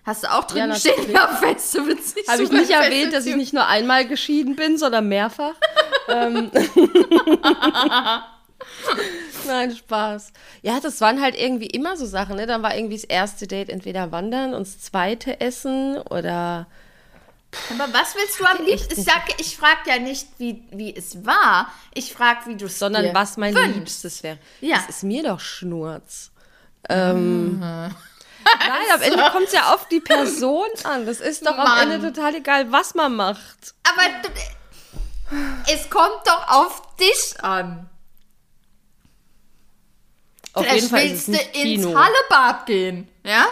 Hast 0.06 0.24
du 0.24 0.32
auch 0.32 0.46
drin 0.46 0.70
ja, 0.70 0.76
stehen, 0.76 1.12
ja, 1.12 1.28
feste 1.28 1.82
Beziehung. 1.82 2.28
Habe 2.28 2.44
ich 2.44 2.52
nicht 2.52 2.70
erwähnt, 2.72 3.14
dass 3.14 3.26
ich 3.26 3.36
nicht 3.36 3.54
nur 3.54 3.68
einmal 3.68 4.08
geschieden 4.08 4.56
bin, 4.56 4.78
sondern 4.78 5.08
mehrfach? 5.08 5.56
ähm. 6.08 6.52
Nein, 9.48 9.76
Spaß. 9.76 10.32
Ja, 10.62 10.80
das 10.80 11.02
waren 11.02 11.22
halt 11.22 11.36
irgendwie 11.36 11.68
immer 11.68 11.98
so 11.98 12.06
Sachen. 12.06 12.36
Ne? 12.36 12.46
Dann 12.46 12.64
war 12.64 12.76
irgendwie 12.76 12.96
das 12.96 13.04
erste 13.04 13.48
Date 13.48 13.70
entweder 13.70 14.12
wandern 14.12 14.54
und 14.54 14.68
das 14.68 14.80
zweite 14.80 15.40
essen 15.42 15.98
oder. 15.98 16.68
Aber 17.72 17.92
was 17.94 18.16
willst 18.16 18.40
du 18.40 18.46
am 18.46 18.64
liebsten? 18.64 19.00
Ich, 19.00 19.06
sag, 19.06 19.24
ich 19.40 19.58
frage 19.58 19.80
ja 19.88 19.98
nicht, 19.98 20.28
wie, 20.38 20.64
wie 20.72 20.96
es 20.96 21.26
war. 21.26 21.72
Ich 21.96 22.14
frage, 22.14 22.42
wie 22.46 22.56
du 22.56 22.68
es 22.68 22.78
Sondern 22.78 23.14
was 23.16 23.38
mein 23.38 23.56
wünschst. 23.56 23.76
Liebstes 23.76 24.24
wäre. 24.24 24.38
Ja. 24.62 24.78
Das 24.78 24.90
ist 24.90 25.04
mir 25.04 25.24
doch 25.24 25.40
Schnurz. 25.40 26.32
Ähm, 26.88 27.56
mhm. 27.56 27.62
Nein, 27.62 27.96
am 28.94 29.02
Ende 29.02 29.30
kommt 29.32 29.48
es 29.48 29.54
ja 29.54 29.74
auf 29.74 29.88
die 29.88 30.00
Person 30.00 30.68
an. 30.84 31.06
Das 31.06 31.20
ist 31.20 31.46
doch 31.46 31.58
Mann. 31.58 31.68
am 31.68 31.92
Ende 31.92 32.14
total 32.14 32.36
egal, 32.36 32.72
was 32.72 32.96
man 32.96 33.16
macht. 33.16 33.74
Aber 33.84 34.04
es 35.72 35.90
kommt 35.90 36.22
doch 36.26 36.48
auf 36.50 36.96
dich 36.98 37.44
an. 37.44 37.90
Auf 40.60 40.66
Vielleicht 40.66 40.82
jeden 40.82 40.90
Fall 40.90 41.10
willst 41.10 41.28
du 41.28 41.60
ins 41.62 41.86
Hallebad 41.86 42.66
gehen, 42.66 43.08
ja? 43.24 43.46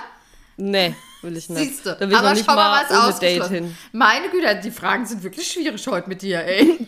Nee, 0.57 0.95
will 1.21 1.37
ich 1.37 1.49
nicht. 1.49 1.63
Siehst 1.63 1.85
du, 1.85 1.95
da 1.95 2.09
will 2.09 2.15
aber 2.15 2.33
ich 2.33 2.43
schau 2.43 2.55
mal, 2.55 2.83
was 2.83 2.91
ohne 2.91 3.19
Date 3.19 3.47
hin. 3.47 3.77
Meine 3.91 4.29
Güte, 4.29 4.59
die 4.61 4.71
Fragen 4.71 5.05
sind 5.05 5.23
wirklich 5.23 5.47
schwierig 5.47 5.85
heute 5.87 6.09
mit 6.09 6.21
dir, 6.21 6.43
ey. 6.43 6.87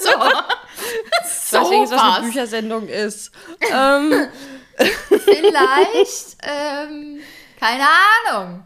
so. 0.00 0.10
so 1.58 1.72
ich 1.72 1.80
nicht, 1.80 1.92
was 1.92 2.00
eine 2.00 2.26
Büchersendung 2.26 2.88
ist. 2.88 3.32
ähm. 3.72 4.28
Vielleicht, 4.76 6.36
ähm, 6.42 7.20
keine 7.58 7.86
Ahnung. 8.28 8.62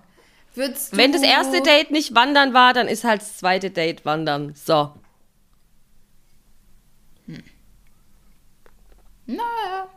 Wenn 0.56 1.12
das 1.12 1.22
erste 1.22 1.62
Date 1.62 1.92
nicht 1.92 2.14
wandern 2.14 2.52
war, 2.52 2.74
dann 2.74 2.88
ist 2.88 3.04
halt 3.04 3.20
das 3.22 3.38
zweite 3.38 3.70
Date 3.70 4.04
wandern. 4.04 4.54
So. 4.56 4.92
Hm. 7.26 7.44
Naja. 9.26 9.88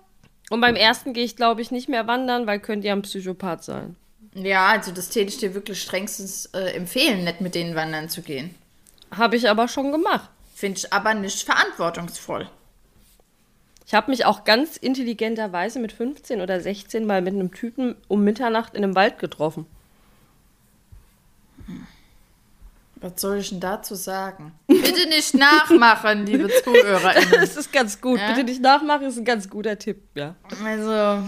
Und 0.53 0.61
beim 0.61 0.75
ersten 0.75 1.13
gehe 1.13 1.25
ich, 1.25 1.35
glaube 1.35 1.63
ich, 1.63 1.71
nicht 1.71 1.89
mehr 1.89 2.05
wandern, 2.05 2.45
weil 2.45 2.59
könnt 2.59 2.85
ihr 2.85 2.91
ein 2.91 3.01
Psychopath 3.01 3.63
sein. 3.63 3.95
Ja, 4.35 4.67
also 4.67 4.91
das 4.91 5.09
täte 5.09 5.29
ich 5.29 5.39
dir 5.39 5.55
wirklich 5.55 5.81
strengstens 5.81 6.45
äh, 6.53 6.75
empfehlen, 6.75 7.23
nicht 7.23 7.41
mit 7.41 7.55
denen 7.55 7.73
wandern 7.73 8.07
zu 8.07 8.21
gehen. 8.21 8.53
Habe 9.09 9.35
ich 9.35 9.49
aber 9.49 9.67
schon 9.67 9.91
gemacht. 9.91 10.29
Finde 10.53 10.77
ich 10.77 10.93
aber 10.93 11.15
nicht 11.15 11.41
verantwortungsvoll. 11.41 12.47
Ich 13.87 13.95
habe 13.95 14.11
mich 14.11 14.25
auch 14.25 14.43
ganz 14.43 14.77
intelligenterweise 14.77 15.79
mit 15.79 15.91
15 15.91 16.39
oder 16.39 16.61
16 16.61 17.03
mal 17.03 17.23
mit 17.23 17.33
einem 17.33 17.51
Typen 17.51 17.95
um 18.07 18.23
Mitternacht 18.23 18.75
in 18.75 18.83
einem 18.83 18.93
Wald 18.93 19.17
getroffen. 19.17 19.65
Was 23.03 23.19
soll 23.19 23.39
ich 23.39 23.49
denn 23.49 23.59
dazu 23.59 23.95
sagen? 23.95 24.53
Bitte 24.67 25.09
nicht 25.09 25.33
nachmachen, 25.33 26.25
liebe 26.25 26.47
ZuhörerInnen. 26.63 27.33
Das 27.33 27.57
ist 27.57 27.73
ganz 27.73 27.99
gut. 27.99 28.17
Ja? 28.17 28.29
Bitte 28.29 28.45
nicht 28.45 28.61
nachmachen, 28.61 29.07
ist 29.07 29.17
ein 29.17 29.25
ganz 29.25 29.49
guter 29.49 29.77
Tipp, 29.77 30.01
ja. 30.15 30.35
Also, 30.63 31.27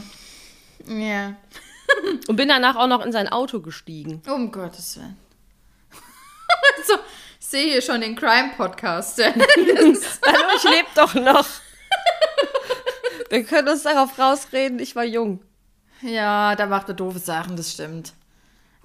ja. 0.88 1.36
Und 2.30 2.36
bin 2.38 2.48
danach 2.48 2.78
auch 2.78 2.88
noch 2.88 3.06
in 3.06 3.12
sein 3.12 3.28
Auto 3.28 3.60
gestiegen. 3.60 4.22
Um 4.26 4.54
Gottes 4.54 4.96
Willen. 4.96 5.18
also, 6.78 6.94
ich 7.42 7.46
sehe 7.46 7.74
hier 7.74 7.82
schon 7.82 8.00
den 8.00 8.16
Crime-Podcast. 8.16 9.22
Hallo, 9.22 9.36
ich 9.36 10.64
lebe 10.64 10.88
doch 10.96 11.14
noch. 11.16 11.46
Wir 13.30 13.44
können 13.44 13.68
uns 13.68 13.84
darauf 13.84 14.18
rausreden, 14.18 14.80
ich 14.80 14.96
war 14.96 15.04
jung. 15.04 15.42
Ja, 16.02 16.56
da 16.56 16.68
macht 16.68 16.88
er 16.88 16.94
doofe 16.94 17.20
Sachen, 17.20 17.58
das 17.58 17.74
stimmt. 17.74 18.14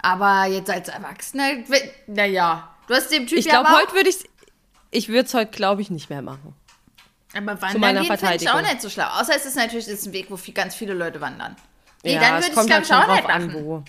Aber 0.01 0.45
jetzt 0.47 0.69
als 0.69 0.89
Erwachsener, 0.89 1.63
naja, 2.07 2.67
Du 2.91 2.97
hast 2.97 3.09
dem 3.09 3.25
Typ 3.25 3.37
Ich 3.37 3.47
glaube, 3.47 3.71
heute 3.71 3.93
würde 3.93 4.09
ich 4.09 4.17
Ich 4.89 5.07
würde 5.07 5.21
es 5.21 5.33
heute, 5.33 5.49
glaube 5.49 5.81
ich, 5.81 5.89
nicht 5.89 6.09
mehr 6.09 6.21
machen. 6.21 6.53
Aber 7.33 7.61
wandern 7.61 7.79
meiner 7.79 8.03
Verteidigung. 8.03 8.53
ich 8.53 8.53
auch 8.53 8.69
nicht 8.69 8.81
so 8.81 8.89
schlau. 8.89 9.05
Außer 9.05 9.33
es 9.33 9.45
ist 9.45 9.55
natürlich 9.55 9.87
jetzt 9.87 10.07
ein 10.07 10.11
Weg, 10.11 10.25
wo 10.29 10.35
viel, 10.35 10.53
ganz 10.53 10.75
viele 10.75 10.93
Leute 10.93 11.21
wandern. 11.21 11.55
Nee, 12.03 12.15
ja, 12.15 12.19
dann 12.19 12.33
würde 12.33 12.47
ich 12.51 12.57
es, 12.57 12.65
glaube 12.65 12.83
ich, 12.83 12.93
auch 12.93 13.07
nicht 13.07 13.23
machen. 13.23 13.55
An. 13.55 13.85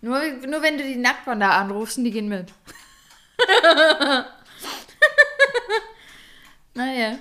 Nur, 0.00 0.22
nur 0.48 0.62
wenn 0.62 0.78
du 0.78 0.84
die 0.84 1.02
da 1.02 1.50
anrufst 1.50 1.98
und 1.98 2.04
die 2.04 2.12
gehen 2.12 2.28
mit. 2.28 2.50
naja. 6.72 7.18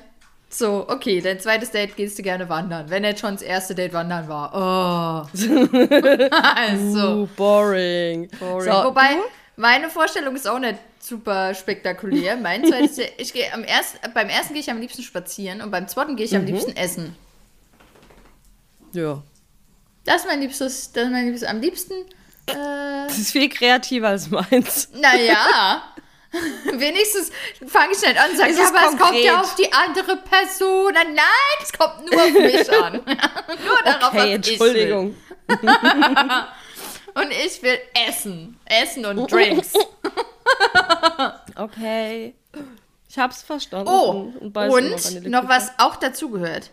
So, 0.48 0.88
okay, 0.88 1.20
dein 1.20 1.42
zweites 1.42 1.72
Date 1.72 1.98
gehst 1.98 2.18
du 2.18 2.24
gerne 2.24 2.48
wandern. 2.48 2.90
Wenn 2.90 3.04
jetzt 3.04 3.20
schon 3.20 3.34
das 3.34 3.42
erste 3.42 3.76
Date 3.76 3.92
wandern 3.92 4.30
war. 4.30 4.54
Oh. 4.54 5.28
also. 6.56 7.24
Uh, 7.24 7.28
boring. 7.36 8.30
boring. 8.40 8.72
So, 8.72 8.86
Wobei? 8.86 9.18
Meine 9.56 9.90
Vorstellung 9.90 10.36
ist 10.36 10.48
auch 10.48 10.60
nicht 10.60 10.78
super 11.00 11.54
spektakulär. 11.54 12.38
Mein 12.42 12.66
zweites, 12.66 13.00
ich 13.18 13.34
gehe 13.34 13.52
am 13.54 13.64
ersten, 13.64 14.00
beim 14.14 14.30
ersten 14.30 14.54
gehe 14.54 14.62
ich 14.62 14.72
am 14.72 14.80
liebsten 14.80 15.04
spazieren 15.04 15.62
und 15.62 15.72
beim 15.72 15.88
zweiten 15.88 16.16
gehe 16.16 16.26
ich 16.26 16.36
am 16.36 16.42
mhm. 16.42 16.48
liebsten 16.48 16.76
essen. 16.76 17.16
Ja. 18.94 19.24
Das 20.04 20.18
ist 20.18 20.28
mein 20.28 20.42
liebstes, 20.42 20.92
das 20.92 21.06
ist 21.06 21.12
mein 21.12 21.28
liebstes, 21.28 21.48
am 21.48 21.62
liebsten. 21.62 21.94
Äh, 22.48 22.54
das 23.08 23.18
ist 23.18 23.32
viel 23.32 23.50
kreativer 23.50 24.10
als 24.10 24.30
meins. 24.30 24.90
Naja. 24.94 25.84
Wenigstens 26.74 27.30
fange 27.68 27.92
ich 27.92 28.02
nicht 28.02 28.18
an 28.18 28.32
und 28.32 28.38
sage, 28.38 28.54
ja, 28.54 28.68
aber 28.68 28.80
konkret? 28.80 28.94
es 28.94 29.00
kommt 29.00 29.24
ja 29.24 29.42
auf 29.42 29.56
die 29.56 29.74
andere 29.74 30.18
Person 30.18 30.96
an. 30.96 31.14
Nein, 31.14 31.58
es 31.62 31.74
kommt 31.74 32.10
nur 32.10 32.24
auf 32.24 32.32
mich 32.32 32.72
an. 32.72 32.94
nur 32.94 33.84
darauf, 33.84 34.14
okay, 34.14 34.18
was 34.18 34.48
Entschuldigung. 34.48 35.16
ich 35.48 35.62
will. 35.62 35.70
Und 37.14 37.32
ich 37.32 37.62
will 37.62 37.78
essen. 38.08 38.60
Essen 38.66 39.06
und 39.06 39.28
Drinks. 39.32 39.74
okay. 41.56 42.36
Ich 43.10 43.18
hab's 43.18 43.44
verstanden. 43.44 43.90
Oh, 43.90 44.32
und, 44.40 44.56
und 44.56 45.28
noch 45.28 45.50
was 45.50 45.72
auch 45.78 45.98
dazugehört. 45.98 46.72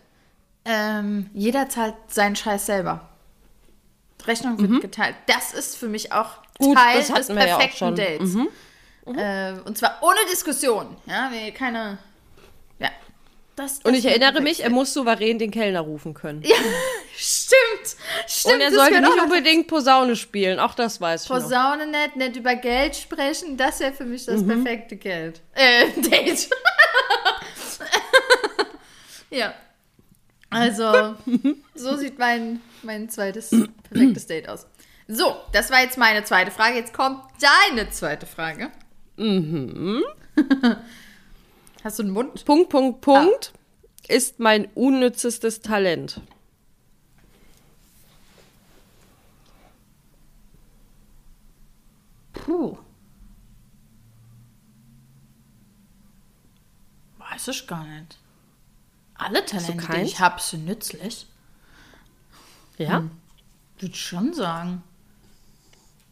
Ähm, 0.64 1.30
jeder 1.34 1.68
zahlt 1.68 1.94
seinen 2.08 2.36
Scheiß 2.36 2.66
selber. 2.66 3.08
Rechnung 4.26 4.58
wird 4.58 4.70
mhm. 4.70 4.80
geteilt. 4.80 5.16
Das 5.26 5.52
ist 5.52 5.76
für 5.76 5.88
mich 5.88 6.12
auch 6.12 6.36
Gut, 6.58 6.76
Teil 6.76 6.98
des 6.98 7.26
perfekten 7.28 7.84
ja 7.84 7.90
Dates. 7.90 8.34
Mhm. 8.34 8.48
Mhm. 9.06 9.18
Äh, 9.18 9.52
und 9.64 9.78
zwar 9.78 9.98
ohne 10.02 10.18
Diskussion. 10.30 10.96
Ja, 11.06 11.30
keine 11.54 11.98
das, 13.58 13.80
das 13.80 13.84
und 13.84 13.94
ich 13.94 14.04
erinnere 14.04 14.40
mich, 14.40 14.62
er 14.62 14.70
muss 14.70 14.92
souverän 14.94 15.38
den 15.38 15.50
Kellner 15.50 15.80
rufen 15.80 16.14
können. 16.14 16.42
Ja, 16.42 16.56
stimmt. 17.16 17.58
Stimmt. 18.26 18.54
Und 18.54 18.60
er 18.60 18.72
sollte 18.72 19.00
nicht 19.00 19.22
unbedingt 19.22 19.66
Posaune 19.66 20.16
spielen. 20.16 20.58
Auch 20.58 20.74
das 20.74 21.00
weiß 21.00 21.22
ich 21.22 21.28
Posaune 21.28 21.86
nicht, 21.86 22.16
nicht 22.16 22.36
über 22.36 22.54
Geld 22.54 22.96
sprechen. 22.96 23.56
Das 23.56 23.80
wäre 23.80 23.92
für 23.92 24.04
mich 24.04 24.24
das 24.26 24.42
mhm. 24.42 24.62
perfekte 24.64 24.96
Geld. 24.96 25.40
Äh, 25.54 25.88
Date. 26.00 26.48
ja. 29.30 29.54
Also, 30.50 31.16
so 31.74 31.96
sieht 31.96 32.18
mein, 32.18 32.60
mein 32.82 33.10
zweites 33.10 33.50
perfektes 33.82 34.26
Date 34.26 34.48
aus. 34.48 34.66
So, 35.06 35.36
das 35.52 35.70
war 35.70 35.82
jetzt 35.82 35.98
meine 35.98 36.24
zweite 36.24 36.50
Frage. 36.50 36.76
Jetzt 36.76 36.94
kommt 36.94 37.20
deine 37.40 37.90
zweite 37.90 38.24
Frage. 38.24 38.70
Mhm. 39.16 40.02
Hast 41.88 42.00
du 42.00 42.02
einen 42.02 42.12
Mund? 42.12 42.44
Punkt, 42.44 42.68
Punkt, 42.68 43.08
ah. 43.08 43.22
Punkt 43.22 43.52
ah. 43.54 44.12
ist 44.12 44.40
mein 44.40 44.66
unnützestes 44.74 45.62
Talent. 45.62 46.20
Puh. 52.34 52.76
Weiß 57.16 57.48
ich 57.48 57.66
gar 57.66 57.82
nicht. 57.84 58.18
Alle 59.14 59.46
Talente, 59.46 59.88
die 59.94 60.02
ich 60.02 60.20
habe, 60.20 60.42
sind 60.42 60.66
nützlich. 60.66 61.26
Ja? 62.76 62.98
Hm. 62.98 63.12
Würde 63.78 63.96
schon 63.96 64.34
sagen. 64.34 64.82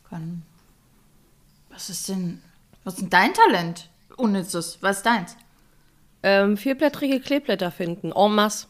Kann. 0.08 0.42
Was 1.68 1.90
ist 1.90 2.08
denn. 2.08 2.42
Was 2.82 2.94
ist 2.94 3.02
denn 3.02 3.10
dein 3.10 3.34
Talent? 3.34 3.90
Unnützes. 4.16 4.78
Was 4.80 4.96
ist 4.96 5.02
deins? 5.04 5.36
Ähm, 6.28 6.56
vierblättrige 6.56 7.20
Kleeblätter 7.20 7.70
finden. 7.70 8.10
En 8.10 8.34
masse. 8.34 8.66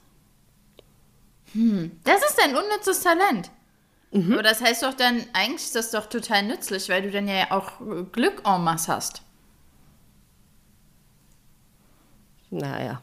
Hm. 1.55 1.91
Das 2.05 2.23
ist 2.23 2.39
dein 2.39 2.55
unnützes 2.55 3.01
Talent. 3.01 3.51
Mhm. 4.11 4.35
Aber 4.35 4.43
das 4.43 4.61
heißt 4.61 4.83
doch 4.83 4.93
dann, 4.93 5.25
eigentlich 5.33 5.63
ist 5.63 5.75
das 5.75 5.91
doch 5.91 6.05
total 6.05 6.43
nützlich, 6.43 6.91
weil 6.91 7.01
du 7.01 7.11
dann 7.11 7.27
ja 7.27 7.51
auch 7.53 7.81
Glück 8.13 8.43
en 8.47 8.63
masse 8.63 8.93
hast. 8.93 9.23
Naja. 12.51 13.01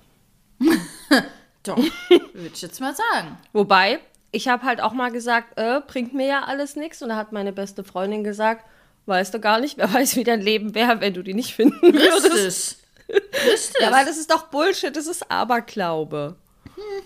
doch, 1.64 1.78
würde 2.10 2.52
ich 2.54 2.62
jetzt 2.62 2.80
mal 2.80 2.94
sagen. 2.94 3.40
Wobei, 3.54 4.02
ich 4.32 4.50
habe 4.50 4.68
halt 4.68 4.82
auch 4.82 4.94
mal 4.94 5.12
gesagt, 5.12 5.58
äh, 5.58 5.82
bringt 5.88 6.14
mir 6.14 6.28
ja 6.28 6.44
alles 6.44 6.76
nichts. 6.76 7.02
Und 7.02 7.10
da 7.10 7.16
hat 7.16 7.32
meine 7.32 7.54
beste 7.54 7.84
Freundin 7.84 8.24
gesagt, 8.24 8.70
weißt 9.08 9.34
du 9.34 9.40
gar 9.40 9.60
nicht, 9.60 9.80
wer 9.80 9.92
weiß, 9.92 10.16
wie 10.16 10.24
dein 10.24 10.42
Leben 10.42 10.76
wäre, 10.76 11.02
wenn 11.02 11.16
du 11.16 11.24
die 11.24 11.34
nicht 11.34 11.56
finden 11.56 11.82
würdest. 11.82 12.34
Richtig. 12.36 12.83
Richtig. 13.10 13.82
Ja, 13.82 13.92
weil 13.92 14.06
das 14.06 14.18
ist 14.18 14.32
doch 14.32 14.48
Bullshit, 14.48 14.96
das 14.96 15.08
ist 15.08 15.30
Aberglaube. 15.30 16.36
Hm. 16.76 17.04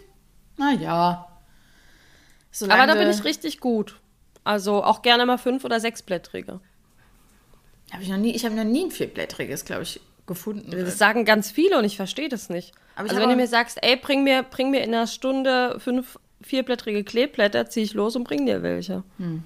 Naja. 0.58 1.28
Aber 2.62 2.88
da 2.88 2.96
bin 2.96 3.10
ich 3.10 3.24
richtig 3.24 3.60
gut. 3.60 4.00
Also 4.44 4.84
auch 4.84 5.02
gerne 5.02 5.26
mal 5.26 5.38
fünf- 5.38 5.66
oder 5.66 5.80
sechsblättrige. 5.80 6.60
Hab 7.92 8.02
ich 8.02 8.10
noch 8.10 8.18
nie, 8.18 8.36
ich 8.36 8.46
habe 8.46 8.56
noch 8.56 8.64
nie 8.64 8.86
ein 8.86 8.92
vierblättriges, 8.92 9.66
glaube 9.66 9.84
ich, 9.84 10.02
gefunden. 10.26 10.72
Das 10.72 10.98
sagen 10.98 11.26
ganz 11.26 11.52
viele 11.52 11.78
und 11.78 11.86
ich 11.86 11.96
verstehe 11.96 12.30
das 12.30 12.50
nicht. 12.50 12.74
also 12.96 13.16
wenn 13.18 13.30
du 13.30 13.36
mir 13.36 13.48
sagst, 13.48 13.78
ey, 13.82 13.96
bring 13.96 14.24
mir, 14.24 14.44
bring 14.44 14.72
mir 14.72 14.82
in 14.82 14.94
einer 14.94 15.08
Stunde 15.08 15.80
fünf 15.80 16.20
vierblättrige 16.42 17.04
Kleeblätter, 17.04 17.70
ziehe 17.70 17.86
ich 17.86 17.94
los 17.94 18.16
und 18.16 18.24
bring 18.24 18.46
dir 18.46 18.64
welche. 18.64 19.04
Hm. 19.18 19.44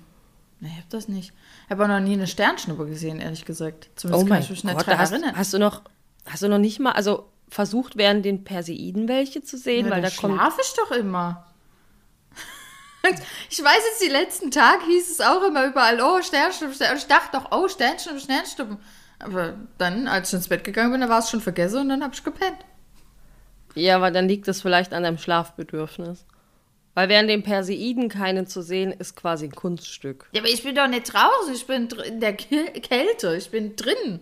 Nee, 0.59 0.69
ich 0.69 0.77
habe 0.77 0.87
das 0.89 1.07
nicht. 1.07 1.33
Ich 1.65 1.71
habe 1.71 1.83
auch 1.83 1.87
noch 1.87 1.99
nie 1.99 2.13
eine 2.13 2.27
Sternschnuppe 2.27 2.85
gesehen, 2.85 3.19
ehrlich 3.19 3.45
gesagt. 3.45 3.89
Zumindest 3.95 4.25
oh 4.25 4.29
kann 4.29 4.41
ich 4.41 4.49
mich 4.49 4.63
nicht 4.63 4.87
hast, 4.87 5.11
erinnern. 5.11 5.35
Hast 5.35 5.53
du 5.53 5.57
noch, 5.57 5.81
hast 6.25 6.43
du 6.43 6.47
noch 6.47 6.57
nicht 6.57 6.79
mal, 6.79 6.91
also 6.91 7.29
versucht 7.49 7.97
während 7.97 8.25
den 8.25 8.43
Perseiden 8.43 9.07
welche 9.07 9.43
zu 9.43 9.57
sehen? 9.57 9.85
Ja, 9.85 9.91
weil 9.91 10.01
da 10.01 10.09
schlafe 10.09 10.61
ich 10.61 10.73
doch 10.73 10.91
immer. 10.91 11.45
ich 13.49 13.63
weiß 13.63 13.81
jetzt, 13.91 14.03
die 14.03 14.11
letzten 14.11 14.51
Tage 14.51 14.85
hieß 14.85 15.11
es 15.11 15.21
auch 15.21 15.43
immer 15.43 15.65
überall, 15.65 15.99
oh, 16.01 16.21
Sternschnuppen, 16.21 16.75
Sternschnuppen. 16.75 16.97
Ich 16.97 17.07
dachte 17.07 17.37
doch, 17.37 17.51
oh, 17.51 17.67
Sternschnuppen, 17.67 18.21
Sternschnuppen. 18.21 18.77
Aber 19.19 19.55
dann, 19.77 20.07
als 20.07 20.29
ich 20.29 20.35
ins 20.35 20.47
Bett 20.47 20.63
gegangen 20.63 20.91
bin, 20.91 21.01
da 21.01 21.09
war 21.09 21.19
es 21.19 21.29
schon 21.29 21.41
vergessen 21.41 21.81
und 21.81 21.89
dann 21.89 22.03
habe 22.03 22.13
ich 22.13 22.23
gepennt. 22.23 22.65
Ja, 23.75 23.95
aber 23.95 24.11
dann 24.11 24.27
liegt 24.27 24.47
es 24.47 24.61
vielleicht 24.61 24.93
an 24.93 25.03
deinem 25.03 25.17
Schlafbedürfnis. 25.17 26.25
Weil 26.93 27.07
während 27.07 27.29
den 27.29 27.43
Perseiden 27.43 28.09
keinen 28.09 28.47
zu 28.47 28.61
sehen, 28.61 28.91
ist 28.91 29.15
quasi 29.15 29.45
ein 29.45 29.55
Kunststück. 29.55 30.27
Ja, 30.33 30.41
aber 30.41 30.49
ich 30.49 30.63
bin 30.63 30.75
doch 30.75 30.87
nicht 30.87 31.13
draußen, 31.13 31.53
ich 31.53 31.65
bin 31.65 31.87
in 32.05 32.19
der 32.19 32.33
Kälte, 32.33 33.35
ich 33.37 33.49
bin 33.49 33.75
drin. 33.77 34.21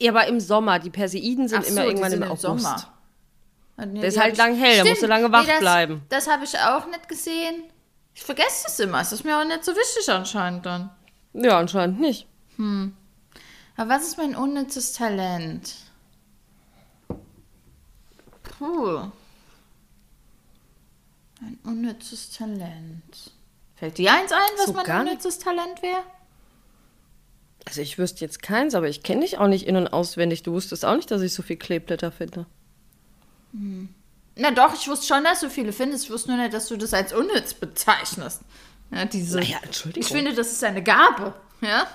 Ja, 0.00 0.10
aber 0.10 0.26
im 0.26 0.40
Sommer, 0.40 0.78
die 0.78 0.90
Perseiden 0.90 1.48
sind 1.48 1.64
so, 1.64 1.70
immer 1.70 1.84
irgendwann 1.84 2.12
im, 2.12 2.22
im 2.22 2.28
August. 2.30 2.42
Sommer. 2.42 2.94
Nee, 3.76 4.00
der 4.00 4.08
ist 4.08 4.20
halt 4.20 4.36
lang 4.36 4.54
hell, 4.56 4.78
da 4.78 4.84
musst 4.84 5.02
du 5.02 5.06
lange 5.06 5.32
wach 5.32 5.42
nee, 5.42 5.48
das, 5.48 5.58
bleiben. 5.58 6.02
Das 6.08 6.28
habe 6.28 6.44
ich 6.44 6.56
auch 6.58 6.86
nicht 6.86 7.08
gesehen. 7.08 7.64
Ich 8.14 8.22
vergesse 8.22 8.66
es 8.68 8.78
immer, 8.78 9.00
es 9.00 9.12
ist 9.12 9.24
mir 9.24 9.38
auch 9.38 9.44
nicht 9.44 9.64
so 9.64 9.72
wichtig 9.72 10.08
anscheinend 10.08 10.64
dann. 10.64 10.90
Ja, 11.32 11.58
anscheinend 11.58 12.00
nicht. 12.00 12.28
Hm. 12.56 12.96
Aber 13.76 13.90
was 13.90 14.02
ist 14.04 14.18
mein 14.18 14.36
unnützes 14.36 14.92
Talent? 14.92 15.74
Puh. 18.44 19.10
Ein 21.40 21.58
unnützes 21.64 22.30
Talent. 22.30 23.32
Fällt 23.74 23.98
dir 23.98 24.12
eins 24.12 24.30
ein, 24.30 24.38
was 24.56 24.66
so 24.66 24.72
mein 24.72 25.00
unnützes 25.00 25.40
Talent 25.40 25.82
wäre? 25.82 26.02
Also 27.66 27.80
ich 27.80 27.98
wüsste 27.98 28.24
jetzt 28.24 28.42
keins, 28.42 28.74
aber 28.74 28.88
ich 28.88 29.02
kenne 29.02 29.22
dich 29.22 29.38
auch 29.38 29.46
nicht 29.46 29.66
in- 29.66 29.76
und 29.76 29.88
auswendig. 29.88 30.42
Du 30.42 30.52
wusstest 30.52 30.84
auch 30.84 30.96
nicht, 30.96 31.10
dass 31.10 31.22
ich 31.22 31.32
so 31.32 31.42
viel 31.42 31.56
Kleeblätter 31.56 32.12
finde. 32.12 32.46
Hm. 33.52 33.88
Na 34.36 34.50
doch, 34.50 34.74
ich 34.74 34.88
wusste 34.88 35.06
schon, 35.06 35.24
dass 35.24 35.40
du 35.40 35.48
viele 35.48 35.72
findest. 35.72 36.04
Ich 36.04 36.10
wusste 36.10 36.30
nur 36.30 36.38
nicht, 36.38 36.52
dass 36.52 36.68
du 36.68 36.76
das 36.76 36.92
als 36.92 37.12
unnütz 37.12 37.54
bezeichnest. 37.54 38.42
Ja, 38.90 39.04
diese, 39.04 39.38
naja, 39.38 39.58
Entschuldigung. 39.62 40.02
Ich 40.02 40.12
finde, 40.12 40.34
das 40.34 40.52
ist 40.52 40.64
eine 40.64 40.82
Gabe. 40.82 41.34
Ja? 41.60 41.86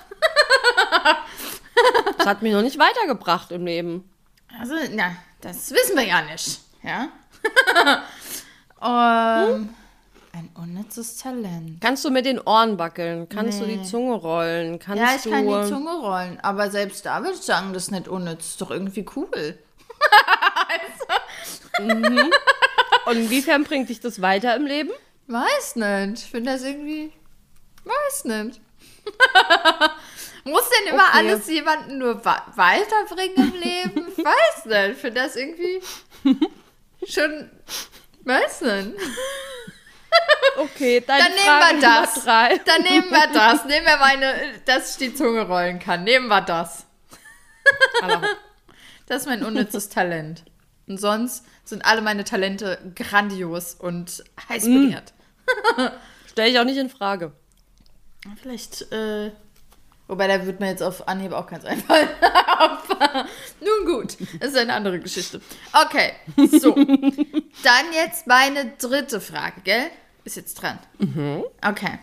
das 2.17 2.25
hat 2.25 2.41
mich 2.41 2.53
noch 2.53 2.61
nicht 2.61 2.79
weitergebracht 2.79 3.51
im 3.51 3.65
Leben. 3.65 4.09
Also, 4.59 4.73
na, 4.91 5.15
das 5.41 5.71
wissen 5.71 5.95
wir 5.95 6.05
ja 6.05 6.21
nicht. 6.23 6.59
Ja? 6.81 7.09
um, 8.79 9.55
hm? 9.65 9.69
Ein 10.39 10.49
unnützes 10.55 11.17
Talent. 11.17 11.81
Kannst 11.81 12.05
du 12.05 12.11
mit 12.11 12.25
den 12.25 12.39
Ohren 12.39 12.79
wackeln? 12.79 13.27
Kannst 13.27 13.59
nee. 13.59 13.75
du 13.75 13.77
die 13.77 13.83
Zunge 13.83 14.13
rollen? 14.13 14.79
Kannst 14.79 15.03
ja, 15.03 15.15
ich 15.17 15.23
du, 15.23 15.31
kann 15.31 15.45
die 15.45 15.67
Zunge 15.67 15.91
rollen. 15.99 16.39
Aber 16.39 16.71
selbst 16.71 17.05
da 17.05 17.21
würde 17.21 17.33
ich 17.33 17.41
sagen, 17.41 17.73
das 17.73 17.83
ist 17.83 17.91
nicht 17.91 18.07
unnütz. 18.07 18.51
Ist 18.51 18.61
doch 18.61 18.71
irgendwie 18.71 19.05
cool. 19.17 19.27
also. 20.69 21.93
mhm. 21.93 22.31
Und 23.05 23.17
inwiefern 23.17 23.65
bringt 23.65 23.89
dich 23.89 23.99
das 23.99 24.21
weiter 24.21 24.55
im 24.55 24.65
Leben? 24.65 24.91
Weiß 25.27 25.75
nicht. 25.75 26.23
Ich 26.23 26.31
finde 26.31 26.53
das 26.53 26.63
irgendwie. 26.63 27.11
Weiß 27.83 28.23
nicht. 28.23 28.61
Muss 30.45 30.69
denn 30.69 30.93
immer 30.93 31.03
okay. 31.03 31.17
alles 31.17 31.49
jemanden 31.49 31.97
nur 31.97 32.23
weiterbringen 32.23 33.35
im 33.35 33.59
Leben? 33.59 34.07
Weiß 34.15 34.65
nicht. 34.67 34.91
Ich 34.91 34.97
finde 34.99 35.21
das 35.21 35.35
irgendwie 35.35 35.81
schon. 37.05 37.51
Weiß 38.23 38.61
nicht. 38.61 38.91
Okay, 40.57 41.01
deine 41.05 41.23
dann 41.23 41.33
Frage 41.33 41.65
nehmen 41.67 41.81
wir 41.81 41.89
das. 41.89 42.23
Drei. 42.23 42.57
Dann 42.65 42.81
nehmen 42.81 43.09
wir 43.09 43.27
das. 43.33 43.65
Nehmen 43.65 43.85
wir 43.85 43.97
meine, 43.97 44.33
dass 44.65 44.91
ich 44.91 44.97
die 44.97 45.15
Zunge 45.15 45.43
rollen 45.43 45.79
kann. 45.79 46.03
Nehmen 46.03 46.27
wir 46.27 46.41
das. 46.41 46.85
das 49.07 49.21
ist 49.21 49.27
mein 49.27 49.43
unnützes 49.43 49.89
Talent. 49.89 50.43
Und 50.87 50.99
sonst 50.99 51.45
sind 51.63 51.85
alle 51.85 52.01
meine 52.01 52.23
Talente 52.23 52.79
grandios 52.95 53.73
und 53.75 54.23
heiß 54.49 54.65
mm. 54.65 54.81
begehrt. 54.81 55.13
Stelle 56.27 56.49
ich 56.49 56.59
auch 56.59 56.65
nicht 56.65 56.77
in 56.77 56.89
Frage. 56.89 57.31
Vielleicht, 58.41 58.91
äh, 58.91 59.31
wobei 60.09 60.27
da 60.27 60.45
wird 60.45 60.59
mir 60.59 60.67
jetzt 60.67 60.83
auf 60.83 61.07
Anhieb 61.07 61.31
auch 61.31 61.47
keins 61.47 61.63
einfallen. 61.63 62.09
Nun 63.61 63.95
gut, 63.95 64.17
das 64.41 64.49
ist 64.49 64.57
eine 64.57 64.73
andere 64.73 64.99
Geschichte. 64.99 65.39
Okay, 65.71 66.11
so. 66.59 66.75
Dann 66.75 67.85
jetzt 67.93 68.27
meine 68.27 68.73
dritte 68.77 69.21
Frage, 69.21 69.61
gell? 69.63 69.89
Ist 70.25 70.35
jetzt 70.35 70.55
dran. 70.55 70.79
Mhm. 70.97 71.45
Okay. 71.65 71.99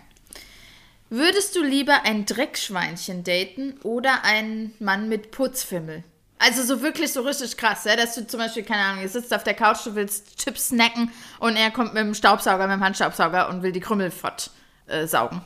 Würdest 1.11 1.55
du 1.55 1.63
lieber 1.63 2.03
ein 2.05 2.27
Dreckschweinchen 2.27 3.23
daten 3.23 3.79
oder 3.83 4.25
einen 4.25 4.75
Mann 4.81 5.09
mit 5.09 5.31
Putzfimmel? 5.31 6.03
Also 6.39 6.63
so 6.63 6.83
wirklich 6.83 7.13
so 7.13 7.23
richtig 7.23 7.57
krass, 7.57 7.85
ja? 7.85 7.97
dass 7.97 8.15
du 8.15 8.27
zum 8.27 8.41
Beispiel, 8.41 8.63
keine 8.63 8.83
Ahnung, 8.83 9.03
du 9.03 9.09
sitzt 9.09 9.33
auf 9.33 9.45
der 9.45 9.55
Couch, 9.55 9.87
du 9.87 9.95
willst 9.95 10.37
Chips 10.39 10.69
snacken 10.69 11.11
und 11.39 11.57
er 11.57 11.71
kommt 11.71 11.95
mit 11.95 12.03
dem 12.03 12.15
Staubsauger, 12.15 12.67
mit 12.67 12.77
dem 12.77 12.85
Handstaubsauger 12.85 13.49
und 13.49 13.63
will 13.63 13.73
die 13.73 13.81
Krümmel 13.81 14.11
fort 14.11 14.51
äh, 14.87 15.07
saugen. 15.07 15.43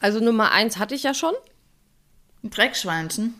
Also 0.00 0.18
Nummer 0.18 0.50
eins 0.50 0.78
hatte 0.78 0.94
ich 0.94 1.02
ja 1.02 1.14
schon. 1.14 1.34
Ein 2.42 2.50
Dreckschweinchen. 2.50 3.34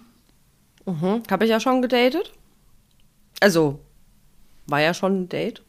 Mhm, 0.86 1.22
habe 1.30 1.44
ich 1.44 1.50
ja 1.50 1.60
schon 1.60 1.82
gedatet. 1.82 2.32
Also, 3.40 3.80
war 4.66 4.80
ja 4.80 4.94
schon 4.94 5.22
ein 5.22 5.28
Date. 5.28 5.62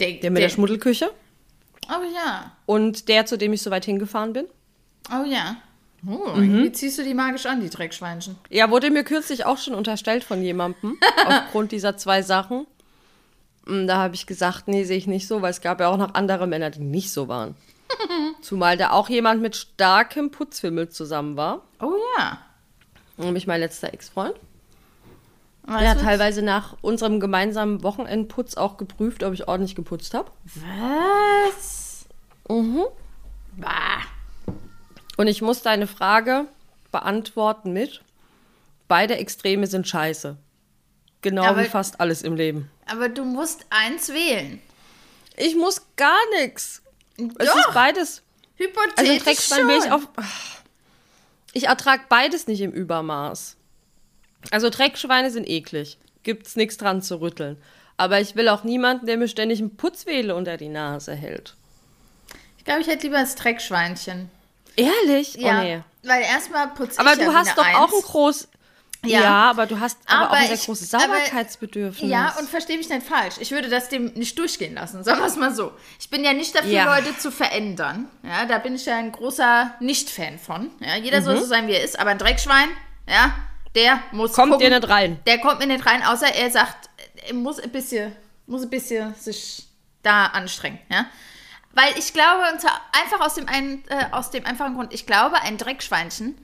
Der, 0.00 0.12
der 0.12 0.30
mit 0.30 0.40
der, 0.40 0.48
der 0.48 0.54
Schmuddelküche. 0.54 1.10
Oh 1.88 2.02
ja. 2.14 2.52
Und 2.66 3.08
der, 3.08 3.26
zu 3.26 3.36
dem 3.36 3.52
ich 3.52 3.62
so 3.62 3.70
weit 3.70 3.84
hingefahren 3.84 4.32
bin. 4.32 4.46
Oh 5.10 5.24
ja. 5.24 5.56
Oh, 6.06 6.36
mhm. 6.36 6.64
Wie 6.64 6.72
ziehst 6.72 6.98
du 6.98 7.02
die 7.02 7.14
magisch 7.14 7.46
an, 7.46 7.60
die 7.60 7.70
Dreckschweinchen? 7.70 8.36
Ja, 8.50 8.70
wurde 8.70 8.90
mir 8.90 9.04
kürzlich 9.04 9.46
auch 9.46 9.58
schon 9.58 9.74
unterstellt 9.74 10.22
von 10.22 10.42
jemandem, 10.42 10.98
aufgrund 11.26 11.72
dieser 11.72 11.96
zwei 11.96 12.22
Sachen. 12.22 12.66
Und 13.66 13.86
da 13.86 13.96
habe 13.96 14.14
ich 14.14 14.26
gesagt, 14.26 14.68
nee, 14.68 14.84
sehe 14.84 14.98
ich 14.98 15.06
nicht 15.06 15.26
so, 15.26 15.40
weil 15.40 15.50
es 15.50 15.62
gab 15.62 15.80
ja 15.80 15.88
auch 15.88 15.96
noch 15.96 16.14
andere 16.14 16.46
Männer, 16.46 16.70
die 16.70 16.80
nicht 16.80 17.10
so 17.10 17.28
waren. 17.28 17.54
Zumal 18.42 18.76
da 18.76 18.90
auch 18.90 19.08
jemand 19.08 19.42
mit 19.42 19.56
starkem 19.56 20.30
Putzfimmel 20.30 20.88
zusammen 20.88 21.36
war. 21.36 21.62
Oh 21.80 21.94
ja. 22.16 22.38
Nämlich 23.16 23.46
mein 23.46 23.60
letzter 23.60 23.92
Ex-Freund. 23.92 24.34
Der 25.66 25.90
hat 25.90 26.00
teilweise 26.00 26.42
nach 26.42 26.76
unserem 26.82 27.20
gemeinsamen 27.20 27.82
Wochenendputz 27.82 28.54
auch 28.54 28.76
geprüft, 28.76 29.22
ob 29.22 29.32
ich 29.32 29.48
ordentlich 29.48 29.74
geputzt 29.74 30.12
habe. 30.12 30.30
Was? 30.44 32.04
Mhm. 32.48 32.84
Bah. 33.56 34.02
Und 35.16 35.26
ich 35.26 35.40
muss 35.40 35.62
deine 35.62 35.86
Frage 35.86 36.46
beantworten 36.92 37.72
mit: 37.72 38.02
Beide 38.88 39.16
Extreme 39.16 39.66
sind 39.66 39.88
scheiße. 39.88 40.36
Genau 41.22 41.44
aber, 41.44 41.62
wie 41.62 41.68
fast 41.68 42.00
alles 42.00 42.20
im 42.20 42.36
Leben. 42.36 42.70
Aber 42.84 43.08
du 43.08 43.24
musst 43.24 43.64
eins 43.70 44.10
wählen. 44.10 44.60
Ich 45.36 45.56
muss 45.56 45.80
gar 45.96 46.20
nichts. 46.38 46.82
Es 47.16 47.48
ist 47.48 47.74
beides. 47.74 48.22
Hypothetisch 48.56 49.26
also 49.26 49.54
schon. 49.54 49.68
Will 49.68 49.78
ich 49.78 49.90
auf. 49.92 50.08
Ich 51.52 51.64
ertrage 51.66 52.02
beides 52.08 52.46
nicht 52.46 52.60
im 52.60 52.72
Übermaß. 52.72 53.56
Also 54.50 54.70
Dreckschweine 54.70 55.30
sind 55.30 55.48
eklig. 55.48 55.98
gibt 56.22 56.46
es 56.46 56.56
nichts 56.56 56.76
dran 56.76 57.02
zu 57.02 57.20
rütteln. 57.20 57.60
Aber 57.96 58.20
ich 58.20 58.34
will 58.34 58.48
auch 58.48 58.64
niemanden, 58.64 59.06
der 59.06 59.16
mir 59.16 59.28
ständig 59.28 59.60
ein 59.60 59.76
Putzwedel 59.76 60.32
unter 60.32 60.56
die 60.56 60.68
Nase 60.68 61.14
hält. 61.14 61.54
Ich 62.58 62.64
glaube, 62.64 62.80
ich 62.80 62.88
hätte 62.88 63.04
lieber 63.04 63.20
das 63.20 63.36
Dreckschweinchen. 63.36 64.30
Ehrlich? 64.76 65.34
Ja. 65.34 65.60
Oh, 65.60 65.62
nee. 65.62 65.80
Weil 66.02 66.22
erstmal 66.22 66.68
putze 66.68 66.98
Aber 66.98 67.14
du 67.14 67.32
hast 67.32 67.56
doch 67.56 67.64
Eins. 67.64 67.76
auch 67.76 67.92
ein 67.92 68.02
groß. 68.02 68.48
Ja. 69.04 69.20
ja, 69.20 69.50
aber 69.50 69.66
du 69.66 69.78
hast 69.78 69.98
aber, 70.06 70.24
aber 70.24 70.30
auch 70.30 70.36
ein 70.36 70.48
sehr 70.48 70.56
großes 70.56 70.90
Sauberkeitsbedürfnis. 70.90 72.10
ja, 72.10 72.34
und 72.38 72.48
verstehe 72.48 72.78
mich 72.78 72.88
nicht 72.88 73.06
falsch. 73.06 73.34
Ich 73.40 73.50
würde 73.50 73.68
das 73.68 73.88
dem 73.88 74.12
nicht 74.14 74.38
durchgehen 74.38 74.74
lassen, 74.74 75.04
sagen 75.04 75.20
wir 75.20 75.26
es 75.26 75.36
mal 75.36 75.54
so. 75.54 75.72
Ich 75.98 76.10
bin 76.10 76.24
ja 76.24 76.32
nicht 76.32 76.54
dafür, 76.54 76.70
ja. 76.70 76.96
Leute 76.96 77.16
zu 77.18 77.30
verändern. 77.30 78.08
Ja, 78.22 78.46
da 78.46 78.58
bin 78.58 78.74
ich 78.74 78.86
ja 78.86 78.96
ein 78.96 79.12
großer 79.12 79.74
Nicht-Fan 79.80 80.38
von. 80.38 80.70
Ja, 80.80 80.96
jeder 80.96 81.20
mhm. 81.20 81.24
soll 81.24 81.38
so 81.38 81.44
sein, 81.44 81.66
wie 81.68 81.72
er 81.72 81.84
ist, 81.84 81.98
aber 81.98 82.10
ein 82.10 82.18
Dreckschwein, 82.18 82.68
ja, 83.08 83.34
der 83.74 84.00
muss 84.12 84.32
Kommt 84.32 84.52
gucken, 84.52 84.70
dir 84.70 84.78
nicht 84.78 84.88
rein. 84.88 85.20
Der 85.26 85.38
kommt 85.38 85.58
mir 85.58 85.66
nicht 85.66 85.84
rein, 85.84 86.02
außer 86.02 86.34
er 86.34 86.50
sagt, 86.50 86.88
er 87.26 87.34
muss 87.34 87.58
ein 87.58 87.70
bisschen, 87.70 88.14
muss 88.46 88.62
ein 88.62 88.70
bisschen 88.70 89.14
sich 89.14 89.66
da 90.02 90.26
anstrengen, 90.26 90.78
ja. 90.90 91.06
Weil 91.72 91.98
ich 91.98 92.12
glaube, 92.12 92.44
einfach 92.92 93.20
aus 93.20 93.34
dem, 93.34 93.48
einen, 93.48 93.82
äh, 93.88 94.06
aus 94.12 94.30
dem 94.30 94.46
einfachen 94.46 94.74
Grund, 94.74 94.94
ich 94.94 95.06
glaube, 95.06 95.40
ein 95.42 95.58
Dreckschweinchen 95.58 96.38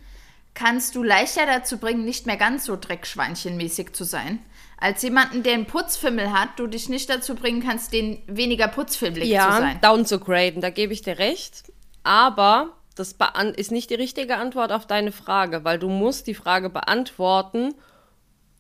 kannst 0.60 0.94
du 0.94 1.02
leichter 1.02 1.46
dazu 1.46 1.78
bringen, 1.78 2.04
nicht 2.04 2.26
mehr 2.26 2.36
ganz 2.36 2.66
so 2.66 2.76
Dreckschweinchenmäßig 2.76 3.94
zu 3.94 4.04
sein. 4.04 4.40
Als 4.76 5.02
jemanden, 5.02 5.42
der 5.42 5.54
einen 5.54 5.66
Putzfimmel 5.66 6.32
hat, 6.32 6.50
du 6.58 6.66
dich 6.66 6.90
nicht 6.90 7.08
dazu 7.08 7.34
bringen 7.34 7.62
kannst, 7.62 7.94
den 7.94 8.22
weniger 8.26 8.68
putzfimmelig 8.68 9.28
ja, 9.28 9.46
zu 9.46 9.56
sein. 9.58 9.78
Ja, 9.82 9.88
down 9.90 10.04
zu 10.04 10.20
graden, 10.20 10.60
da 10.60 10.68
gebe 10.68 10.92
ich 10.92 11.00
dir 11.00 11.18
recht. 11.18 11.72
Aber 12.02 12.74
das 12.94 13.14
ist 13.56 13.72
nicht 13.72 13.88
die 13.88 13.94
richtige 13.94 14.36
Antwort 14.36 14.72
auf 14.72 14.86
deine 14.86 15.12
Frage, 15.12 15.64
weil 15.64 15.78
du 15.78 15.88
musst 15.88 16.26
die 16.26 16.34
Frage 16.34 16.68
beantworten, 16.68 17.74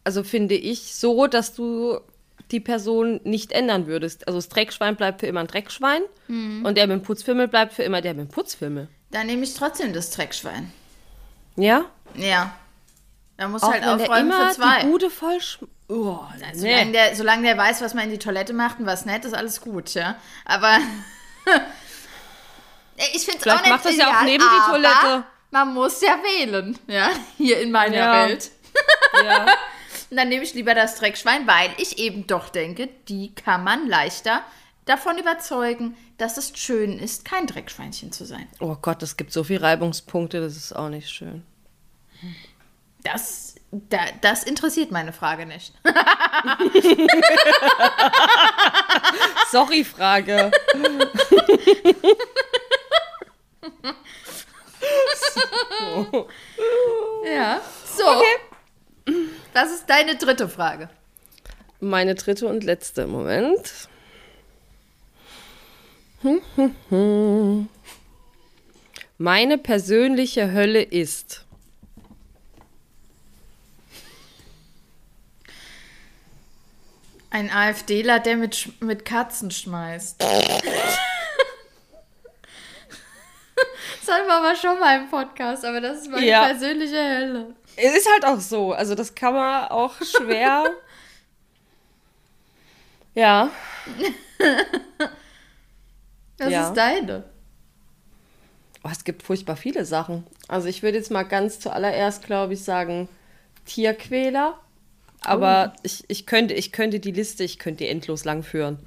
also 0.02 0.24
finde 0.24 0.54
ich, 0.54 0.94
so, 0.94 1.26
dass 1.26 1.54
du 1.54 2.00
die 2.50 2.60
Person 2.60 3.20
nicht 3.24 3.52
ändern 3.52 3.86
würdest. 3.86 4.26
Also 4.26 4.38
das 4.38 4.48
Dreckschwein 4.48 4.96
bleibt 4.96 5.20
für 5.20 5.26
immer 5.26 5.40
ein 5.40 5.46
Dreckschwein 5.46 6.00
mhm. 6.28 6.64
und 6.64 6.78
der 6.78 6.86
mit 6.86 6.98
dem 6.98 7.02
Putzfimmel 7.02 7.48
bleibt 7.48 7.74
für 7.74 7.82
immer 7.82 8.00
der 8.00 8.14
mit 8.14 8.28
dem 8.28 8.32
Putzfimmel. 8.32 8.88
Dann 9.10 9.26
nehme 9.26 9.42
ich 9.42 9.52
trotzdem 9.52 9.92
das 9.92 10.10
Dreckschwein. 10.10 10.72
Ja? 11.60 11.84
Ja. 12.14 12.52
Da 13.36 13.48
muss 13.48 13.62
halt 13.62 13.84
aufräumen 13.84 14.32
für 14.32 14.50
zwei. 14.54 14.80
Die 14.80 14.86
Bude 14.86 15.10
voll 15.10 15.38
oh, 15.88 16.18
also, 16.46 16.64
nee. 16.64 16.72
solange, 16.72 16.92
der, 16.92 17.16
solange 17.16 17.42
der 17.42 17.58
weiß, 17.58 17.80
was 17.80 17.94
man 17.94 18.04
in 18.04 18.10
die 18.10 18.18
Toilette 18.18 18.52
macht 18.52 18.78
und 18.78 18.86
was 18.86 19.06
nett, 19.06 19.24
ist 19.24 19.34
alles 19.34 19.60
gut, 19.60 19.94
ja. 19.94 20.16
Aber 20.44 20.78
ich 23.14 23.24
finde 23.24 23.38
es 23.40 23.46
auch 23.46 23.60
nicht 23.60 23.70
macht 23.70 23.84
das 23.84 23.96
ja 23.96 24.18
auch 24.18 24.22
neben 24.24 24.44
die 24.44 24.70
Toilette. 24.70 25.24
Man 25.50 25.74
muss 25.74 26.00
ja 26.00 26.18
wählen, 26.22 26.78
ja, 26.86 27.10
hier 27.36 27.60
in 27.60 27.72
meiner 27.72 27.96
ja. 27.96 28.28
Welt. 28.28 28.50
ja. 29.24 29.46
Und 30.10 30.16
dann 30.16 30.28
nehme 30.28 30.42
ich 30.42 30.54
lieber 30.54 30.74
das 30.74 30.96
Dreckschwein, 30.96 31.46
weil 31.46 31.70
ich 31.78 31.98
eben 31.98 32.26
doch 32.26 32.48
denke, 32.48 32.88
die 33.08 33.32
kann 33.32 33.62
man 33.62 33.88
leichter 33.88 34.42
davon 34.84 35.18
überzeugen, 35.18 35.96
dass 36.18 36.36
es 36.36 36.52
schön 36.56 36.98
ist, 36.98 37.24
kein 37.24 37.46
Dreckschweinchen 37.46 38.10
zu 38.10 38.24
sein. 38.24 38.48
Oh 38.58 38.74
Gott, 38.74 39.04
es 39.04 39.16
gibt 39.16 39.32
so 39.32 39.44
viele 39.44 39.62
Reibungspunkte, 39.62 40.40
das 40.40 40.56
ist 40.56 40.74
auch 40.74 40.88
nicht 40.88 41.08
schön. 41.08 41.44
Das, 43.02 43.54
da, 43.70 43.98
das 44.20 44.44
interessiert 44.44 44.90
meine 44.90 45.12
Frage 45.12 45.46
nicht. 45.46 45.72
Sorry, 49.50 49.84
Frage. 49.84 50.50
so. 55.34 56.28
Ja, 57.24 57.60
so. 57.96 58.04
Okay. 58.06 58.26
Das 59.54 59.70
ist 59.72 59.88
deine 59.88 60.16
dritte 60.16 60.48
Frage. 60.48 60.88
Meine 61.80 62.14
dritte 62.14 62.46
und 62.46 62.62
letzte. 62.64 63.06
Moment. 63.06 63.88
Meine 69.18 69.58
persönliche 69.58 70.52
Hölle 70.52 70.82
ist. 70.82 71.46
Ein 77.30 77.50
AfDler, 77.50 78.18
der 78.18 78.36
mit, 78.36 78.82
mit 78.82 79.04
Katzen 79.04 79.50
schmeißt. 79.50 80.20
das 80.20 80.30
hatten 84.08 84.26
wir 84.26 84.34
aber 84.34 84.56
schon 84.56 84.80
mal 84.80 84.98
im 84.98 85.08
Podcast, 85.08 85.64
aber 85.64 85.80
das 85.80 86.02
ist 86.02 86.10
meine 86.10 86.26
ja. 86.26 86.46
persönliche 86.46 86.96
Hölle. 86.96 87.54
Es 87.76 87.96
ist 87.96 88.08
halt 88.12 88.24
auch 88.24 88.40
so. 88.40 88.72
Also, 88.72 88.94
das 88.94 89.14
kann 89.14 89.34
man 89.34 89.68
auch 89.68 89.94
schwer. 90.02 90.64
ja. 93.14 93.50
Was 96.38 96.50
ja. 96.50 96.68
ist 96.68 96.74
deine? 96.74 97.24
Oh, 98.82 98.88
es 98.90 99.04
gibt 99.04 99.22
furchtbar 99.22 99.56
viele 99.56 99.84
Sachen. 99.84 100.26
Also 100.48 100.68
ich 100.68 100.82
würde 100.82 100.96
jetzt 100.96 101.10
mal 101.10 101.24
ganz 101.24 101.60
zuallererst, 101.60 102.24
glaube 102.24 102.54
ich, 102.54 102.64
sagen 102.64 103.08
Tierquäler. 103.66 104.58
Aber 105.22 105.72
oh. 105.74 105.80
ich, 105.82 106.04
ich, 106.08 106.26
könnte, 106.26 106.54
ich 106.54 106.72
könnte 106.72 107.00
die 107.00 107.12
Liste, 107.12 107.44
ich 107.44 107.58
könnte 107.58 107.84
die 107.84 107.90
endlos 107.90 108.24
lang 108.24 108.42
führen. 108.42 108.78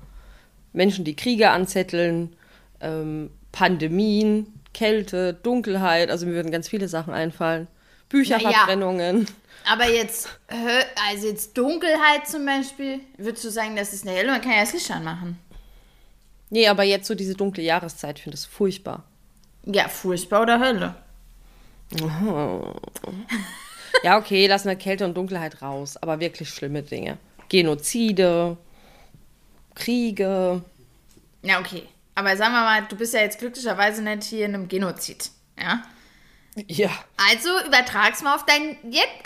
Menschen, 0.74 1.06
die 1.06 1.16
Kriege 1.16 1.52
anzetteln, 1.52 2.36
ähm, 2.82 3.30
Pandemien, 3.52 4.48
Kälte, 4.74 5.34
Dunkelheit, 5.36 6.10
also 6.10 6.26
mir 6.26 6.34
würden 6.34 6.52
ganz 6.52 6.68
viele 6.68 6.88
Sachen 6.88 7.14
einfallen. 7.14 7.68
Bücherverbrennungen. 8.10 9.22
Ja, 9.66 9.74
aber 9.74 9.90
jetzt, 9.90 10.28
also 11.10 11.28
jetzt 11.28 11.58
Dunkelheit 11.58 12.28
zum 12.28 12.46
Beispiel, 12.46 13.00
würdest 13.18 13.44
du 13.46 13.50
sagen, 13.50 13.76
das 13.76 13.94
ist 13.94 14.06
eine 14.06 14.16
helle, 14.16 14.32
man 14.32 14.42
kann 14.42 14.52
ja 14.52 14.62
das 14.62 14.74
Licht 14.74 14.92
anmachen. 14.92 15.40
Nee, 16.50 16.68
aber 16.68 16.84
jetzt 16.84 17.08
so 17.08 17.16
diese 17.16 17.34
dunkle 17.34 17.64
Jahreszeit, 17.64 18.18
ich 18.18 18.24
finde 18.24 18.38
das 18.38 18.46
furchtbar. 18.46 19.04
Ja, 19.66 19.88
furchtbar 19.88 20.42
oder 20.42 20.60
Hölle. 20.60 20.96
Oh. 22.02 22.74
Ja, 24.04 24.18
okay, 24.18 24.48
lassen 24.48 24.68
wir 24.68 24.76
Kälte 24.76 25.06
und 25.06 25.16
Dunkelheit 25.16 25.62
raus, 25.62 25.98
aber 25.98 26.20
wirklich 26.20 26.50
schlimme 26.50 26.82
Dinge. 26.82 27.18
Genozide, 27.50 28.58
Kriege. 29.76 30.62
Ja, 31.44 31.60
okay. 31.60 31.84
Aber 32.16 32.36
sagen 32.38 32.54
wir 32.54 32.62
mal, 32.62 32.86
du 32.88 32.96
bist 32.96 33.14
ja 33.14 33.22
jetzt 33.22 33.40
glücklicherweise 33.40 34.02
nicht 34.02 34.24
hier 34.24 34.46
in 34.46 34.56
einem 34.56 34.68
Genozid, 34.68 35.32
ja? 35.60 35.84
Ja. 36.68 36.92
Also 37.32 37.50
übertrag's 37.66 38.22
mal 38.22 38.36
auf 38.36 38.46
dein, 38.46 38.78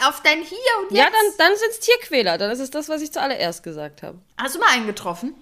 auf 0.08 0.22
dein 0.24 0.40
Hier 0.40 0.58
und 0.80 0.92
Jetzt. 0.92 0.98
Ja, 0.98 1.06
dann, 1.06 1.34
dann 1.38 1.58
sind 1.58 1.72
es 1.72 1.80
Tierquäler. 1.82 2.38
Dann 2.38 2.52
ist 2.52 2.60
es 2.60 2.72
das, 2.72 2.88
was 2.88 3.02
ich 3.02 3.12
zuallererst 3.12 3.64
gesagt 3.64 4.02
habe. 4.02 4.18
Hast 4.38 4.56
du 4.56 4.60
mal 4.60 4.70
einen 4.70 4.88
getroffen? 4.88 5.34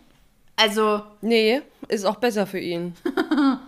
Also. 0.55 1.03
Nee, 1.21 1.61
ist 1.88 2.05
auch 2.05 2.15
besser 2.15 2.47
für 2.47 2.59
ihn. 2.59 2.95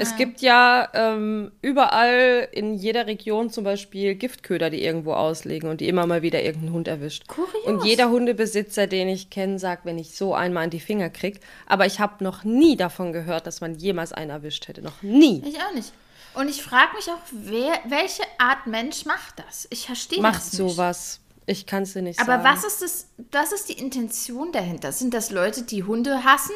es 0.00 0.10
ja. 0.12 0.16
gibt 0.16 0.40
ja 0.40 0.88
ähm, 0.94 1.52
überall 1.60 2.48
in 2.52 2.74
jeder 2.74 3.06
Region 3.06 3.50
zum 3.50 3.64
Beispiel 3.64 4.14
Giftköder, 4.14 4.70
die 4.70 4.82
irgendwo 4.82 5.12
auslegen 5.12 5.68
und 5.68 5.80
die 5.82 5.88
immer 5.88 6.06
mal 6.06 6.22
wieder 6.22 6.42
irgendeinen 6.42 6.72
Hund 6.72 6.88
erwischt. 6.88 7.28
Kurios. 7.28 7.64
Und 7.66 7.84
jeder 7.84 8.08
Hundebesitzer, 8.08 8.86
den 8.86 9.08
ich 9.08 9.28
kenne, 9.28 9.58
sagt, 9.58 9.84
wenn 9.84 9.98
ich 9.98 10.14
so 10.16 10.34
einmal 10.34 10.64
in 10.64 10.70
die 10.70 10.80
Finger 10.80 11.10
kriege. 11.10 11.38
Aber 11.66 11.84
ich 11.84 12.00
habe 12.00 12.24
noch 12.24 12.44
nie 12.44 12.76
davon 12.76 13.12
gehört, 13.12 13.46
dass 13.46 13.60
man 13.60 13.74
jemals 13.74 14.12
einen 14.12 14.30
erwischt 14.30 14.68
hätte. 14.68 14.80
Noch 14.80 15.02
nie. 15.02 15.42
Ich 15.46 15.56
auch 15.58 15.74
nicht. 15.74 15.92
Und 16.32 16.48
ich 16.48 16.62
frage 16.62 16.96
mich 16.96 17.08
auch, 17.08 17.20
wer, 17.32 17.78
welche 17.88 18.22
Art 18.38 18.66
Mensch 18.66 19.04
macht 19.04 19.38
das? 19.38 19.68
Ich 19.70 19.86
verstehe 19.86 20.22
das 20.22 20.52
nicht. 20.52 20.60
Macht 20.62 20.76
sowas. 20.76 21.20
Ich 21.44 21.66
kann 21.66 21.82
es 21.82 21.92
dir 21.92 22.02
nicht 22.02 22.20
Aber 22.20 22.38
sagen. 22.38 22.46
Aber 22.46 22.56
was 22.56 22.64
ist 22.64 22.80
das, 22.80 23.06
was 23.32 23.52
ist 23.52 23.68
die 23.68 23.78
Intention 23.78 24.52
dahinter? 24.52 24.92
Sind 24.92 25.12
das 25.12 25.30
Leute, 25.30 25.62
die 25.62 25.82
Hunde 25.82 26.24
hassen? 26.24 26.54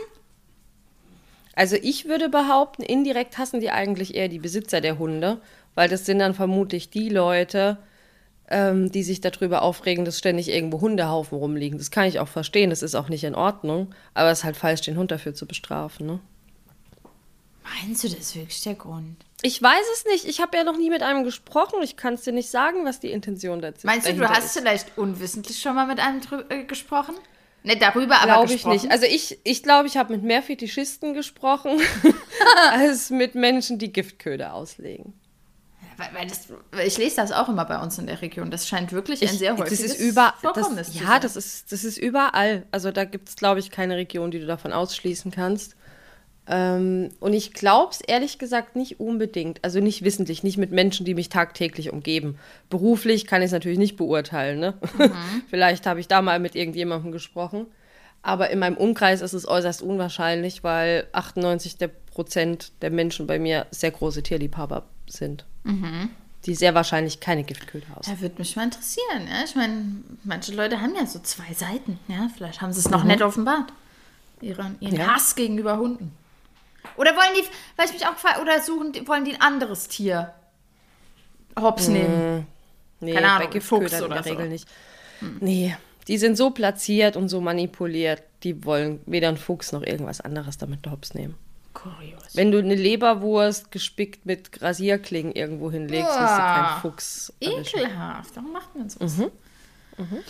Also 1.55 1.77
ich 1.81 2.07
würde 2.07 2.29
behaupten, 2.29 2.83
indirekt 2.83 3.39
hassen 3.39 3.61
die 3.61 3.71
eigentlich 3.71 4.15
eher 4.15 4.29
die 4.29 4.39
Besitzer 4.39 4.81
der 4.81 4.99
Hunde, 4.99 5.41
weil 5.75 5.89
das 5.89 6.07
sind 6.07 6.19
dann 6.19 6.35
vermutlich 6.35 6.91
die 6.91 7.09
Leute, 7.09 7.79
ähm, 8.49 8.91
die 8.91 9.03
sich 9.03 9.21
darüber 9.21 9.63
aufregen, 9.63 10.05
dass 10.05 10.19
ständig 10.19 10.49
irgendwo 10.49 10.81
Hundehaufen 10.81 11.39
rumliegen. 11.39 11.79
Das 11.79 11.91
kann 11.91 12.07
ich 12.07 12.19
auch 12.19 12.29
verstehen, 12.29 12.71
das 12.71 12.83
ist 12.83 12.95
auch 12.95 13.09
nicht 13.09 13.25
in 13.25 13.35
Ordnung, 13.35 13.95
aber 14.15 14.31
es 14.31 14.41
ist 14.41 14.45
halt 14.45 14.57
falsch, 14.57 14.83
den 14.83 14.97
Hund 14.97 15.11
dafür 15.11 15.35
zu 15.35 15.47
bestrafen. 15.47 16.07
Ne? 16.07 16.21
Meinst 17.83 18.05
du, 18.05 18.09
das 18.09 18.19
ist 18.19 18.37
wirklich 18.37 18.63
der 18.63 18.75
Grund? 18.75 19.17
Ich 19.43 19.61
weiß 19.61 19.85
es 19.95 20.05
nicht. 20.07 20.27
Ich 20.27 20.41
habe 20.41 20.57
ja 20.57 20.65
noch 20.65 20.77
nie 20.77 20.91
mit 20.91 21.03
einem 21.03 21.25
gesprochen. 21.25 21.83
Ich 21.83 21.97
kann 21.97 22.15
es 22.15 22.23
dir 22.23 22.33
nicht 22.33 22.51
sagen, 22.51 22.85
was 22.85 23.01
die 23.01 23.11
Intention 23.11 23.61
dazu 23.61 23.79
ist. 23.79 23.85
Meinst 23.85 24.09
du, 24.09 24.15
du 24.15 24.29
hast 24.29 24.47
ist. 24.47 24.59
vielleicht 24.59 24.97
unwissentlich 24.97 25.61
schon 25.61 25.75
mal 25.75 25.87
mit 25.87 26.01
einem 26.01 26.21
äh, 26.49 26.65
gesprochen? 26.65 27.15
Nicht 27.65 27.81
darüber, 27.81 28.21
aber 28.21 28.45
Glaube 28.45 28.53
ich 28.53 28.67
nicht. 28.67 28.91
Also 28.91 29.07
ich 29.07 29.29
glaube, 29.29 29.41
ich, 29.45 29.62
glaub, 29.62 29.87
ich 29.87 29.97
habe 29.97 30.12
mit 30.12 30.23
mehr 30.23 30.43
Fetischisten 30.43 31.15
gesprochen, 31.15 31.81
als 32.73 33.09
mit 33.09 33.35
Menschen, 33.35 33.79
die 33.79 33.91
Giftköder 33.91 34.53
auslegen. 34.53 35.15
Weil, 35.97 36.09
weil 36.12 36.27
das, 36.27 36.49
ich 36.85 36.99
lese 36.99 37.17
das 37.17 37.33
auch 37.33 37.49
immer 37.49 37.65
bei 37.65 37.79
uns 37.79 37.99
in 37.99 38.07
der 38.07 38.21
Region. 38.21 38.51
Das 38.51 38.69
scheint 38.69 38.93
wirklich 38.93 39.23
ein 39.23 39.33
ich, 39.33 39.39
sehr 39.39 39.57
häufiges 39.57 39.81
das 39.81 39.93
ist 39.93 40.01
über, 40.01 40.35
das, 40.43 40.95
Ja, 40.95 41.19
das 41.19 41.37
ist, 41.37 41.73
das 41.73 41.85
ist 41.85 41.97
überall. 41.97 42.67
Also 42.71 42.91
da 42.91 43.05
gibt 43.05 43.31
es, 43.31 43.37
glaube 43.37 43.61
ich, 43.61 43.71
keine 43.71 43.97
Region, 43.97 44.31
die 44.31 44.41
du 44.41 44.47
davon 44.47 44.73
ausschließen 44.73 45.31
kannst. 45.31 45.75
Ähm, 46.47 47.11
und 47.21 47.33
ich 47.33 47.55
glaube 47.55 47.93
es 47.93 48.01
ehrlich 48.01 48.39
gesagt 48.39 48.77
nicht 48.77 49.01
unbedingt. 49.01 49.65
Also 49.65 49.81
nicht 49.81 50.05
wissentlich, 50.05 50.43
nicht 50.43 50.59
mit 50.59 50.73
Menschen, 50.73 51.07
die 51.07 51.15
mich 51.15 51.31
tagtäglich 51.31 51.91
umgeben. 51.91 52.39
Beruflich 52.69 53.27
kann 53.27 53.41
ich 53.41 53.47
es 53.47 53.53
natürlich 53.53 53.79
nicht 53.79 53.97
beurteilen. 53.97 54.61
Ne? 54.61 54.75
Mhm. 54.99 55.13
Vielleicht 55.49 55.87
habe 55.87 56.01
ich 56.01 56.09
da 56.09 56.21
mal 56.21 56.39
mit 56.41 56.55
irgendjemandem 56.55 57.13
gesprochen. 57.13 57.67
Aber 58.23 58.51
in 58.51 58.59
meinem 58.59 58.77
Umkreis 58.77 59.21
ist 59.21 59.35
es 59.35 59.47
äußerst 59.47 59.83
unwahrscheinlich, 59.83 60.65
weil 60.65 61.07
98 61.13 61.77
der 61.77 61.89
Prozent 61.89 62.73
der 62.81 62.91
Menschen 62.91 63.27
bei 63.27 63.39
mir 63.39 63.67
sehr 63.71 63.91
große 63.91 64.23
Tierliebhaber 64.23 64.85
sind. 65.07 65.45
Mhm. 65.65 66.11
Die 66.47 66.55
sehr 66.55 66.75
wahrscheinlich 66.75 67.21
keine 67.21 67.43
Giftköder 67.43 67.87
aus. 67.97 68.07
Da 68.07 68.21
würde 68.21 68.37
mich 68.39 68.55
mal 68.55 68.65
interessieren. 68.65 69.29
Ja? 69.29 69.45
Ich 69.45 69.55
meine, 69.55 69.97
manche 70.25 70.55
Leute 70.55 70.81
haben 70.81 70.95
ja 70.95 71.07
so 71.07 71.19
zwei 71.21 71.53
Seiten. 71.55 71.99
Ja? 72.09 72.29
Vielleicht 72.35 72.61
haben 72.61 72.73
sie 72.73 72.81
es 72.81 72.91
noch 72.91 73.03
mhm. 73.03 73.09
nicht 73.09 73.23
offenbart. 73.23 73.73
Ihren, 74.43 74.77
ihren 74.81 74.97
ja. 74.97 75.15
Hass 75.15 75.35
gegenüber 75.37 75.79
Hunden. 75.79 76.13
Oder 76.97 77.12
wollen 77.12 77.35
die, 77.37 77.45
weil 77.76 77.87
ich 77.87 77.93
mich 77.93 78.07
auch 78.07 78.14
gefragt, 78.14 78.41
oder 78.41 78.61
suchen, 78.61 78.93
wollen 79.07 79.24
die 79.24 79.35
ein 79.35 79.41
anderes 79.41 79.89
Tier 79.89 80.35
hops 81.61 81.89
nehmen? 81.89 82.39
Hm. 82.39 82.47
Nee, 83.01 83.14
Keine 83.14 83.28
Ahnung, 83.28 83.49
bei 83.49 83.53
Giftködern 83.53 84.05
in 84.05 84.11
der 84.11 84.22
so. 84.22 84.30
Regel 84.30 84.49
nicht. 84.49 84.68
Hm. 85.20 85.37
Nee, 85.41 85.76
die 86.09 86.18
sind 86.18 86.37
so 86.37 86.51
platziert 86.51 87.16
und 87.16 87.28
so 87.28 87.41
manipuliert, 87.41 88.22
die 88.43 88.64
wollen 88.64 89.01
weder 89.07 89.28
einen 89.28 89.37
Fuchs 89.37 89.72
noch 89.72 89.82
irgendwas 89.82 90.20
anderes 90.20 90.59
damit 90.59 90.87
hops 90.91 91.14
nehmen. 91.14 91.37
Kurios. 91.72 92.35
Wenn 92.35 92.53
du 92.53 92.59
eine 92.59 92.74
Leberwurst 92.76 93.70
gespickt 93.70 94.26
mit 94.26 94.62
Rasierklingen 94.62 95.32
irgendwo 95.32 95.70
hinlegst, 95.70 96.09
oh, 96.09 96.20
wirst 96.20 96.32
du 96.32 96.39
keinen 96.39 96.80
Fuchs. 96.80 97.32
Ekelhaft. 97.41 98.37
Warum 98.37 98.53
macht 98.53 98.74
man 98.76 98.89
sowas? 98.89 99.18
Mhm. 99.18 99.30
Mhm. 99.97 100.24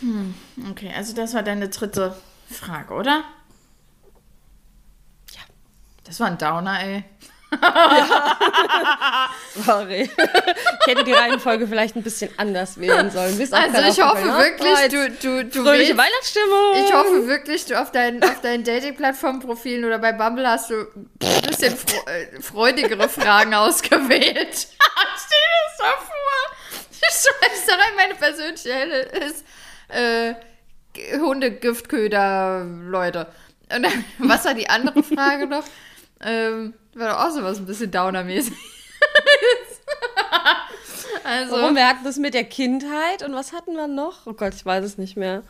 Hm. 0.00 0.34
Okay, 0.70 0.92
also 0.94 1.14
das 1.14 1.34
war 1.34 1.42
deine 1.42 1.68
dritte 1.68 2.14
Frage, 2.48 2.94
oder? 2.94 3.24
Das 6.04 6.20
war 6.20 6.28
ein 6.28 6.38
Downer, 6.38 6.80
ey. 6.82 7.04
Sorry. 9.66 10.02
Ich 10.02 10.10
hätte 10.86 11.02
die 11.04 11.12
Reihenfolge 11.12 11.66
vielleicht 11.66 11.96
ein 11.96 12.02
bisschen 12.02 12.30
anders 12.36 12.78
wählen 12.78 13.10
sollen. 13.10 13.36
also 13.52 13.82
ich 13.82 14.00
hoffe 14.00 14.24
ne? 14.24 14.38
wirklich, 14.38 14.72
oh, 14.72 14.88
du, 14.88 15.10
du, 15.10 15.44
du 15.44 15.64
Fröhliche 15.64 15.96
Weihnachtsstimmung. 15.96 16.86
Ich 16.86 16.92
hoffe 16.92 17.26
wirklich, 17.26 17.64
du 17.66 17.80
auf 17.80 17.90
deinen, 17.90 18.22
auf 18.22 18.40
deinen 18.40 18.62
Dating-Plattform-Profilen 18.62 19.84
oder 19.84 19.98
bei 19.98 20.12
Bumble 20.12 20.48
hast 20.48 20.70
du 20.70 20.86
ein 20.94 21.10
bisschen 21.48 21.74
äh, 22.06 22.40
freudigere 22.40 23.08
Fragen 23.08 23.52
ausgewählt. 23.54 24.54
Stell 24.54 24.78
dir 25.40 25.48
das 25.66 25.76
so 25.76 25.82
vor. 26.06 26.56
Ich 26.92 26.98
Schwester, 26.98 27.76
meine 27.96 28.14
persönliche 28.14 28.72
Helle 28.72 29.00
ist 29.00 29.44
äh, 29.88 30.34
Hundegiftköder, 31.18 32.64
Leute. 32.64 33.26
Und 33.74 33.82
dann, 33.82 34.04
was 34.18 34.44
war 34.44 34.54
die 34.54 34.68
andere 34.68 35.02
Frage 35.02 35.46
noch? 35.46 35.64
Ähm, 36.22 36.74
war 36.94 37.10
doch 37.10 37.24
auch 37.24 37.30
so 37.30 37.42
was 37.42 37.58
ein 37.58 37.66
bisschen 37.66 37.90
Downer-mäßig. 37.90 38.52
also, 41.24 41.56
Warum? 41.56 41.76
Wir 41.76 41.88
hatten 41.88 42.04
das 42.04 42.16
mit 42.16 42.34
der 42.34 42.44
Kindheit 42.44 43.22
und 43.22 43.34
was 43.34 43.52
hatten 43.52 43.74
wir 43.74 43.86
noch? 43.86 44.26
Oh 44.26 44.32
Gott, 44.32 44.54
ich 44.54 44.66
weiß 44.66 44.84
es 44.84 44.98
nicht 44.98 45.16
mehr. 45.16 45.42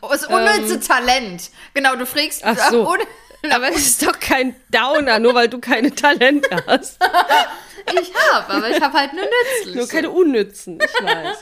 Oh, 0.00 0.08
das 0.10 0.26
unnütze 0.26 0.74
ähm, 0.74 0.80
Talent. 0.80 1.50
Genau, 1.72 1.96
du 1.96 2.06
fragst. 2.06 2.42
Ach 2.44 2.70
so. 2.70 2.96
aber 3.50 3.70
es 3.70 3.86
ist 3.86 4.06
doch 4.06 4.18
kein 4.18 4.54
Downer, 4.70 5.18
nur 5.18 5.34
weil 5.34 5.48
du 5.48 5.58
keine 5.58 5.94
Talente 5.94 6.62
hast. 6.66 7.02
ich 7.92 8.12
habe, 8.14 8.54
aber 8.54 8.70
ich 8.70 8.80
habe 8.80 8.98
halt 8.98 9.12
nur 9.14 9.24
nützliche. 9.24 9.78
Nur 9.78 9.88
keine 9.88 10.10
unnützen, 10.10 10.78
ich 10.78 11.06
weiß. 11.06 11.38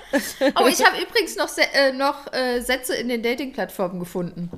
oh, 0.57 0.67
ich 0.67 0.85
habe 0.85 1.01
übrigens 1.01 1.37
noch, 1.37 1.49
äh, 1.57 1.93
noch 1.93 2.33
äh, 2.33 2.61
Sätze 2.61 2.95
in 2.95 3.09
den 3.09 3.23
Dating-Plattformen 3.23 4.01
gefunden. 4.01 4.51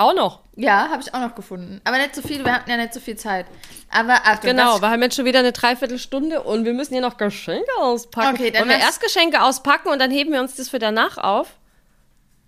Auch 0.00 0.14
noch? 0.14 0.40
Ja, 0.56 0.88
habe 0.88 1.02
ich 1.02 1.12
auch 1.12 1.20
noch 1.20 1.34
gefunden. 1.34 1.82
Aber 1.84 1.98
nicht 1.98 2.14
so 2.14 2.22
viel, 2.22 2.42
wir 2.42 2.54
hatten 2.54 2.70
ja 2.70 2.78
nicht 2.78 2.94
so 2.94 3.00
viel 3.00 3.16
Zeit. 3.16 3.44
Aber 3.90 4.14
Achtung, 4.24 4.52
Genau, 4.52 4.80
wir 4.80 4.88
haben 4.88 5.02
jetzt 5.02 5.14
schon 5.14 5.26
wieder 5.26 5.40
eine 5.40 5.52
Dreiviertelstunde 5.52 6.42
und 6.42 6.64
wir 6.64 6.72
müssen 6.72 6.94
hier 6.94 7.02
noch 7.02 7.18
Geschenke 7.18 7.68
auspacken. 7.78 8.34
Okay, 8.34 8.50
dann 8.50 8.62
Wollen 8.62 8.70
wir 8.70 8.78
erst 8.78 9.02
Geschenke 9.02 9.42
auspacken 9.42 9.88
und 9.90 9.98
dann 9.98 10.10
heben 10.10 10.32
wir 10.32 10.40
uns 10.40 10.54
das 10.54 10.70
für 10.70 10.78
danach 10.78 11.18
auf? 11.18 11.58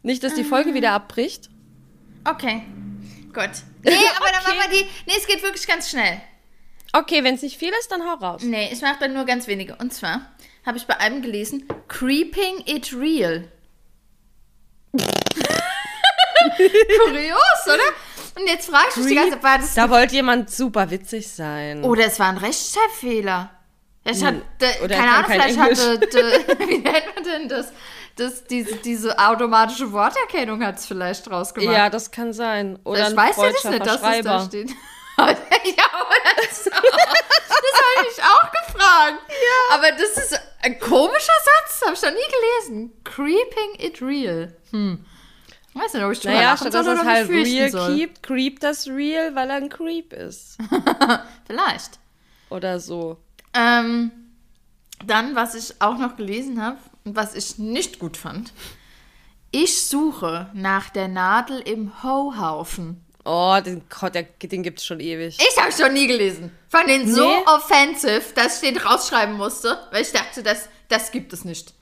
Nicht, 0.03 0.25
dass 0.25 0.33
die 0.33 0.45
Folge 0.45 0.71
mhm. 0.71 0.75
wieder 0.77 0.93
abbricht? 0.93 1.51
Okay, 2.25 2.63
gut. 3.35 3.51
Nee, 3.83 3.91
aber 4.17 4.25
okay. 4.25 4.33
dann 4.33 4.43
machen 4.45 4.71
wir 4.71 4.79
die. 4.79 4.89
Nee, 5.05 5.15
es 5.19 5.27
geht 5.27 5.43
wirklich 5.43 5.67
ganz 5.67 5.91
schnell. 5.91 6.23
Okay, 6.95 7.23
wenn 7.23 7.35
es 7.35 7.43
nicht 7.43 7.59
viel 7.59 7.73
ist, 7.81 7.93
dann 7.93 8.01
hau 8.03 8.15
raus. 8.15 8.41
Nee, 8.45 8.71
ich 8.73 8.81
mache 8.81 8.97
dann 8.99 9.13
nur 9.13 9.27
ganz 9.27 9.47
wenige. 9.47 9.77
Und 9.77 9.93
zwar 9.93 10.23
habe 10.65 10.79
ich 10.79 10.87
bei 10.87 10.99
einem 11.01 11.21
gelesen: 11.21 11.69
Creeping 11.89 12.63
it 12.65 12.95
real. 12.95 13.47
Kurios, 17.05 17.67
oder? 17.67 18.41
Und 18.41 18.49
jetzt 18.49 18.71
fragst 18.71 18.97
du 18.97 19.01
dich 19.03 19.11
die 19.11 19.15
ganze 19.17 19.33
Zeit, 19.33 19.43
war 19.43 19.59
das. 19.59 19.75
Da 19.75 19.91
wollte 19.91 20.15
jemand 20.15 20.51
super 20.51 20.91
witzig 20.91 21.29
sein. 21.29 21.85
Oder 21.85 22.07
es 22.07 22.19
war 22.19 22.29
ein 22.29 22.39
Rechtschreibfehler. 22.39 23.51
Ich 24.05 24.25
hatte, 24.25 24.43
Oder 24.83 24.97
keine 24.97 25.13
Ahnung, 25.13 25.31
vielleicht 25.31 25.59
Englisch. 25.59 25.79
hatte, 25.79 26.59
wie 26.67 26.79
nennt 26.79 27.15
man 27.15 27.25
denn 27.25 27.49
das? 27.49 27.73
das 28.17 28.45
diese, 28.45 28.77
diese 28.77 29.19
automatische 29.19 29.93
Worterkennung 29.93 30.65
hat 30.65 30.79
es 30.79 30.87
vielleicht 30.87 31.31
rausgemacht. 31.31 31.75
Ja, 31.75 31.89
das 31.89 32.11
kann 32.11 32.33
sein. 32.33 32.79
Oder 32.85 33.11
ich 33.11 33.17
weiß 33.17 33.37
ja 33.37 33.53
das 33.53 33.65
nicht, 33.65 33.87
dass 33.87 34.03
es 34.03 34.25
da 34.25 34.45
steht. 34.45 34.71
ja, 35.19 35.25
oder 35.27 36.43
so. 36.53 36.71
Das 36.71 36.83
habe 36.83 38.09
ich 38.09 38.17
mich 38.17 38.25
auch 38.25 38.51
gefragt. 38.51 39.19
Ja. 39.29 39.77
Aber 39.77 39.93
das 39.93 40.17
ist 40.17 40.41
ein 40.63 40.79
komischer 40.81 41.33
Satz, 41.45 41.83
habe 41.85 41.95
ich 41.95 42.03
noch 42.03 42.11
nie 42.11 42.67
gelesen. 42.67 42.93
Creeping 43.05 43.75
it 43.79 44.03
real. 44.03 44.53
Hm. 44.71 45.05
Weiß 45.75 45.95
nicht, 45.95 46.05
ob 46.05 46.13
ich 46.13 46.21
drüber 46.21 46.35
naja, 46.35 46.57
statt 46.57 46.75
dass 46.75 46.87
es 46.87 47.05
halt 47.05 47.29
real 47.31 47.71
soll. 47.71 47.97
keep, 47.97 48.23
creep 48.23 48.61
das 48.61 48.87
real, 48.89 49.35
weil 49.35 49.49
er 49.49 49.57
ein 49.57 49.69
Creep 49.71 50.13
ist. 50.13 50.59
Vielleicht. 51.47 51.99
Oder 52.51 52.79
so. 52.79 53.17
Ähm, 53.55 54.11
dann, 55.07 55.35
was 55.35 55.55
ich 55.55 55.81
auch 55.81 55.97
noch 55.97 56.17
gelesen 56.17 56.63
habe 56.63 56.79
und 57.05 57.17
was 57.17 57.35
ich 57.35 57.59
nicht 57.59 57.99
gut 57.99 58.17
fand. 58.17 58.53
Ich 59.51 59.85
suche 59.87 60.51
nach 60.53 60.91
der 60.91 61.09
Nadel 61.09 61.61
im 61.61 62.03
Ho-Haufen. 62.03 63.05
Oh, 63.25 63.57
den, 63.65 63.83
den, 64.15 64.27
den 64.43 64.63
gibt 64.63 64.81
es 64.81 64.87
schon 64.87 65.01
ewig. 65.01 65.39
Ich 65.39 65.63
habe 65.63 65.73
schon 65.73 65.93
nie 65.93 66.07
gelesen. 66.07 66.51
Fand 66.69 66.89
den 66.89 67.05
nee. 67.05 67.13
so 67.13 67.29
offensive, 67.47 68.23
dass 68.35 68.63
ich 68.63 68.71
den 68.71 68.79
rausschreiben 68.79 69.37
musste, 69.37 69.79
weil 69.91 70.03
ich 70.03 70.13
dachte, 70.13 70.43
das, 70.43 70.69
das 70.89 71.13
gibt 71.13 71.33
es 71.33 71.45
nicht. 71.45 71.75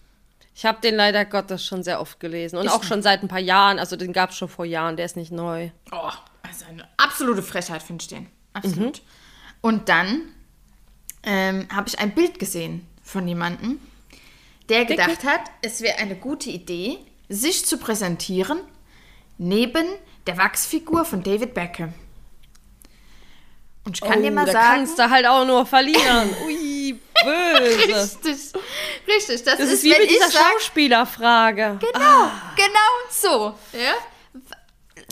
Ich 0.60 0.66
habe 0.66 0.78
den 0.82 0.94
leider 0.94 1.24
Gottes 1.24 1.64
schon 1.64 1.82
sehr 1.82 2.02
oft 2.02 2.20
gelesen 2.20 2.58
und 2.58 2.66
ich 2.66 2.70
auch 2.70 2.82
schon 2.82 3.00
seit 3.00 3.22
ein 3.22 3.28
paar 3.28 3.40
Jahren. 3.40 3.78
Also 3.78 3.96
den 3.96 4.12
gab 4.12 4.28
es 4.28 4.36
schon 4.36 4.50
vor 4.50 4.66
Jahren, 4.66 4.98
der 4.98 5.06
ist 5.06 5.16
nicht 5.16 5.32
neu. 5.32 5.70
Oh, 5.90 6.10
also 6.42 6.66
eine 6.68 6.86
absolute 6.98 7.42
Frechheit 7.42 7.82
finde 7.82 8.02
ich 8.02 8.08
den. 8.08 8.26
Absolut. 8.52 8.98
Mhm. 8.98 9.04
Und 9.62 9.88
dann 9.88 10.20
ähm, 11.22 11.66
habe 11.74 11.88
ich 11.88 11.98
ein 11.98 12.14
Bild 12.14 12.38
gesehen 12.38 12.86
von 13.02 13.26
jemandem, 13.26 13.80
der 14.68 14.84
gedacht 14.84 15.24
hat, 15.24 15.40
es 15.62 15.80
wäre 15.80 15.96
eine 15.96 16.14
gute 16.14 16.50
Idee, 16.50 16.98
sich 17.30 17.64
zu 17.64 17.78
präsentieren 17.78 18.60
neben 19.38 19.86
der 20.26 20.36
Wachsfigur 20.36 21.06
von 21.06 21.22
David 21.22 21.54
Beckham. 21.54 21.94
Und 23.86 23.96
ich 23.96 24.02
kann 24.02 24.18
oh, 24.18 24.22
dir 24.22 24.30
mal 24.30 24.44
da 24.44 24.52
sagen. 24.52 24.66
kannst 24.74 24.98
du 24.98 25.08
halt 25.08 25.24
auch 25.24 25.46
nur 25.46 25.64
verlieren. 25.64 26.28
Ui, 26.44 26.79
böse. 26.94 27.78
Richtig, 27.78 28.62
richtig. 29.06 29.44
Das, 29.44 29.58
das 29.58 29.60
ist, 29.60 29.72
ist 29.72 29.84
wie 29.84 29.98
mit 29.98 30.10
dieser 30.10 30.30
Schauspielerfrage. 30.30 31.78
Genau, 31.80 32.04
ah. 32.04 32.52
genau 32.56 33.10
so. 33.10 33.54
Ja? 33.78 33.94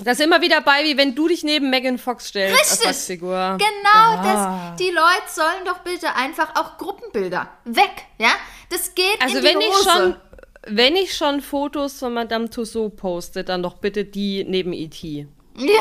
Das 0.05 0.19
ist 0.19 0.25
immer 0.25 0.41
wieder 0.41 0.61
bei, 0.61 0.85
wie 0.85 0.97
wenn 0.97 1.15
du 1.15 1.29
dich 1.29 1.43
neben 1.43 1.71
Megan 1.71 1.99
Fox 1.99 2.29
stellst 2.29 2.61
Richtig. 2.61 2.87
als 2.87 2.99
Wachsfigur. 3.01 3.59
Genau, 3.59 3.95
ah. 3.95 4.71
das, 4.71 4.79
die 4.79 4.91
Leute 4.91 5.29
sollen 5.29 5.65
doch 5.65 5.79
bitte 5.79 6.15
einfach 6.15 6.55
auch 6.55 6.79
Gruppenbilder 6.79 7.51
weg, 7.65 8.07
ja? 8.19 8.31
Das 8.71 8.95
geht 8.95 9.21
also 9.21 9.39
in 9.39 9.43
die 9.43 9.49
wenn 9.49 9.57
Hose. 9.57 9.69
ich 9.71 9.93
schon 9.93 10.17
wenn 10.71 10.97
ich 10.97 11.17
schon 11.17 11.41
Fotos 11.41 11.99
von 11.99 12.13
Madame 12.15 12.51
Tussauds 12.51 12.97
poste, 12.97 13.43
dann 13.43 13.63
doch 13.63 13.75
bitte 13.75 14.05
die 14.05 14.45
neben 14.45 14.73
E.T. 14.73 15.27
Ja. 15.57 15.81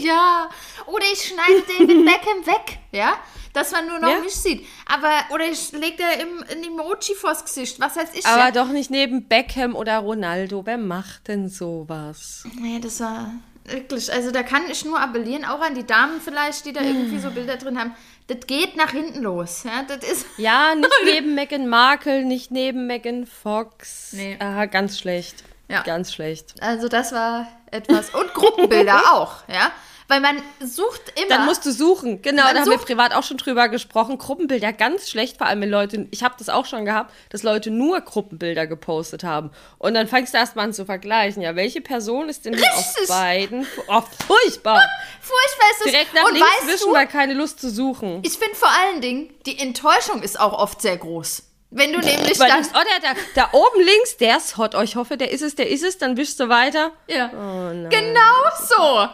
Ja, 0.00 0.48
oder 0.86 1.04
ich 1.12 1.22
schneide 1.22 1.62
David 1.62 2.04
Beckham 2.06 2.46
weg, 2.46 2.78
ja, 2.92 3.18
dass 3.56 3.72
man 3.72 3.86
nur 3.86 3.98
noch 3.98 4.10
ja? 4.10 4.20
mich 4.20 4.34
sieht. 4.34 4.66
Aber, 4.84 5.10
oder 5.30 5.46
ich 5.46 5.72
lege 5.72 5.96
da 5.98 6.10
im, 6.22 6.44
ein 6.48 6.62
Emoji 6.62 7.14
vors 7.14 7.42
Gesicht, 7.42 7.80
was 7.80 7.96
heißt 7.96 8.16
ich? 8.16 8.26
Aber 8.26 8.46
ja? 8.46 8.50
doch 8.50 8.68
nicht 8.68 8.90
neben 8.90 9.26
Beckham 9.26 9.74
oder 9.74 9.98
Ronaldo, 9.98 10.66
wer 10.66 10.78
macht 10.78 11.28
denn 11.28 11.48
sowas? 11.48 12.44
Nee, 12.60 12.78
das 12.80 13.00
war 13.00 13.32
wirklich, 13.64 14.12
also 14.12 14.30
da 14.30 14.42
kann 14.42 14.70
ich 14.70 14.84
nur 14.84 15.00
appellieren, 15.00 15.44
auch 15.44 15.60
an 15.60 15.74
die 15.74 15.86
Damen 15.86 16.20
vielleicht, 16.20 16.66
die 16.66 16.72
da 16.72 16.82
irgendwie 16.82 17.18
so 17.18 17.30
Bilder 17.30 17.56
drin 17.56 17.78
haben. 17.78 17.94
Das 18.26 18.46
geht 18.46 18.76
nach 18.76 18.90
hinten 18.90 19.22
los, 19.22 19.64
ja, 19.64 19.84
das 19.84 20.08
ist... 20.08 20.26
Ja, 20.36 20.74
nicht 20.74 20.90
neben 21.04 21.34
Meghan 21.34 21.68
Markle, 21.68 22.24
nicht 22.24 22.50
neben 22.50 22.86
Megan 22.86 23.26
Fox. 23.26 24.12
Nee. 24.12 24.36
Aha, 24.38 24.66
ganz 24.66 24.98
schlecht. 24.98 25.44
Ja. 25.68 25.82
Ganz 25.82 26.12
schlecht. 26.12 26.54
Also 26.60 26.88
das 26.88 27.12
war 27.12 27.48
etwas. 27.70 28.10
Und 28.10 28.34
Gruppenbilder 28.34 29.00
auch, 29.14 29.48
ja. 29.48 29.72
Weil 30.08 30.20
man 30.20 30.40
sucht 30.60 31.12
immer. 31.16 31.28
Dann 31.28 31.46
musst 31.46 31.66
du 31.66 31.72
suchen. 31.72 32.22
Genau, 32.22 32.42
da 32.42 32.60
haben 32.60 32.70
wir 32.70 32.78
privat 32.78 33.12
auch 33.12 33.24
schon 33.24 33.38
drüber 33.38 33.68
gesprochen. 33.68 34.18
Gruppenbilder 34.18 34.72
ganz 34.72 35.10
schlecht, 35.10 35.38
vor 35.38 35.46
allem 35.46 35.60
wenn 35.62 35.70
Leute, 35.70 36.06
ich 36.10 36.22
habe 36.22 36.36
das 36.38 36.48
auch 36.48 36.64
schon 36.64 36.84
gehabt, 36.84 37.12
dass 37.30 37.42
Leute 37.42 37.70
nur 37.70 38.00
Gruppenbilder 38.00 38.66
gepostet 38.66 39.24
haben. 39.24 39.50
Und 39.78 39.94
dann 39.94 40.06
fängst 40.06 40.34
du 40.34 40.38
erstmal 40.38 40.66
an 40.66 40.72
zu 40.72 40.84
vergleichen. 40.84 41.42
Ja, 41.42 41.56
welche 41.56 41.80
Person 41.80 42.28
ist 42.28 42.44
denn 42.44 42.54
hier 42.54 42.72
aus 42.74 42.94
beiden? 43.08 43.66
Oh, 43.88 44.02
furchtbar. 44.26 44.80
furchtbar 45.20 45.66
ist 45.72 45.86
es. 45.86 45.92
Direkt 45.92 46.14
nach 46.14 46.24
Und 46.24 46.34
links 46.34 46.66
wischen, 46.66 46.88
du, 46.88 46.94
weil 46.94 47.06
keine 47.06 47.34
Lust 47.34 47.60
zu 47.60 47.70
suchen. 47.70 48.22
Ich 48.24 48.38
finde 48.38 48.54
vor 48.54 48.70
allen 48.70 49.00
Dingen, 49.00 49.34
die 49.44 49.58
Enttäuschung 49.58 50.22
ist 50.22 50.38
auch 50.38 50.52
oft 50.52 50.82
sehr 50.82 50.96
groß. 50.96 51.42
Wenn 51.70 51.92
du 51.92 51.98
nämlich 51.98 52.38
dann. 52.38 52.64
oh, 52.64 52.78
der, 52.90 53.00
der, 53.00 53.22
da 53.34 53.48
oben 53.52 53.80
links, 53.82 54.16
der 54.18 54.36
ist 54.36 54.56
hot. 54.56 54.74
Oh, 54.76 54.82
ich 54.82 54.94
hoffe, 54.94 55.16
der 55.16 55.32
ist 55.32 55.42
es, 55.42 55.56
der 55.56 55.68
ist 55.68 55.82
es. 55.82 55.98
Dann 55.98 56.16
wischst 56.16 56.38
du 56.38 56.48
weiter. 56.48 56.92
Ja. 57.08 57.30
Oh, 57.34 57.88
genau 57.88 58.34
so. 58.68 59.08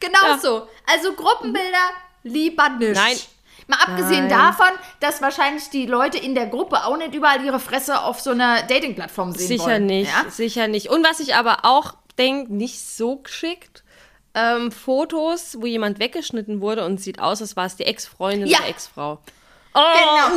Genau 0.00 0.26
ja. 0.26 0.38
so. 0.38 0.68
Also 0.86 1.12
Gruppenbilder 1.14 1.90
lieber 2.22 2.68
nicht. 2.70 2.94
Nein. 2.94 3.16
Mal 3.66 3.78
abgesehen 3.86 4.26
Nein. 4.26 4.30
davon, 4.30 4.70
dass 4.98 5.22
wahrscheinlich 5.22 5.70
die 5.70 5.86
Leute 5.86 6.18
in 6.18 6.34
der 6.34 6.46
Gruppe 6.46 6.84
auch 6.84 6.96
nicht 6.96 7.14
überall 7.14 7.44
ihre 7.44 7.60
Fresse 7.60 8.02
auf 8.02 8.20
so 8.20 8.30
einer 8.30 8.62
Dating-Plattform 8.62 9.32
sehen 9.32 9.46
sicher 9.46 9.64
wollen. 9.64 9.86
Nicht, 9.86 10.10
ja? 10.10 10.28
Sicher 10.28 10.66
nicht. 10.66 10.88
Und 10.88 11.06
was 11.06 11.20
ich 11.20 11.36
aber 11.36 11.58
auch 11.64 11.94
denke, 12.18 12.52
nicht 12.52 12.80
so 12.80 13.16
geschickt, 13.16 13.84
ähm, 14.34 14.72
Fotos, 14.72 15.56
wo 15.60 15.66
jemand 15.66 16.00
weggeschnitten 16.00 16.60
wurde 16.60 16.84
und 16.84 17.00
sieht 17.00 17.20
aus, 17.20 17.40
als 17.40 17.56
war 17.56 17.66
es 17.66 17.76
die 17.76 17.84
Ex-Freundin 17.84 18.48
ja. 18.48 18.58
oder 18.58 18.68
Ex-Frau. 18.68 19.18
Oh, 19.72 19.80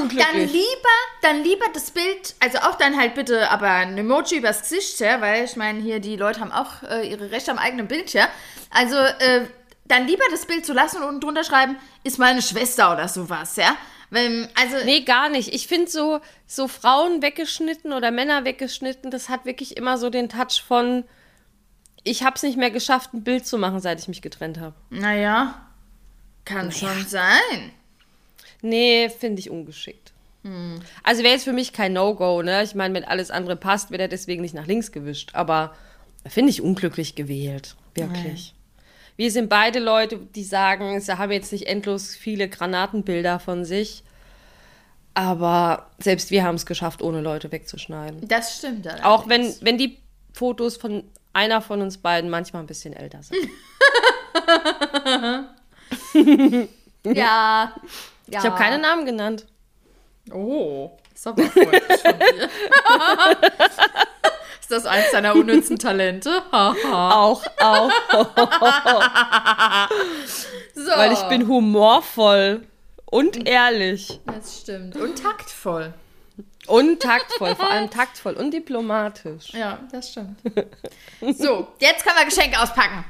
genau. 0.08 0.24
Dann 0.24 0.42
lieber, 0.42 0.96
dann 1.22 1.44
lieber 1.44 1.66
das 1.74 1.92
Bild, 1.92 2.36
also 2.40 2.60
auch 2.60 2.76
dann 2.76 2.98
halt 2.98 3.16
bitte, 3.16 3.50
aber 3.50 3.68
ein 3.68 3.98
Emoji 3.98 4.38
übers 4.38 4.62
Gesicht, 4.62 5.00
ja, 5.00 5.22
weil 5.22 5.46
ich 5.46 5.56
meine, 5.56 5.82
hier 5.82 6.00
die 6.00 6.16
Leute 6.16 6.40
haben 6.40 6.52
auch 6.52 6.84
äh, 6.84 7.10
ihre 7.10 7.32
Rechte 7.32 7.52
am 7.52 7.58
eigenen 7.58 7.88
Bild, 7.88 8.14
ja. 8.14 8.28
Also 8.70 8.96
äh, 8.96 9.48
dann 9.86 10.06
lieber 10.06 10.24
das 10.30 10.46
Bild 10.46 10.66
zu 10.66 10.74
lassen 10.74 10.98
und 10.98 11.04
unten 11.04 11.22
drunter 11.22 11.44
schreiben, 11.44 11.78
ist 12.04 12.20
meine 12.20 12.42
Schwester 12.44 12.94
oder 12.94 13.08
sowas, 13.08 13.56
ja. 13.56 13.76
Wenn, 14.12 14.48
also 14.54 14.78
nee, 14.86 15.02
gar 15.02 15.30
nicht. 15.30 15.52
Ich 15.56 15.68
finde 15.68 15.90
so, 15.90 16.20
so 16.46 16.68
Frauen 16.68 17.24
weggeschnitten 17.24 17.94
oder 17.94 18.12
Männer 18.12 18.46
weggeschnitten, 18.46 19.10
das 19.10 19.28
hat 19.28 19.46
wirklich 19.46 19.76
immer 19.76 19.98
so 19.98 20.12
den 20.12 20.30
Touch 20.30 20.62
von, 20.66 21.04
ich 22.04 22.24
habe 22.24 22.36
es 22.36 22.44
nicht 22.44 22.58
mehr 22.58 22.70
geschafft, 22.70 23.16
ein 23.16 23.24
Bild 23.24 23.48
zu 23.48 23.58
machen, 23.58 23.80
seit 23.80 24.00
ich 24.00 24.08
mich 24.08 24.22
getrennt 24.22 24.60
habe. 24.60 24.76
Naja, 24.92 25.66
kann 26.46 26.68
naja. 26.68 26.72
schon 26.72 27.08
sein. 27.08 27.72
Nee, 28.64 29.10
finde 29.10 29.40
ich 29.42 29.50
ungeschickt. 29.50 30.14
Hm. 30.44 30.80
Also 31.04 31.22
wäre 31.22 31.34
jetzt 31.34 31.44
für 31.44 31.54
mich 31.54 31.74
kein 31.74 31.94
No-Go, 31.94 32.42
ne? 32.42 32.64
Ich 32.64 32.76
meine, 32.76 32.94
wenn 32.96 33.04
alles 33.04 33.30
andere 33.30 33.56
passt, 33.56 33.92
wird 33.92 34.02
er 34.02 34.08
deswegen 34.08 34.42
nicht 34.42 34.56
nach 34.56 34.68
links 34.68 34.92
gewischt. 34.92 35.32
Aber 35.34 35.76
finde 36.26 36.50
ich 36.50 36.62
unglücklich 36.62 37.16
gewählt. 37.16 37.76
Wirklich. 37.94 38.54
Nein. 38.56 38.64
Wir 39.16 39.32
sind 39.32 39.50
beide 39.50 39.80
Leute, 39.80 40.18
die 40.18 40.44
sagen, 40.44 41.00
sie 41.00 41.18
haben 41.18 41.32
jetzt 41.32 41.52
nicht 41.52 41.68
endlos 41.68 42.16
viele 42.16 42.50
Granatenbilder 42.50 43.40
von 43.40 43.66
sich. 43.66 44.04
Aber 45.14 45.92
selbst 46.00 46.32
wir 46.32 46.44
haben 46.44 46.56
es 46.56 46.66
geschafft, 46.66 47.02
ohne 47.02 47.22
Leute 47.22 47.52
wegzuschneiden. 47.52 48.28
Das 48.28 48.58
stimmt. 48.58 48.88
Allerdings. 48.88 49.06
Auch 49.06 49.30
wenn, 49.30 49.54
wenn 49.62 49.78
die 49.78 50.00
Fotos 50.32 50.78
von 50.78 51.04
einer 51.34 51.62
von 51.62 51.82
uns 51.82 51.98
beiden 51.98 52.30
manchmal 52.30 52.64
ein 52.64 52.68
bisschen 52.68 52.94
älter 52.94 53.22
sind. 53.22 53.38
ja. 57.16 57.76
Ja. 58.28 58.40
Ich 58.40 58.46
habe 58.46 58.58
keine 58.58 58.80
Namen 58.80 59.06
genannt. 59.06 59.46
Oh, 60.32 60.92
ist 61.14 61.28
aber 61.28 61.44
dir. 61.44 61.72
ist 64.62 64.72
das 64.72 64.86
eins 64.86 65.12
deiner 65.12 65.36
unnützen 65.36 65.78
Talente? 65.78 66.42
auch, 66.52 67.44
auch. 67.60 67.92
so. 70.74 70.92
Weil 70.92 71.12
ich 71.12 71.24
bin 71.24 71.48
humorvoll 71.48 72.66
und 73.06 73.48
ehrlich. 73.48 74.22
Das 74.26 74.62
stimmt. 74.62 74.96
Und 74.96 75.22
taktvoll. 75.22 75.94
Und 76.68 77.02
taktvoll, 77.02 77.56
vor 77.56 77.70
allem 77.70 77.90
taktvoll 77.92 78.34
und 78.36 78.52
diplomatisch. 78.52 79.54
Ja, 79.54 79.80
das 79.92 80.12
stimmt. 80.12 80.40
So, 81.20 81.68
jetzt 81.80 82.06
können 82.06 82.18
wir 82.18 82.26
Geschenke 82.26 82.60
auspacken. 82.62 83.04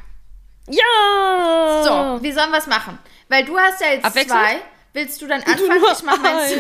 Ja! 0.68 1.84
So, 1.84 2.24
wie 2.24 2.32
sollen 2.32 2.52
wir 2.52 2.58
es 2.58 2.68
machen? 2.68 2.98
Weil 3.30 3.46
du 3.46 3.58
hast 3.58 3.82
ja 3.82 3.88
jetzt 3.90 4.28
zwei. 4.28 4.62
Willst 4.94 5.22
du 5.22 5.28
dann 5.28 5.42
anfangen? 5.42 5.82
Du 5.82 5.92
ich 5.92 6.04
mach 6.04 6.22
meins. 6.22 6.54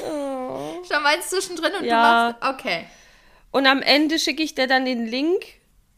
oh. 0.00 0.80
Ich 0.82 0.90
mach 0.90 1.02
meins 1.02 1.30
zwischendrin 1.30 1.72
und 1.74 1.84
ja. 1.84 2.32
du 2.32 2.38
machst. 2.38 2.60
Okay. 2.60 2.86
Und 3.52 3.66
am 3.66 3.82
Ende 3.82 4.18
schicke 4.18 4.42
ich 4.42 4.54
dir 4.54 4.66
dann 4.66 4.84
den 4.84 5.06
Link 5.06 5.44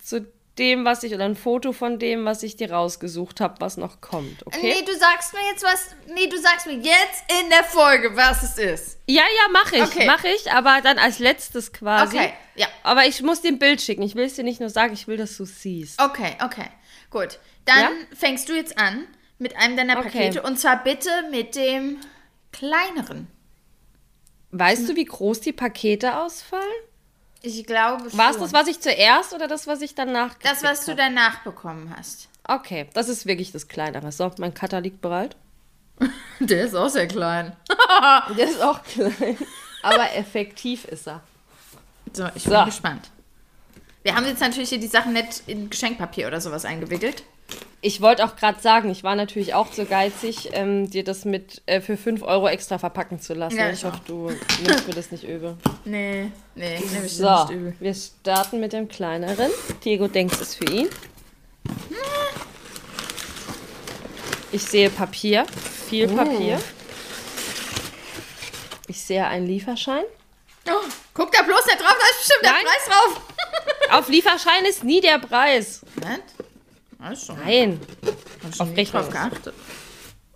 zu 0.02 0.26
dem, 0.58 0.84
was 0.84 1.02
ich, 1.02 1.14
oder 1.14 1.24
ein 1.24 1.36
Foto 1.36 1.72
von 1.72 1.98
dem, 1.98 2.24
was 2.24 2.42
ich 2.42 2.56
dir 2.56 2.70
rausgesucht 2.70 3.40
habe, 3.40 3.60
was 3.60 3.76
noch 3.76 4.00
kommt, 4.00 4.46
okay? 4.46 4.74
Nee, 4.74 4.84
du 4.86 4.98
sagst 4.98 5.34
mir 5.34 5.40
jetzt 5.50 5.62
was, 5.62 5.90
nee, 6.14 6.28
du 6.28 6.38
sagst 6.38 6.66
mir 6.66 6.76
jetzt 6.76 7.24
in 7.42 7.50
der 7.50 7.64
Folge, 7.64 8.16
was 8.16 8.42
es 8.42 8.58
ist. 8.58 8.98
Ja, 9.06 9.22
ja, 9.22 9.52
mach 9.52 9.72
ich, 9.72 9.82
okay. 9.82 10.06
mach 10.06 10.24
ich, 10.24 10.50
aber 10.52 10.80
dann 10.82 10.98
als 10.98 11.18
letztes 11.18 11.72
quasi. 11.72 12.16
Okay, 12.16 12.32
ja. 12.54 12.68
Aber 12.82 13.04
ich 13.06 13.22
muss 13.22 13.42
dir 13.42 13.48
ein 13.48 13.58
Bild 13.58 13.82
schicken, 13.82 14.02
ich 14.02 14.14
will 14.14 14.24
es 14.24 14.34
dir 14.34 14.44
nicht 14.44 14.60
nur 14.60 14.70
sagen, 14.70 14.94
ich 14.94 15.06
will, 15.08 15.18
dass 15.18 15.36
du 15.36 15.44
siehst. 15.44 16.00
Okay, 16.00 16.36
okay, 16.42 16.68
gut. 17.10 17.38
Dann 17.66 17.78
ja? 17.78 17.90
fängst 18.16 18.48
du 18.48 18.54
jetzt 18.54 18.78
an 18.78 19.06
mit 19.38 19.56
einem 19.56 19.76
deiner 19.76 19.96
Pakete 19.96 20.40
okay. 20.40 20.48
und 20.48 20.58
zwar 20.58 20.82
bitte 20.82 21.10
mit 21.30 21.54
dem 21.54 21.98
kleineren. 22.52 23.28
Weißt 24.52 24.88
du, 24.88 24.96
wie 24.96 25.04
groß 25.04 25.40
die 25.40 25.52
Pakete 25.52 26.18
ausfallen? 26.18 26.64
Ich 27.42 27.64
glaube 27.66 28.08
schon. 28.10 28.18
War 28.18 28.30
es 28.30 28.38
das, 28.38 28.52
was 28.52 28.66
ich 28.66 28.80
zuerst 28.80 29.34
oder 29.34 29.46
das, 29.46 29.66
was 29.66 29.82
ich 29.82 29.94
danach 29.94 30.34
Das, 30.42 30.62
was 30.62 30.84
du 30.84 30.94
danach 30.94 31.42
bekommen 31.44 31.94
hast. 31.96 32.28
Okay, 32.44 32.88
das 32.94 33.08
ist 33.08 33.26
wirklich 33.26 33.52
das 33.52 33.68
kleinere. 33.68 34.10
So, 34.12 34.30
mein 34.38 34.54
Cutter 34.54 34.80
liegt 34.80 35.00
bereit. 35.00 35.36
Der 36.40 36.64
ist 36.64 36.74
auch 36.74 36.88
sehr 36.88 37.08
klein. 37.08 37.54
Der 38.36 38.48
ist 38.48 38.62
auch 38.62 38.82
klein. 38.82 39.36
Aber 39.82 40.14
effektiv 40.14 40.84
ist 40.86 41.06
er. 41.06 41.22
So, 42.12 42.26
ich 42.34 42.44
bin 42.44 42.52
so. 42.52 42.64
gespannt. 42.64 43.10
Wir 44.06 44.14
haben 44.14 44.24
jetzt 44.24 44.40
natürlich 44.40 44.68
hier 44.68 44.78
die 44.78 44.86
Sachen 44.86 45.14
nicht 45.14 45.42
in 45.48 45.68
Geschenkpapier 45.68 46.28
oder 46.28 46.40
sowas 46.40 46.64
eingewickelt. 46.64 47.24
Ich 47.80 48.00
wollte 48.00 48.24
auch 48.24 48.36
gerade 48.36 48.60
sagen, 48.60 48.88
ich 48.88 49.02
war 49.02 49.16
natürlich 49.16 49.52
auch 49.54 49.72
so 49.72 49.84
geizig, 49.84 50.50
ähm, 50.52 50.88
dir 50.88 51.02
das 51.02 51.24
mit 51.24 51.60
äh, 51.66 51.80
für 51.80 51.96
5 51.96 52.22
Euro 52.22 52.46
extra 52.46 52.78
verpacken 52.78 53.20
zu 53.20 53.34
lassen. 53.34 53.58
Ja, 53.58 53.68
ich, 53.68 53.78
ich 53.78 53.84
hoffe, 53.84 53.98
du 54.06 54.30
nimmst 54.62 54.86
mir 54.86 54.94
das 54.94 55.10
nicht 55.10 55.24
übel. 55.24 55.56
Nee, 55.84 56.30
nee, 56.54 56.78
nehme 56.92 57.06
ich 57.06 57.16
so, 57.16 57.24
nicht 57.24 57.50
übel. 57.50 57.74
Wir 57.80 57.94
starten 57.94 58.60
mit 58.60 58.72
dem 58.72 58.86
kleineren. 58.86 59.50
Diego 59.84 60.06
denkt 60.06 60.40
es 60.40 60.54
für 60.54 60.66
ihn. 60.66 60.88
Ich 64.52 64.62
sehe 64.62 64.88
Papier, 64.88 65.46
viel 65.88 66.08
oh. 66.12 66.14
Papier. 66.14 66.60
Ich 68.86 69.02
sehe 69.02 69.26
einen 69.26 69.48
Lieferschein. 69.48 70.04
Oh, 70.68 70.84
guck 71.12 71.32
da 71.32 71.42
bloß 71.42 71.66
nicht 71.66 71.80
drauf, 71.80 71.96
da 71.98 72.06
ist 72.06 72.18
bestimmt 72.18 72.42
Nein. 72.44 72.54
der 72.62 72.70
Preis 72.70 72.84
drauf. 72.86 73.35
Auf 73.96 74.08
Lieferschein 74.08 74.66
ist 74.66 74.84
nie 74.84 75.00
der 75.00 75.18
Preis. 75.18 75.80
Moment. 75.94 76.24
Weißt 76.98 77.26
schon. 77.26 77.38
Nein. 77.38 77.80
Hab 78.44 78.60
Auf 78.60 78.74
nicht 78.74 78.92
drauf 78.92 79.08
geachtet. 79.08 79.54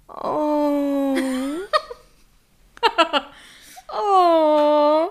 Oh. 0.09 1.15
oh. 3.93 5.11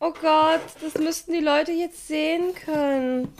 Oh 0.00 0.12
Gott, 0.20 0.60
das 0.82 0.94
müssten 1.02 1.32
die 1.32 1.40
Leute 1.40 1.72
jetzt 1.72 2.06
sehen 2.06 2.54
können. 2.54 3.34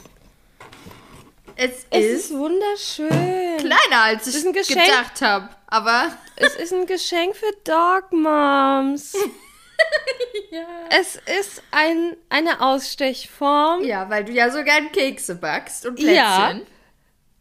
Es, 1.55 1.85
es 1.91 2.05
ist, 2.05 2.25
ist, 2.25 2.31
wunderschön. 2.31 3.57
Kleiner, 3.57 4.01
als 4.01 4.25
ich 4.25 4.43
gedacht 4.43 5.21
habe. 5.21 5.49
Aber. 5.67 6.11
Es 6.35 6.55
ist 6.55 6.73
ein 6.73 6.87
Geschenk 6.87 7.35
für 7.35 7.53
Dog 7.63 8.11
Moms. 8.11 9.15
ja. 10.51 10.67
Es 10.89 11.15
ist 11.15 11.61
ein, 11.71 12.15
eine 12.29 12.61
Ausstechform. 12.61 13.83
Ja, 13.83 14.09
weil 14.09 14.25
du 14.25 14.31
ja 14.31 14.49
so 14.49 14.63
gern 14.63 14.91
Kekse 14.91 15.35
backst 15.35 15.85
und 15.85 15.95
Plätzchen. 15.95 16.15
Ja. 16.15 16.59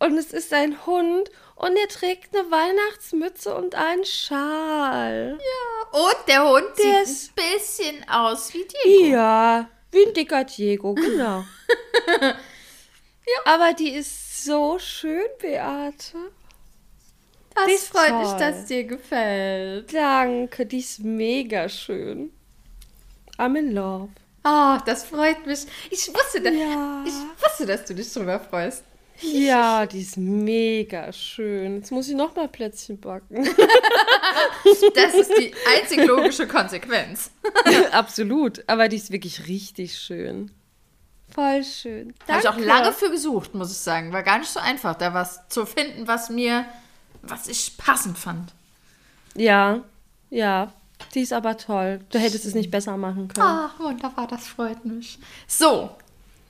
Und 0.00 0.16
es 0.16 0.32
ist 0.32 0.52
ein 0.52 0.86
Hund 0.86 1.30
und 1.56 1.76
er 1.76 1.88
trägt 1.88 2.36
eine 2.36 2.50
Weihnachtsmütze 2.50 3.54
und 3.54 3.74
einen 3.74 4.04
Schal. 4.04 5.38
Ja. 5.40 5.98
Und 5.98 6.28
der 6.28 6.48
Hund 6.48 6.68
der 6.78 7.04
sieht 7.04 7.30
ein 7.30 7.58
bisschen 7.58 8.08
aus 8.08 8.54
wie 8.54 8.66
Diego. 8.84 9.06
Ja, 9.06 9.68
wie 9.90 10.06
ein 10.06 10.14
dicker 10.14 10.44
Diego, 10.44 10.94
genau. 10.94 11.44
ja. 12.22 12.34
Aber 13.44 13.72
die 13.72 13.90
ist 13.90 14.44
so 14.44 14.78
schön, 14.78 15.26
Beate. 15.40 16.18
Das 17.66 17.88
freut 17.88 18.08
toll. 18.08 18.18
mich, 18.20 18.32
dass 18.32 18.64
dir 18.66 18.84
gefällt. 18.84 19.92
Danke, 19.92 20.66
die 20.66 20.78
ist 20.78 21.00
mega 21.00 21.68
schön. 21.68 22.30
I'm 23.38 23.56
in 23.56 23.72
love. 23.72 24.08
Oh, 24.44 24.78
das 24.86 25.04
freut 25.04 25.46
mich. 25.46 25.66
Ich 25.90 26.08
wusste, 26.08 26.40
da, 26.40 26.50
ja. 26.50 27.04
ich 27.06 27.42
wusste, 27.42 27.66
dass 27.66 27.84
du 27.84 27.94
dich 27.94 28.12
drüber 28.12 28.40
freust. 28.40 28.84
Ja, 29.20 29.84
die 29.86 30.00
ist 30.00 30.16
mega 30.16 31.12
schön. 31.12 31.76
Jetzt 31.76 31.90
muss 31.90 32.08
ich 32.08 32.14
noch 32.14 32.36
mal 32.36 32.48
Plätzchen 32.48 33.00
backen. 33.00 33.44
das 34.94 35.14
ist 35.14 35.32
die 35.36 35.52
einzig 35.76 36.06
logische 36.06 36.46
Konsequenz. 36.46 37.30
Absolut. 37.92 38.62
Aber 38.68 38.88
die 38.88 38.96
ist 38.96 39.10
wirklich 39.10 39.48
richtig 39.48 39.98
schön. 39.98 40.52
Voll 41.34 41.64
schön. 41.64 42.14
Da 42.26 42.34
habe 42.34 42.42
ich 42.42 42.48
auch 42.48 42.58
lange 42.58 42.92
für 42.92 43.10
gesucht, 43.10 43.54
muss 43.54 43.72
ich 43.72 43.78
sagen. 43.78 44.12
War 44.12 44.22
gar 44.22 44.38
nicht 44.38 44.50
so 44.50 44.60
einfach, 44.60 44.94
da 44.94 45.12
was 45.14 45.48
zu 45.48 45.66
finden, 45.66 46.06
was 46.06 46.30
mir, 46.30 46.64
was 47.22 47.48
ich 47.48 47.76
passend 47.78 48.18
fand. 48.18 48.52
Ja, 49.34 49.80
ja. 50.30 50.72
Die 51.14 51.20
ist 51.20 51.32
aber 51.32 51.56
toll. 51.56 52.00
Du 52.10 52.18
hättest 52.18 52.44
es 52.44 52.54
nicht 52.54 52.70
besser 52.70 52.96
machen 52.96 53.28
können. 53.28 53.46
Ach, 53.46 53.78
wunderbar, 53.78 54.26
das 54.26 54.46
freut 54.48 54.84
mich. 54.84 55.18
So, 55.46 55.90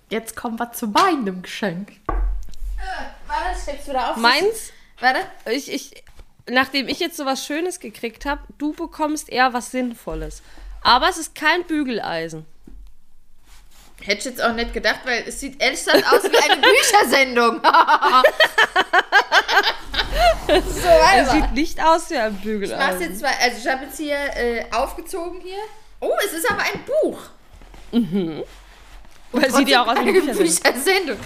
jetzt 0.09 0.37
kommen 0.37 0.59
wir 0.59 0.73
zu 0.73 0.87
meinem 0.89 1.43
Geschenk. 1.43 1.91
Äh, 2.09 3.05
warte, 3.27 3.61
steckst 3.61 3.87
du 3.87 3.91
wieder 3.91 4.11
auf? 4.11 4.17
Meins? 4.17 4.73
Warte. 5.01 5.21
Ich, 5.51 5.71
ich, 5.71 6.03
nachdem 6.49 6.89
ich 6.89 6.99
jetzt 6.99 7.17
so 7.17 7.27
was 7.27 7.45
Schönes 7.45 7.79
gekriegt 7.79 8.25
habe, 8.25 8.41
du 8.57 8.73
bekommst 8.73 9.29
eher 9.29 9.53
was 9.53 9.71
Sinnvolles. 9.71 10.43
Aber 10.83 11.09
es 11.09 11.19
ist 11.19 11.35
kein 11.35 11.65
Bügeleisen. 11.65 12.47
Hätte 14.01 14.19
ich 14.19 14.25
jetzt 14.25 14.43
auch 14.43 14.53
nicht 14.53 14.73
gedacht, 14.73 15.01
weil 15.05 15.25
es 15.27 15.41
sieht 15.41 15.61
ehrlich 15.61 15.85
gesagt 15.85 16.05
aus 16.13 16.23
wie 16.25 16.37
eine 16.37 16.61
Büchersendung. 16.63 17.61
so, 20.47 20.89
es 21.17 21.31
sieht 21.31 21.53
nicht 21.53 21.83
aus 21.83 22.09
wie 22.11 22.17
ein 22.17 22.35
Bügeleisen. 22.37 22.81
Ich 22.81 22.87
mach's 22.87 23.01
jetzt 23.01 23.19
zwei. 23.21 23.37
Also 23.43 23.59
ich 23.59 23.67
habe 23.67 23.85
jetzt 23.85 23.97
hier 23.97 24.17
äh, 24.37 24.65
aufgezogen 24.71 25.41
hier. 25.41 25.59
Oh, 26.01 26.15
es 26.25 26.33
ist 26.33 26.49
aber 26.51 26.63
ein 26.63 26.85
Buch. 27.03 27.21
Mhm. 27.93 28.45
Und 29.33 29.43
weil 29.43 29.53
sieht 29.53 29.69
ja 29.69 29.83
auch 29.83 29.89
aus 29.89 29.97
wie 29.97 30.09
eine 30.09 30.21
Büchersendung. 30.21 31.19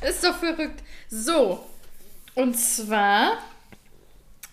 das 0.00 0.10
ist 0.16 0.24
doch 0.24 0.36
verrückt. 0.38 0.82
So. 1.08 1.64
Und 2.34 2.54
zwar 2.54 3.38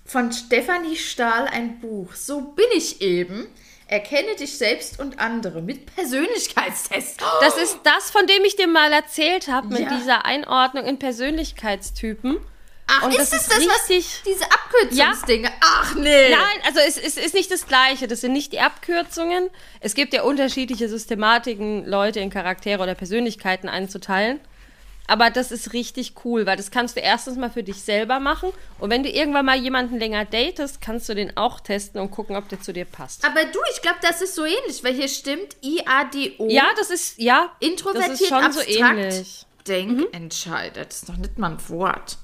von 0.06 0.32
Stefanie 0.32 0.96
Stahl 0.96 1.48
ein 1.48 1.80
Buch. 1.80 2.14
So 2.14 2.42
bin 2.42 2.68
ich 2.76 3.02
eben. 3.02 3.48
Erkenne 3.88 4.36
dich 4.36 4.58
selbst 4.58 5.00
und 5.00 5.20
andere 5.20 5.62
mit 5.62 5.94
Persönlichkeitstest. 5.96 7.22
Das 7.42 7.58
ist 7.58 7.80
das, 7.84 8.10
von 8.12 8.26
dem 8.28 8.44
ich 8.46 8.56
dir 8.56 8.68
mal 8.68 8.92
erzählt 8.94 9.48
habe, 9.48 9.68
mit 9.68 9.80
ja. 9.82 9.98
dieser 9.98 10.26
Einordnung 10.26 10.86
in 10.86 10.98
Persönlichkeitstypen. 10.98 12.40
Ach, 12.88 13.04
und 13.04 13.12
ist 13.16 13.34
das, 13.34 13.48
ist 13.48 13.52
das 13.52 13.60
richtig, 13.60 14.06
was, 14.06 14.22
diese 14.26 14.46
Abkürzungsdinge? 14.46 15.48
Ja. 15.48 15.54
Ach, 15.62 15.96
nee. 15.96 16.30
Nein, 16.30 16.58
also 16.66 16.80
es, 16.80 16.98
es 16.98 17.18
ist 17.18 17.34
nicht 17.34 17.50
das 17.52 17.66
Gleiche. 17.68 18.08
Das 18.08 18.22
sind 18.22 18.34
nicht 18.34 18.52
die 18.52 18.60
Abkürzungen. 18.60 19.50
Es 19.80 19.96
gibt 19.96 20.14
ja 20.14 20.24
unterschiedliche 20.24 20.90
Systematiken, 20.90 21.86
Leute 21.86 22.20
in 22.20 22.30
Charaktere 22.30 22.82
oder 22.82 22.96
Persönlichkeiten 22.96 23.70
einzuteilen. 23.70 24.40
Aber 25.08 25.30
das 25.30 25.52
ist 25.52 25.74
richtig 25.74 26.14
cool, 26.24 26.46
weil 26.46 26.56
das 26.56 26.72
kannst 26.72 26.96
du 26.96 27.02
erstens 27.02 27.38
mal 27.38 27.50
für 27.50 27.64
dich 27.64 27.82
selber 27.82 28.20
machen. 28.20 28.52
Und 28.80 28.90
wenn 28.90 29.04
du 29.04 29.10
irgendwann 29.10 29.46
mal 29.46 29.58
jemanden 29.58 30.00
länger 30.00 30.26
datest, 30.26 30.82
kannst 30.82 31.10
du 31.10 31.16
den 31.16 31.36
auch 31.36 31.60
testen 31.60 32.00
und 32.00 32.12
gucken, 32.12 32.36
ob 32.36 32.48
der 32.50 32.62
zu 32.62 32.72
dir 32.72 32.86
passt. 32.86 33.26
Aber 33.26 33.44
du, 33.44 33.60
ich 33.74 33.82
glaube, 33.82 33.98
das 34.02 34.22
ist 34.22 34.36
so 34.36 34.46
ähnlich, 34.46 34.84
weil 34.84 34.94
hier 34.94 35.10
stimmt 35.10 35.58
IADO. 35.62 36.48
Ja, 36.48 36.66
das 36.78 36.90
ist, 36.90 37.20
ja. 37.20 37.52
Introvertiert, 37.60 38.12
das 38.12 38.22
ist 38.22 38.28
schon 38.30 38.44
abstrakt, 38.44 38.70
so 38.70 38.86
ähnlich. 38.86 39.46
Denkentscheidet. 39.68 40.78
Mhm. 40.78 40.90
Das 40.90 40.96
ist 40.98 41.10
doch 41.10 41.18
nicht 41.18 41.38
mal 41.38 41.52
ein 41.52 41.70
Wort. 41.70 42.18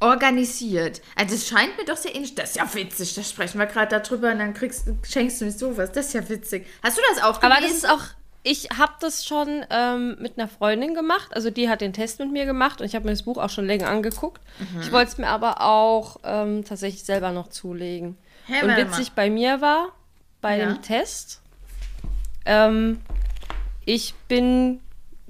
Organisiert. 0.00 1.02
Also 1.16 1.34
es 1.34 1.48
scheint 1.48 1.76
mir 1.76 1.84
doch 1.84 1.96
sehr 1.96 2.14
ähnlich. 2.14 2.34
Das 2.34 2.50
ist 2.50 2.56
ja 2.56 2.72
witzig. 2.74 3.14
Da 3.14 3.22
sprechen 3.22 3.58
wir 3.58 3.66
gerade 3.66 4.00
darüber 4.00 4.30
und 4.30 4.38
dann 4.38 4.54
kriegst, 4.54 4.86
schenkst 5.02 5.40
du 5.40 5.46
mir 5.46 5.50
sowas. 5.50 5.90
Das 5.92 6.06
ist 6.06 6.12
ja 6.14 6.28
witzig. 6.28 6.66
Hast 6.84 6.96
du 6.96 7.02
das 7.10 7.22
auch 7.22 7.40
gelesen? 7.40 7.56
Aber 7.56 7.66
das 7.66 7.76
ist 7.76 7.88
auch 7.90 8.04
ich 8.42 8.68
habe 8.76 8.92
das 9.00 9.24
schon 9.24 9.64
ähm, 9.70 10.16
mit 10.20 10.38
einer 10.38 10.48
Freundin 10.48 10.94
gemacht. 10.94 11.28
Also 11.34 11.50
die 11.50 11.68
hat 11.68 11.80
den 11.80 11.92
Test 11.92 12.18
mit 12.20 12.30
mir 12.32 12.46
gemacht 12.46 12.80
und 12.80 12.86
ich 12.86 12.94
habe 12.94 13.04
mir 13.04 13.12
das 13.12 13.22
Buch 13.22 13.36
auch 13.36 13.50
schon 13.50 13.66
länger 13.66 13.88
angeguckt. 13.88 14.40
Mhm. 14.58 14.80
Ich 14.80 14.92
wollte 14.92 15.10
es 15.10 15.18
mir 15.18 15.28
aber 15.28 15.60
auch 15.60 16.18
ähm, 16.24 16.64
tatsächlich 16.64 17.04
selber 17.04 17.32
noch 17.32 17.48
zulegen. 17.48 18.16
Hey, 18.46 18.62
und 18.62 18.76
witzig 18.76 19.12
bei 19.12 19.28
mir 19.28 19.60
war, 19.60 19.92
bei 20.40 20.58
ja. 20.58 20.66
dem 20.66 20.82
Test, 20.82 21.40
ähm, 22.46 23.00
ich 23.84 24.14
bin. 24.28 24.80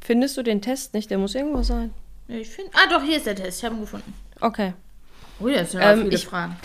Findest 0.01 0.37
du 0.37 0.43
den 0.43 0.63
Test 0.63 0.95
nicht? 0.95 1.11
Der 1.11 1.19
muss 1.19 1.35
irgendwo 1.35 1.63
sein. 1.63 1.93
Ich 2.29 2.49
finde. 2.49 2.71
Ah, 2.75 2.89
doch, 2.89 3.03
hier 3.03 3.17
ist 3.17 3.27
der 3.27 3.35
Test. 3.35 3.59
Ich 3.59 3.65
habe 3.65 3.75
ihn 3.75 3.81
gefunden. 3.81 4.15
Okay. 4.41 4.75
Oh, 5.41 5.49
das 5.49 5.73
sind 5.73 5.81
ähm, 5.83 6.03
viele 6.03 6.15
ich, 6.15 6.27
Fragen. 6.27 6.57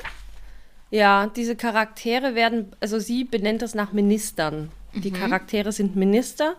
Ja, 0.91 1.27
diese 1.35 1.55
Charaktere 1.55 2.35
werden, 2.35 2.71
also 2.79 2.99
sie 2.99 3.23
benennt 3.23 3.63
das 3.63 3.73
nach 3.73 3.93
Ministern. 3.93 4.71
Die 4.93 5.11
mhm. 5.11 5.15
Charaktere 5.15 5.71
sind 5.71 5.95
Minister 5.95 6.55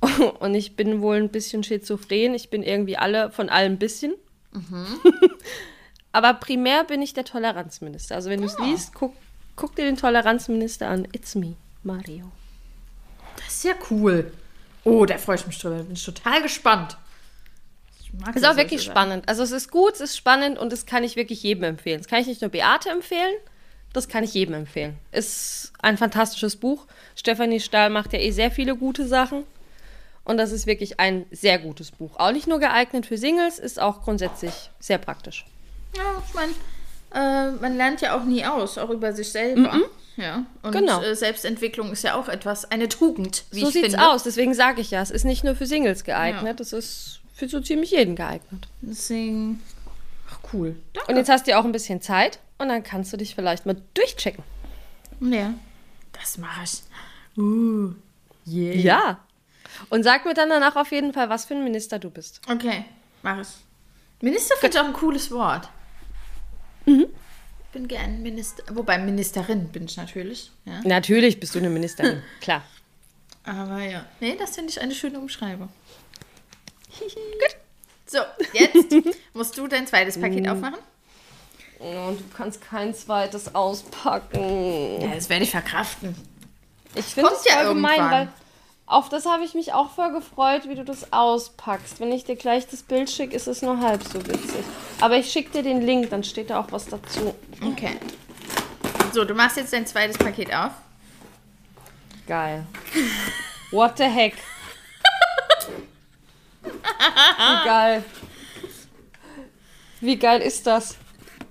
und 0.38 0.54
ich 0.54 0.76
bin 0.76 1.00
wohl 1.00 1.16
ein 1.16 1.30
bisschen 1.30 1.64
schizophren. 1.64 2.34
Ich 2.34 2.50
bin 2.50 2.62
irgendwie 2.62 2.96
alle 2.96 3.30
von 3.30 3.48
allem 3.48 3.72
ein 3.72 3.78
bisschen. 3.78 4.14
Mhm. 4.52 4.86
Aber 6.12 6.34
primär 6.34 6.84
bin 6.84 7.02
ich 7.02 7.12
der 7.12 7.24
Toleranzminister. 7.24 8.14
Also 8.14 8.30
wenn 8.30 8.40
du 8.40 8.46
es 8.46 8.58
oh. 8.58 8.64
liest, 8.64 8.94
guck, 8.94 9.14
guck 9.56 9.74
dir 9.74 9.84
den 9.84 9.96
Toleranzminister 9.96 10.88
an. 10.88 11.08
It's 11.12 11.34
me, 11.34 11.56
Mario. 11.82 12.30
Das 13.36 13.54
ist 13.54 13.64
ja 13.64 13.74
cool. 13.90 14.30
Oh, 14.84 15.06
da 15.06 15.18
freue 15.18 15.36
ich 15.36 15.46
mich 15.46 15.58
drüber. 15.58 15.82
Bin 15.82 15.94
ich 15.94 16.04
total 16.04 16.42
gespannt. 16.42 16.96
Es 18.30 18.36
ist 18.36 18.46
auch 18.46 18.56
wirklich 18.56 18.82
spannend. 18.82 19.28
Also 19.28 19.42
es 19.42 19.50
ist 19.50 19.70
gut, 19.70 19.94
es 19.94 20.00
ist 20.00 20.16
spannend 20.16 20.58
und 20.58 20.72
das 20.72 20.86
kann 20.86 21.02
ich 21.02 21.16
wirklich 21.16 21.42
jedem 21.42 21.64
empfehlen. 21.64 21.98
Das 21.98 22.08
kann 22.08 22.20
ich 22.20 22.26
nicht 22.26 22.42
nur 22.42 22.50
Beate 22.50 22.90
empfehlen, 22.90 23.34
das 23.94 24.08
kann 24.08 24.24
ich 24.24 24.34
jedem 24.34 24.54
empfehlen. 24.54 24.98
Ist 25.12 25.72
ein 25.80 25.96
fantastisches 25.96 26.56
Buch. 26.56 26.84
Stefanie 27.16 27.60
Stahl 27.60 27.88
macht 27.88 28.12
ja 28.12 28.18
eh 28.18 28.32
sehr 28.32 28.50
viele 28.50 28.76
gute 28.76 29.06
Sachen. 29.06 29.44
Und 30.24 30.36
das 30.36 30.52
ist 30.52 30.66
wirklich 30.66 31.00
ein 31.00 31.26
sehr 31.30 31.58
gutes 31.58 31.90
Buch. 31.90 32.16
Auch 32.16 32.32
nicht 32.32 32.46
nur 32.46 32.58
geeignet 32.58 33.06
für 33.06 33.16
Singles, 33.16 33.58
ist 33.58 33.80
auch 33.80 34.02
grundsätzlich 34.02 34.70
sehr 34.80 34.98
praktisch. 34.98 35.46
Ja, 35.96 36.22
ich 36.26 36.34
meine, 36.34 36.52
äh, 37.14 37.52
man 37.60 37.76
lernt 37.76 38.00
ja 38.00 38.18
auch 38.18 38.24
nie 38.24 38.44
aus, 38.44 38.78
auch 38.78 38.90
über 38.90 39.12
sich 39.12 39.30
selber. 39.30 39.74
Mhm. 39.74 39.84
Ja, 40.16 40.46
und 40.62 40.72
genau. 40.72 41.02
äh, 41.02 41.14
Selbstentwicklung 41.14 41.92
ist 41.92 42.04
ja 42.04 42.14
auch 42.14 42.28
etwas, 42.28 42.64
eine 42.70 42.88
Tugend, 42.88 43.44
wie 43.50 43.60
so 43.60 43.68
ich 43.68 43.72
sieht's 43.74 43.94
aus, 43.96 44.22
deswegen 44.22 44.54
sage 44.54 44.80
ich 44.80 44.92
ja, 44.92 45.02
es 45.02 45.10
ist 45.10 45.24
nicht 45.24 45.42
nur 45.42 45.56
für 45.56 45.66
Singles 45.66 46.04
geeignet, 46.04 46.60
es 46.60 46.70
ja. 46.70 46.78
ist 46.78 47.20
für 47.34 47.48
so 47.48 47.60
ziemlich 47.60 47.90
jeden 47.90 48.14
geeignet. 48.14 48.68
Deswegen, 48.80 49.60
ach 50.30 50.38
cool. 50.52 50.76
Danke. 50.92 51.10
Und 51.10 51.16
jetzt 51.16 51.28
hast 51.28 51.46
du 51.46 51.50
ja 51.50 51.60
auch 51.60 51.64
ein 51.64 51.72
bisschen 51.72 52.00
Zeit 52.00 52.38
und 52.58 52.68
dann 52.68 52.82
kannst 52.82 53.12
du 53.12 53.16
dich 53.16 53.34
vielleicht 53.34 53.66
mal 53.66 53.76
durchchecken. 53.94 54.44
Ja, 55.20 55.54
das 56.12 56.38
mache 56.38 56.64
ich. 56.64 56.82
Uh, 57.36 57.92
yeah. 58.46 58.74
Ja. 58.74 59.20
Und 59.90 60.04
sag 60.04 60.24
mir 60.24 60.34
dann 60.34 60.50
danach 60.50 60.76
auf 60.76 60.92
jeden 60.92 61.12
Fall, 61.12 61.28
was 61.28 61.46
für 61.46 61.54
ein 61.54 61.64
Minister 61.64 61.98
du 61.98 62.10
bist. 62.10 62.40
Okay, 62.48 62.84
mach 63.22 63.38
es. 63.38 63.58
Minister 64.20 64.56
finde 64.56 64.76
ich 64.76 64.82
auch 64.82 64.86
ein 64.86 64.92
cooles 64.92 65.30
Wort. 65.30 65.68
Mhm. 66.86 67.06
Bin 67.72 67.88
gern 67.88 68.22
Minister. 68.22 68.62
Wobei 68.70 68.98
Ministerin 68.98 69.68
bin 69.68 69.84
ich 69.84 69.96
natürlich. 69.96 70.52
Ja. 70.64 70.80
Natürlich 70.84 71.40
bist 71.40 71.54
du 71.54 71.58
eine 71.58 71.70
Ministerin, 71.70 72.22
klar. 72.40 72.62
Aber 73.42 73.82
ja. 73.82 74.06
Nee, 74.20 74.36
das 74.38 74.54
finde 74.54 74.70
ich 74.70 74.80
eine 74.80 74.94
schöne 74.94 75.18
Umschreibung. 75.18 75.68
Gut. 76.98 77.56
So, 78.06 78.18
jetzt 78.52 78.94
musst 79.32 79.58
du 79.58 79.66
dein 79.66 79.86
zweites 79.86 80.18
Paket 80.20 80.44
mm. 80.44 80.48
aufmachen. 80.48 80.78
Und 81.78 82.18
du 82.18 82.24
kannst 82.36 82.60
kein 82.60 82.94
zweites 82.94 83.54
auspacken. 83.54 85.00
Ja, 85.00 85.14
das 85.14 85.28
werde 85.28 85.44
ich 85.44 85.50
verkraften. 85.50 86.16
Ich 86.94 87.06
finde 87.06 87.30
es 87.32 87.44
ja 87.44 87.56
voll 87.56 87.74
gemein, 87.74 88.10
weil 88.10 88.28
auf 88.86 89.08
das 89.08 89.26
habe 89.26 89.44
ich 89.44 89.54
mich 89.54 89.72
auch 89.72 89.90
voll 89.90 90.12
gefreut, 90.12 90.68
wie 90.68 90.74
du 90.74 90.84
das 90.84 91.12
auspackst. 91.12 92.00
Wenn 92.00 92.12
ich 92.12 92.24
dir 92.24 92.36
gleich 92.36 92.66
das 92.66 92.82
Bild 92.82 93.10
schicke, 93.10 93.34
ist 93.34 93.48
es 93.48 93.62
nur 93.62 93.80
halb 93.80 94.02
so 94.04 94.24
witzig. 94.26 94.64
Aber 95.00 95.16
ich 95.16 95.30
schicke 95.32 95.50
dir 95.50 95.62
den 95.62 95.80
Link, 95.82 96.10
dann 96.10 96.22
steht 96.22 96.50
da 96.50 96.60
auch 96.60 96.70
was 96.70 96.86
dazu. 96.86 97.34
Okay. 97.62 97.98
So, 99.12 99.24
du 99.24 99.34
machst 99.34 99.56
jetzt 99.56 99.72
dein 99.72 99.86
zweites 99.86 100.18
Paket 100.18 100.54
auf. 100.54 100.72
Geil. 102.26 102.66
What 103.70 103.98
the 103.98 104.04
heck? 104.04 104.34
Wie 106.62 107.64
geil. 107.64 108.04
Wie 110.00 110.16
geil 110.18 110.40
ist 110.40 110.66
das? 110.66 110.96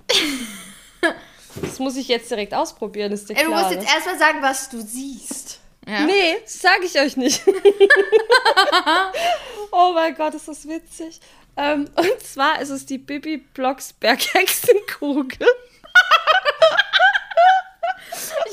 Das 1.62 1.78
muss 1.78 1.96
ich 1.96 2.08
jetzt 2.08 2.30
direkt 2.30 2.52
ausprobieren, 2.52 3.12
ist 3.12 3.28
dir 3.28 3.36
Ey, 3.36 3.44
Du 3.44 3.50
musst 3.50 3.70
jetzt 3.70 3.86
erstmal 3.86 4.18
sagen, 4.18 4.42
was 4.42 4.68
du 4.70 4.80
siehst. 4.80 5.60
Ja. 5.86 6.04
Nee, 6.04 6.38
sage 6.46 6.84
ich 6.84 6.98
euch 6.98 7.16
nicht. 7.16 7.42
oh 9.70 9.92
mein 9.94 10.16
Gott, 10.16 10.34
ist 10.34 10.48
das 10.48 10.66
witzig. 10.66 11.20
Ähm, 11.56 11.88
und 11.94 12.20
zwar 12.20 12.60
ist 12.60 12.70
es 12.70 12.86
die 12.86 12.98
Bibi 12.98 13.36
Blocksberg 13.36 14.20
Hexenkugel. 14.34 15.46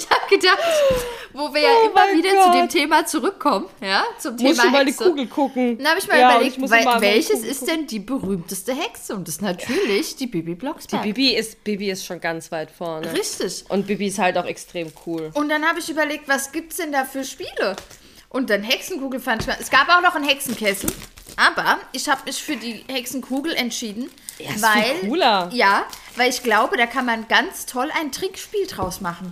ich 0.02 0.10
habe 0.10 0.30
gedacht, 0.30 0.60
wo 1.34 1.54
wir 1.54 1.62
ja 1.62 1.70
oh 1.84 1.90
immer 1.90 2.18
wieder 2.18 2.34
Gott. 2.34 2.46
zu 2.46 2.52
dem 2.52 2.70
Thema 2.70 3.06
zurückkommen, 3.06 3.68
ja, 3.82 4.04
zum 4.18 4.38
Thema 4.38 4.50
Muss 4.50 4.60
Hexe. 4.60 4.72
mal 4.72 4.86
die 4.86 4.94
Kugel 4.94 5.28
gucken. 5.28 5.78
Dann 5.78 5.88
habe 5.88 6.00
ich 6.00 6.08
mal 6.08 6.20
ja, 6.20 6.36
überlegt, 6.36 6.58
ich 6.58 6.70
weil, 6.70 7.02
welches 7.02 7.44
ist 7.44 7.68
denn 7.68 7.88
die 7.88 8.00
berühmteste 8.00 8.74
Hexe? 8.74 9.16
Und 9.16 9.28
das 9.28 9.36
ist 9.36 9.42
natürlich 9.42 10.16
die 10.16 10.28
Bibi 10.28 10.56
Blocksberg. 10.56 11.04
Die 11.04 11.14
Bibi 11.14 11.36
ist, 11.36 11.64
Bibi 11.64 11.92
ist 11.92 12.06
schon 12.06 12.20
ganz 12.20 12.52
weit 12.52 12.72
vorne. 12.72 13.12
Richtig. 13.14 13.66
Und 13.70 13.88
Bibi 13.88 14.08
ist 14.08 14.20
halt 14.20 14.38
auch 14.38 14.46
extrem 14.46 14.92
cool. 15.06 15.32
Und 15.34 15.50
dann 15.50 15.66
habe 15.66 15.80
ich 15.80 15.90
überlegt, 15.90 16.28
was 16.28 16.52
gibt 16.52 16.72
es 16.72 16.78
denn 16.78 16.92
da 16.92 17.06
für 17.06 17.24
Spiele? 17.24 17.76
Und 18.30 18.50
dann 18.50 18.64
Hexenkugel 18.64 19.20
fand 19.20 19.46
ich. 19.46 19.54
Es 19.60 19.70
gab 19.70 19.90
auch 19.90 20.02
noch 20.02 20.16
einen 20.16 20.28
Hexenkessel. 20.28 20.90
Aber 21.38 21.80
ich 21.92 22.08
habe 22.08 22.22
mich 22.26 22.42
für 22.42 22.56
die 22.56 22.84
Hexenkugel 22.88 23.54
entschieden. 23.54 24.10
Ja, 24.38 24.50
weil, 24.62 25.10
cooler. 25.10 25.50
Ja, 25.54 25.86
weil 26.16 26.30
ich 26.30 26.44
glaube, 26.44 26.78
da 26.78 26.86
kann 26.86 27.06
man 27.06 27.28
ganz 27.28 27.66
toll 27.66 27.90
ein 28.00 28.12
Trickspiel 28.12 28.68
draus 28.68 29.02
machen. 29.02 29.32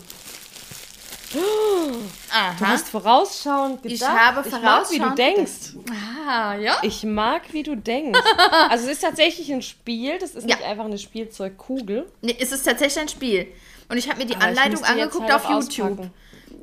Aha. 1.35 2.55
Du 2.57 2.65
hast 2.65 2.89
vorausschauend 2.89 3.83
gedacht. 3.83 4.01
Ich 4.01 4.07
habe 4.07 4.43
vorausschauend 4.43 4.91
ich 4.91 4.99
mag, 4.99 5.17
wie 5.17 5.23
du 5.23 5.35
denkst. 5.35 5.93
Ah, 6.27 6.55
ja. 6.55 6.77
Ich 6.81 7.03
mag, 7.03 7.41
wie 7.51 7.63
du 7.63 7.75
denkst. 7.75 8.19
Also 8.69 8.85
es 8.85 8.93
ist 8.93 9.01
tatsächlich 9.01 9.51
ein 9.51 9.61
Spiel, 9.61 10.17
das 10.19 10.31
ist 10.31 10.47
ja. 10.47 10.55
nicht 10.55 10.67
einfach 10.67 10.85
eine 10.85 10.97
Spielzeugkugel. 10.97 12.11
Nee, 12.21 12.35
es 12.39 12.51
ist 12.51 12.63
tatsächlich 12.63 12.99
ein 12.99 13.09
Spiel. 13.09 13.47
Und 13.89 13.97
ich 13.97 14.09
habe 14.09 14.19
mir 14.19 14.25
die 14.25 14.35
Aber 14.35 14.45
Anleitung 14.45 14.83
angeguckt 14.83 15.31
halt 15.31 15.45
auf 15.45 15.49
YouTube. 15.49 16.09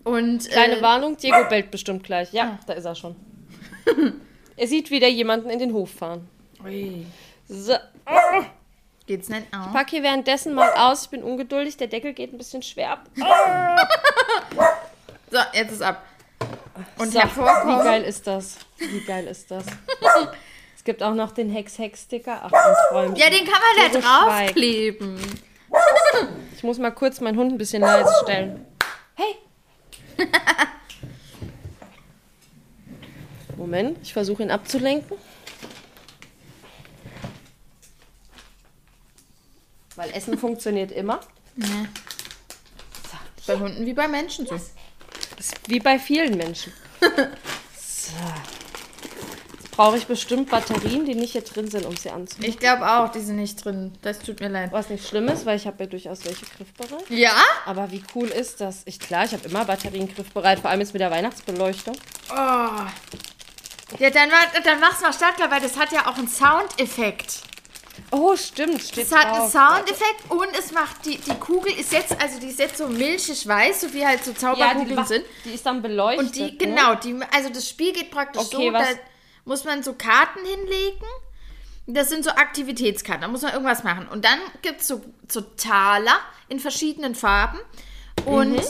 Und, 0.05 0.49
Kleine 0.49 0.79
äh, 0.79 0.83
Warnung, 0.83 1.17
Diego 1.17 1.45
bellt 1.49 1.71
bestimmt 1.71 2.05
gleich. 2.05 2.33
Ja, 2.33 2.45
ah. 2.45 2.59
da 2.67 2.75
ist 2.75 2.85
er 2.85 2.95
schon. 2.95 3.17
er 4.57 4.67
sieht 4.67 4.91
wieder 4.91 5.09
jemanden 5.09 5.51
in 5.51 5.59
den 5.59 5.73
Hof 5.73 5.91
fahren. 5.91 6.29
Ui. 6.65 7.07
So. 7.49 7.75
Geht's 9.07 9.29
nicht 9.29 9.47
aus? 9.55 9.67
Ich 9.67 9.73
packe 9.73 9.91
hier 9.91 10.03
währenddessen 10.03 10.55
mal 10.55 10.73
aus. 10.75 11.05
Ich 11.05 11.11
bin 11.11 11.23
ungeduldig. 11.23 11.77
Der 11.77 11.87
Deckel 11.87 12.13
geht 12.13 12.33
ein 12.33 12.39
bisschen 12.39 12.63
schwer 12.63 12.91
ab. 12.93 13.05
so, 15.31 15.39
jetzt 15.53 15.73
ist 15.73 15.83
ab. 15.83 16.03
Und 16.99 17.13
so, 17.13 17.19
Wie 17.21 17.85
geil 17.85 18.03
ist 18.03 18.27
das? 18.27 18.59
Wie 18.79 19.01
geil 19.05 19.27
ist 19.29 19.51
das? 19.51 19.65
es 20.77 20.85
gibt 20.85 21.03
auch 21.03 21.15
noch 21.15 21.33
den 21.33 21.51
Hex-Hex-Sticker. 21.51 22.43
Ach, 22.43 22.53
ein 22.53 22.75
Träumchen. 22.89 23.17
Ja, 23.17 23.31
den 23.31 23.45
kann 23.45 23.61
man 23.61 23.93
da 23.93 23.99
draufkleben. 24.01 25.19
Ich 26.55 26.63
muss 26.63 26.79
mal 26.79 26.91
kurz 26.91 27.21
meinen 27.21 27.39
Hund 27.39 27.53
ein 27.53 27.59
bisschen 27.59 27.83
leise 27.83 28.13
stellen. 28.23 28.67
Hey! 29.15 29.37
Moment, 33.57 33.99
ich 34.03 34.13
versuche 34.13 34.43
ihn 34.43 34.51
abzulenken. 34.51 35.17
Weil 39.97 40.11
Essen 40.13 40.39
funktioniert 40.39 40.93
immer. 40.93 41.21
Ja. 41.57 41.67
Bei 43.47 43.59
Hunden 43.59 43.87
wie 43.87 43.93
bei 43.93 44.09
Menschen 44.09 44.47
so. 44.47 44.55
Das 44.55 44.73
ist 45.39 45.55
wie 45.69 45.81
bei 45.81 45.99
vielen 45.99 46.37
Menschen. 46.37 46.73
so. 47.01 48.13
Jetzt 49.53 49.71
brauche 49.71 49.97
ich 49.97 50.07
bestimmt 50.07 50.51
Batterien, 50.51 51.05
die 51.05 51.15
nicht 51.15 51.33
hier 51.33 51.43
drin 51.43 51.71
sind, 51.71 51.87
um 51.87 51.97
sie 51.97 52.11
anzumachen. 52.11 52.49
Ich 52.49 52.59
glaube 52.59 52.91
auch, 52.91 53.11
die 53.11 53.21
sind 53.21 53.37
nicht 53.37 53.65
drin. 53.65 53.93
Das 54.03 54.19
tut 54.19 54.41
mir 54.41 54.49
leid. 54.49 54.73
Was 54.73 54.89
nicht 54.89 55.07
schlimm 55.07 55.29
ist, 55.29 55.47
weil 55.47 55.57
ich 55.57 55.67
habe 55.67 55.85
ja 55.85 55.89
durchaus 55.89 56.25
welche 56.25 56.45
griffbereit. 56.47 57.09
Ja? 57.09 57.37
Aber 57.67 57.91
wie 57.93 58.03
cool 58.15 58.29
ist 58.29 58.61
das? 58.61 58.83
Ich, 58.87 58.99
klar, 58.99 59.27
ich 59.27 59.33
habe 59.33 59.47
immer 59.49 59.65
Batterien 59.65 60.13
griffbereit, 60.13 60.59
vor 60.59 60.71
allem 60.71 60.81
jetzt 60.81 60.93
mit 60.93 61.01
der 61.01 61.11
Weihnachtsbeleuchtung. 61.11 61.97
Oh. 62.31 62.35
Ja, 63.99 64.11
dann, 64.11 64.31
dann 64.65 64.81
mach's 64.81 65.01
mal 65.01 65.13
startklar, 65.13 65.51
weil 65.51 65.61
das 65.61 65.79
hat 65.79 65.93
ja 65.93 66.07
auch 66.07 66.19
einen 66.19 66.29
Soundeffekt. 66.29 67.43
Oh, 68.17 68.35
stimmt. 68.35 68.83
Steht 68.83 69.05
es 69.05 69.13
hat 69.15 69.27
einen 69.27 69.51
Soundeffekt 69.51 70.31
und 70.31 70.49
es 70.59 70.73
macht 70.73 71.05
die, 71.05 71.19
die 71.19 71.35
Kugel 71.35 71.73
ist 71.73 71.93
jetzt, 71.93 72.19
also 72.21 72.41
die 72.41 72.49
ist 72.49 72.59
jetzt 72.59 72.79
so 72.79 72.89
milchig 72.89 73.47
weiß, 73.47 73.83
so 73.83 73.93
wie 73.93 74.07
halt 74.07 74.25
so 74.25 74.33
Zauberkugeln 74.33 74.97
ja, 74.97 75.03
die 75.03 75.09
sind. 75.09 75.25
Die 75.45 75.51
ist 75.51 75.67
dann 75.67 75.83
beleuchtet. 75.83 76.27
Und 76.27 76.35
die, 76.35 76.43
ne? 76.43 76.57
genau, 76.57 76.95
die, 76.95 77.15
also 77.35 77.51
das 77.51 77.69
Spiel 77.69 77.93
geht 77.93 78.11
praktisch 78.11 78.43
okay, 78.43 78.69
so, 78.69 78.73
was? 78.73 78.89
da 78.89 78.95
muss 79.45 79.65
man 79.65 79.83
so 79.83 79.93
Karten 79.93 80.41
hinlegen. 80.45 81.07
Das 81.89 82.09
sind 82.09 82.25
so 82.25 82.31
Aktivitätskarten, 82.31 83.23
da 83.23 83.29
muss 83.29 83.43
man 83.43 83.53
irgendwas 83.53 83.85
machen. 83.85 84.09
Und 84.09 84.25
dann 84.25 84.39
gibt 84.63 84.81
es 84.81 84.89
so, 84.89 85.03
so 85.29 85.43
Taler 85.43 86.19
in 86.49 86.59
verschiedenen 86.59 87.15
Farben. 87.15 87.59
Und 88.25 88.55
mhm. 88.55 88.63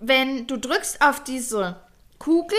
wenn 0.00 0.46
du 0.46 0.58
drückst 0.58 1.00
auf 1.00 1.24
diese 1.24 1.80
Kugel, 2.18 2.58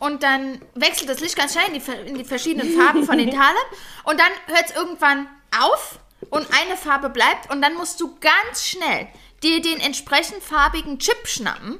und 0.00 0.22
dann 0.22 0.60
wechselt 0.76 1.10
das 1.10 1.18
Licht 1.18 1.36
ganz 1.36 1.54
schnell 1.54 1.66
in 1.66 1.80
die, 1.80 2.08
in 2.08 2.18
die 2.18 2.24
verschiedenen 2.24 2.72
Farben 2.78 3.02
von 3.02 3.18
den 3.18 3.30
Talern 3.32 3.56
und 4.04 4.20
dann 4.20 4.30
hört 4.46 4.70
es 4.70 4.76
irgendwann 4.76 5.26
auf 5.56 5.98
und 6.30 6.46
eine 6.52 6.76
Farbe 6.76 7.10
bleibt 7.10 7.50
und 7.50 7.62
dann 7.62 7.74
musst 7.74 8.00
du 8.00 8.16
ganz 8.20 8.66
schnell 8.66 9.08
dir 9.42 9.62
den 9.62 9.80
entsprechend 9.80 10.42
farbigen 10.42 10.98
Chip 10.98 11.26
schnappen. 11.26 11.78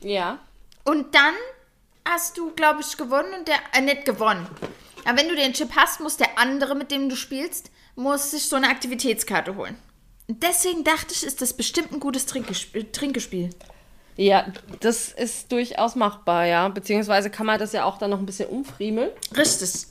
Ja. 0.00 0.38
Und 0.84 1.14
dann 1.14 1.34
hast 2.08 2.38
du, 2.38 2.52
glaube 2.52 2.80
ich, 2.80 2.96
gewonnen 2.96 3.32
und 3.38 3.48
der, 3.48 3.58
äh, 3.72 3.80
nicht 3.80 4.04
gewonnen. 4.04 4.46
Aber 5.04 5.18
wenn 5.18 5.28
du 5.28 5.34
den 5.34 5.52
Chip 5.52 5.70
hast, 5.76 6.00
muss 6.00 6.16
der 6.16 6.38
andere, 6.38 6.74
mit 6.74 6.90
dem 6.90 7.08
du 7.08 7.16
spielst, 7.16 7.70
muss 7.96 8.30
sich 8.30 8.48
so 8.48 8.56
eine 8.56 8.68
Aktivitätskarte 8.68 9.56
holen. 9.56 9.76
Und 10.28 10.42
deswegen 10.42 10.84
dachte 10.84 11.12
ich, 11.12 11.24
ist 11.24 11.40
das 11.40 11.54
bestimmt 11.54 11.92
ein 11.92 12.00
gutes 12.00 12.26
Trinkgespiel. 12.26 13.50
Ja, 14.16 14.46
das 14.80 15.12
ist 15.12 15.52
durchaus 15.52 15.94
machbar, 15.94 16.46
ja. 16.46 16.68
Beziehungsweise 16.68 17.30
kann 17.30 17.46
man 17.46 17.58
das 17.58 17.72
ja 17.72 17.84
auch 17.84 17.98
dann 17.98 18.10
noch 18.10 18.18
ein 18.18 18.26
bisschen 18.26 18.48
umfriemeln. 18.48 19.10
Richtig. 19.36 19.86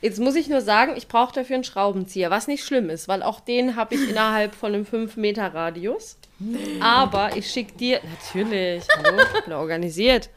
Jetzt 0.00 0.18
muss 0.18 0.34
ich 0.34 0.48
nur 0.48 0.62
sagen, 0.62 0.94
ich 0.96 1.08
brauche 1.08 1.34
dafür 1.34 1.56
einen 1.56 1.64
Schraubenzieher, 1.64 2.30
was 2.30 2.46
nicht 2.46 2.64
schlimm 2.64 2.88
ist, 2.88 3.06
weil 3.06 3.22
auch 3.22 3.40
den 3.40 3.76
habe 3.76 3.94
ich 3.94 4.08
innerhalb 4.08 4.54
von 4.54 4.74
einem 4.74 4.84
5-Meter-Radius. 4.84 6.16
Nee. 6.38 6.80
Aber 6.80 7.36
ich 7.36 7.50
schicke 7.50 7.76
dir, 7.76 8.00
natürlich, 8.02 8.84
hallo, 8.96 9.22
ich 9.22 9.44
bin 9.44 9.52
organisiert. 9.52 10.30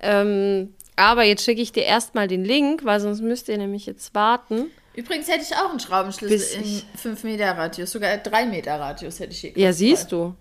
Ähm, 0.00 0.74
aber 0.96 1.22
jetzt 1.22 1.44
schicke 1.44 1.62
ich 1.62 1.72
dir 1.72 1.84
erstmal 1.84 2.28
den 2.28 2.44
Link, 2.44 2.84
weil 2.84 3.00
sonst 3.00 3.22
müsst 3.22 3.48
ihr 3.48 3.56
nämlich 3.56 3.86
jetzt 3.86 4.14
warten. 4.14 4.70
Übrigens 4.94 5.28
hätte 5.28 5.42
ich 5.42 5.54
auch 5.54 5.70
einen 5.70 5.80
Schraubenschlüssel 5.80 6.60
in 6.60 6.82
5 6.96 7.24
Meter 7.24 7.56
Radius, 7.56 7.92
sogar 7.92 8.16
3 8.16 8.46
Meter 8.46 8.78
Radius 8.78 9.20
hätte 9.20 9.32
ich 9.32 9.40
hier. 9.40 9.52
Ja, 9.54 9.72
siehst 9.72 10.12
du. 10.12 10.34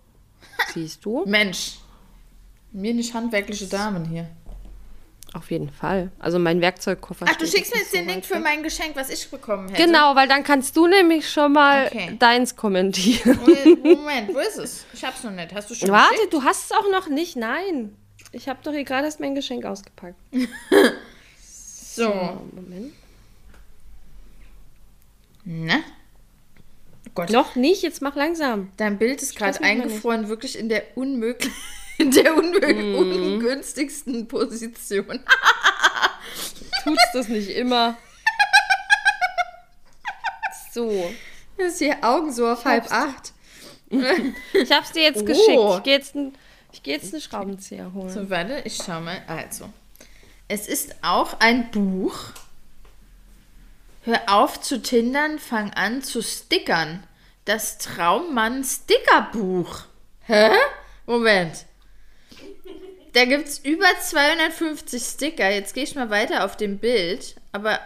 Siehst 0.73 1.05
du? 1.05 1.23
Mensch. 1.25 1.77
Mir 2.71 2.93
nicht 2.93 3.13
handwerkliche 3.13 3.67
Damen 3.67 4.05
hier. 4.05 4.27
Auf 5.37 5.51
jeden 5.51 5.69
Fall. 5.69 6.09
Also 6.17 6.39
mein 6.39 6.61
Werkzeugkoffer. 6.61 7.27
Ach, 7.29 7.35
du 7.35 7.45
schickst 7.45 7.71
mir 7.71 7.81
jetzt 7.81 7.93
den 7.93 8.07
Link 8.07 8.25
für 8.25 8.39
mein 8.39 8.63
Geschenk, 8.63 8.95
was 8.95 9.11
ich 9.11 9.29
bekommen 9.29 9.69
hätte. 9.69 9.85
Genau, 9.85 10.15
weil 10.15 10.27
dann 10.27 10.43
kannst 10.43 10.75
du 10.75 10.87
nämlich 10.87 11.29
schon 11.29 11.53
mal 11.53 11.85
okay. 11.85 12.15
deins 12.17 12.55
kommentieren. 12.55 13.39
Moment, 13.83 14.33
wo 14.33 14.39
ist 14.39 14.57
es? 14.57 14.85
Ich 14.93 15.05
hab's 15.05 15.23
noch 15.23 15.31
nicht. 15.31 15.53
Hast 15.53 15.69
du 15.69 15.75
schon 15.75 15.91
Warte, 15.91 16.15
geschickt? 16.15 16.33
du 16.33 16.43
hast 16.43 16.65
es 16.65 16.71
auch 16.71 16.89
noch 16.91 17.07
nicht. 17.07 17.35
Nein. 17.35 17.95
Ich 18.31 18.49
habe 18.49 18.57
doch 18.63 18.71
hier 18.71 18.83
gerade 18.83 19.05
erst 19.05 19.19
mein 19.19 19.35
Geschenk 19.35 19.63
ausgepackt. 19.63 20.17
so. 21.39 22.03
so. 22.05 22.41
Moment. 22.53 22.93
Na? 25.45 25.79
Gott. 27.13 27.29
Noch 27.29 27.55
nicht, 27.55 27.83
jetzt 27.83 28.01
mach 28.01 28.15
langsam. 28.15 28.71
Dein 28.77 28.97
Bild 28.97 29.21
ist 29.21 29.35
gerade 29.35 29.61
eingefroren, 29.61 30.29
wirklich 30.29 30.57
in 30.57 30.67
der 30.67 30.83
unmöglich 30.95 31.53
in 31.97 32.11
der 32.11 32.33
mm. 32.33 32.95
ungünstigsten 32.95 34.27
Position. 34.27 35.19
Tut's 36.83 37.11
das 37.13 37.27
nicht 37.27 37.49
immer? 37.49 37.97
So. 40.73 41.11
Das 41.57 41.73
ist 41.73 41.79
hier 41.79 42.03
Augen 42.03 42.31
so 42.31 42.47
auf 42.47 42.65
halb 42.65 42.91
acht. 42.91 43.33
ich 43.89 44.71
hab's 44.71 44.91
dir 44.91 45.03
jetzt 45.03 45.21
oh. 45.21 45.25
geschickt. 45.25 45.77
Ich 45.77 45.83
gehe 45.83 45.93
jetzt, 45.93 46.15
ein, 46.15 46.33
geh 46.83 46.91
jetzt 46.91 47.13
einen 47.13 47.21
Schraubenzieher 47.21 47.93
holen. 47.93 48.09
So, 48.09 48.29
warte, 48.29 48.61
ich 48.63 48.77
schau 48.77 49.01
mal. 49.01 49.21
Also. 49.27 49.69
Es 50.47 50.67
ist 50.67 50.95
auch 51.01 51.39
ein 51.39 51.71
Buch. 51.71 52.17
Hör 54.03 54.21
auf 54.27 54.61
zu 54.61 54.81
tindern, 54.81 55.39
fang 55.39 55.73
an 55.73 56.01
zu 56.01 56.21
stickern. 56.21 57.03
Das 57.45 57.77
Traummann-Stickerbuch. 57.79 59.81
Hä? 60.21 60.51
Moment. 61.05 61.65
Da 63.17 63.25
gibt 63.25 63.47
es 63.47 63.57
über 63.57 63.87
250 63.99 65.01
Sticker. 65.01 65.49
Jetzt 65.49 65.73
gehe 65.73 65.85
ich 65.85 65.95
mal 65.95 66.11
weiter 66.11 66.45
auf 66.45 66.55
dem 66.55 66.77
Bild. 66.77 67.35
Aber. 67.51 67.79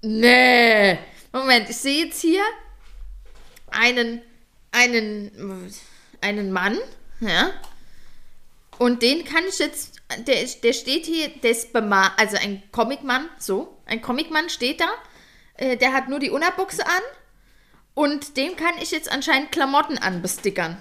Nee. 0.00 0.96
Moment, 1.32 1.68
ich 1.68 1.76
sehe 1.76 2.04
jetzt 2.04 2.20
hier 2.20 2.40
einen, 3.72 4.22
einen, 4.70 5.74
einen 6.20 6.52
Mann, 6.52 6.78
ja. 7.18 7.50
Und 8.78 9.02
den 9.02 9.24
kann 9.24 9.42
ich 9.48 9.58
jetzt, 9.58 9.96
der, 10.18 10.44
der 10.62 10.72
steht 10.72 11.06
hier, 11.06 11.32
bemalt, 11.72 12.12
also 12.16 12.36
ein 12.36 12.62
Comicmann, 12.70 13.28
so, 13.40 13.76
ein 13.86 14.02
Comicmann 14.02 14.48
steht 14.50 14.80
da, 14.80 14.88
äh, 15.56 15.76
der 15.76 15.92
hat 15.92 16.08
nur 16.08 16.20
die 16.20 16.30
Unterbuchse 16.30 16.86
an 16.86 17.02
und 17.94 18.36
dem 18.36 18.54
kann 18.54 18.78
ich 18.80 18.92
jetzt 18.92 19.10
anscheinend 19.10 19.50
Klamotten 19.50 19.98
anbestickern. 19.98 20.76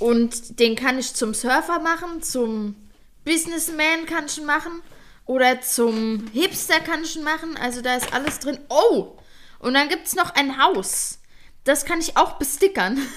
Und 0.00 0.60
den 0.60 0.76
kann 0.76 0.98
ich 0.98 1.14
zum 1.14 1.34
Surfer 1.34 1.80
machen, 1.80 2.22
zum 2.22 2.76
Businessman 3.24 4.06
kann 4.06 4.26
ich 4.26 4.40
machen 4.42 4.82
oder 5.26 5.60
zum 5.60 6.28
Hipster 6.32 6.80
kann 6.80 7.02
ich 7.02 7.18
machen. 7.20 7.56
Also 7.56 7.82
da 7.82 7.96
ist 7.96 8.12
alles 8.12 8.38
drin. 8.38 8.58
Oh! 8.68 9.18
Und 9.58 9.74
dann 9.74 9.88
gibt 9.88 10.06
es 10.06 10.14
noch 10.14 10.34
ein 10.34 10.62
Haus. 10.62 11.18
Das 11.64 11.84
kann 11.84 12.00
ich 12.00 12.16
auch 12.16 12.34
bestickern. 12.34 12.98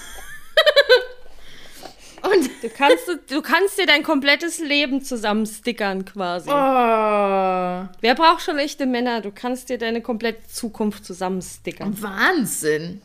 Und 2.22 2.50
du 2.62 2.68
kannst, 2.68 3.08
du 3.30 3.42
kannst 3.42 3.78
dir 3.78 3.86
dein 3.86 4.04
komplettes 4.04 4.60
Leben 4.60 5.02
zusammenstickern 5.02 6.04
quasi. 6.04 6.50
Oh. 6.50 7.88
Wer 8.00 8.14
braucht 8.14 8.42
schon 8.42 8.58
echte 8.58 8.86
Männer? 8.86 9.20
Du 9.22 9.32
kannst 9.32 9.70
dir 9.70 9.78
deine 9.78 10.02
komplette 10.02 10.46
Zukunft 10.46 11.04
zusammenstickern. 11.04 12.00
Wahnsinn. 12.00 13.00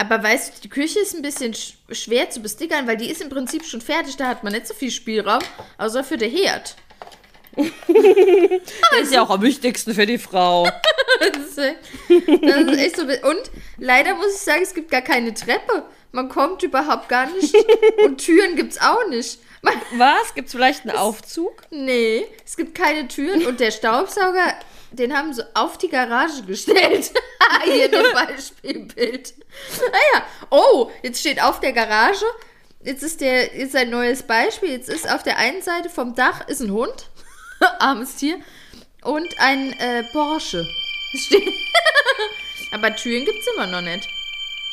Aber 0.00 0.22
weißt 0.22 0.56
du, 0.56 0.60
die 0.62 0.70
Küche 0.70 0.98
ist 1.00 1.14
ein 1.14 1.20
bisschen 1.20 1.52
sch 1.52 1.74
schwer 1.92 2.30
zu 2.30 2.40
bestickern, 2.40 2.86
weil 2.86 2.96
die 2.96 3.10
ist 3.10 3.20
im 3.20 3.28
Prinzip 3.28 3.66
schon 3.66 3.82
fertig. 3.82 4.16
Da 4.16 4.28
hat 4.28 4.42
man 4.42 4.54
nicht 4.54 4.66
so 4.66 4.72
viel 4.72 4.90
Spielraum, 4.90 5.42
außer 5.76 6.02
für 6.02 6.16
den 6.16 6.30
Herd. 6.30 6.74
das 7.56 9.02
ist 9.02 9.12
ja 9.12 9.22
auch 9.22 9.30
am 9.30 9.42
wichtigsten 9.42 9.92
für 9.92 10.06
die 10.06 10.16
Frau. 10.16 10.64
das, 11.20 11.36
ist, 11.36 12.78
echt 12.78 12.96
so. 12.96 13.02
Und 13.02 13.50
leider 13.76 14.14
muss 14.14 14.34
ich 14.34 14.40
sagen, 14.40 14.62
es 14.62 14.72
gibt 14.72 14.90
gar 14.90 15.02
keine 15.02 15.34
Treppe 15.34 15.84
Man 16.12 16.28
kommt 16.28 16.62
überhaupt 16.62 17.08
gar 17.08 17.26
nicht. 17.30 17.54
Und 18.04 18.18
Türen 18.18 18.56
gibt's 18.56 18.80
auch 18.80 19.06
nicht. 19.08 19.38
Man, 19.62 19.74
Was? 19.96 20.34
Gibt's 20.34 20.52
vielleicht 20.52 20.86
einen 20.86 20.96
Aufzug? 20.96 21.62
Nee, 21.70 22.26
es 22.44 22.56
gibt 22.56 22.74
keine 22.74 23.08
Türen. 23.08 23.46
Und 23.46 23.60
der 23.60 23.70
Staubsauger, 23.70 24.54
den 24.92 25.16
haben 25.16 25.32
sie 25.34 25.44
auf 25.54 25.78
die 25.78 25.88
Garage 25.88 26.42
gestellt. 26.42 27.12
Hier 27.64 27.84
in 27.86 27.92
dem 27.92 28.12
Beispielbild. 28.12 29.34
Naja, 29.78 30.24
oh, 30.50 30.90
jetzt 31.02 31.20
steht 31.20 31.42
auf 31.42 31.60
der 31.60 31.72
Garage. 31.72 32.24
Jetzt 32.82 33.02
ist 33.02 33.20
der, 33.20 33.54
jetzt 33.56 33.76
ein 33.76 33.90
neues 33.90 34.22
Beispiel. 34.22 34.70
Jetzt 34.70 34.88
ist 34.88 35.10
auf 35.10 35.22
der 35.22 35.36
einen 35.36 35.62
Seite 35.62 35.90
vom 35.90 36.14
Dach 36.14 36.48
ist 36.48 36.60
ein 36.60 36.72
Hund. 36.72 37.10
Armes 37.78 38.16
Tier. 38.16 38.38
Und 39.02 39.28
ein 39.38 39.72
äh, 39.78 40.04
Porsche. 40.12 40.66
Aber 42.72 42.94
Türen 42.96 43.24
gibt's 43.24 43.46
immer 43.54 43.66
noch 43.66 43.82
nicht. 43.82 44.08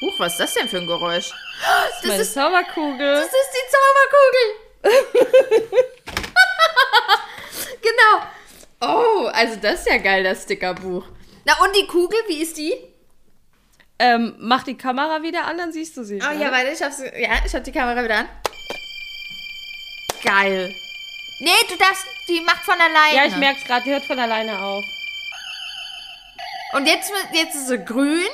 Huch, 0.01 0.19
was 0.19 0.33
ist 0.33 0.39
das 0.39 0.53
denn 0.53 0.69
für 0.69 0.77
ein 0.77 0.87
Geräusch? 0.87 1.31
Das, 1.61 2.01
das 2.03 2.19
ist 2.19 2.33
Zauberkugel. 2.33 3.15
Das 3.15 3.25
ist 3.25 3.53
die 3.53 3.67
Zauberkugel. 3.73 4.47
genau. 7.81 8.21
Oh, 8.79 9.25
also 9.33 9.55
das 9.55 9.79
ist 9.79 9.87
ja 9.87 9.97
geil, 9.97 10.23
das 10.23 10.43
Stickerbuch. 10.43 11.03
Na 11.45 11.53
und 11.63 11.75
die 11.75 11.87
Kugel, 11.87 12.19
wie 12.27 12.43
ist 12.43 12.57
die? 12.57 12.75
Ähm, 13.97 14.35
mach 14.37 14.61
die 14.63 14.77
Kamera 14.77 15.23
wieder 15.23 15.45
an, 15.45 15.57
dann 15.57 15.71
siehst 15.71 15.97
du 15.97 16.03
sie. 16.03 16.21
Oh 16.21 16.33
ne? 16.33 16.43
ja, 16.43 16.51
warte, 16.51 16.69
ich 16.69 16.83
hab's, 16.83 16.99
ja, 16.99 17.43
ich 17.43 17.55
hab 17.55 17.63
die 17.63 17.71
Kamera 17.71 18.03
wieder 18.03 18.17
an. 18.17 18.29
Geil. 20.23 20.75
Nee, 21.39 21.49
du 21.69 21.77
darfst, 21.77 22.05
die 22.27 22.41
macht 22.41 22.63
von 22.63 22.79
alleine. 22.79 23.15
Ja, 23.15 23.25
ich 23.25 23.35
merk's 23.37 23.63
gerade, 23.63 23.83
die 23.83 23.91
hört 23.91 24.05
von 24.05 24.19
alleine 24.19 24.61
auf. 24.61 24.85
Und 26.73 26.85
jetzt, 26.85 27.11
jetzt 27.33 27.55
ist 27.55 27.67
sie 27.67 27.83
grün 27.83 28.27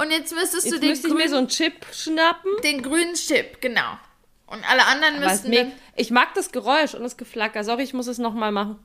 und 0.00 0.10
jetzt 0.10 0.32
müsstest 0.32 0.64
jetzt 0.64 0.74
du 0.74 0.80
den 0.80 0.88
müsste 0.90 1.08
ich 1.08 1.14
mir 1.14 1.28
so 1.28 1.36
einen 1.36 1.48
Chip 1.48 1.84
schnappen. 1.92 2.50
Den 2.64 2.82
grünen 2.82 3.12
Chip, 3.14 3.60
genau. 3.60 3.98
Und 4.46 4.68
alle 4.68 4.86
anderen 4.86 5.16
Aber 5.16 5.26
müssten. 5.26 5.52
Dann, 5.52 5.72
ich 5.94 6.10
mag 6.10 6.32
das 6.34 6.52
Geräusch 6.52 6.94
und 6.94 7.02
das 7.02 7.18
Geflacker. 7.18 7.62
Sorry, 7.64 7.82
ich 7.82 7.92
muss 7.92 8.06
es 8.06 8.16
nochmal 8.16 8.50
machen. 8.50 8.82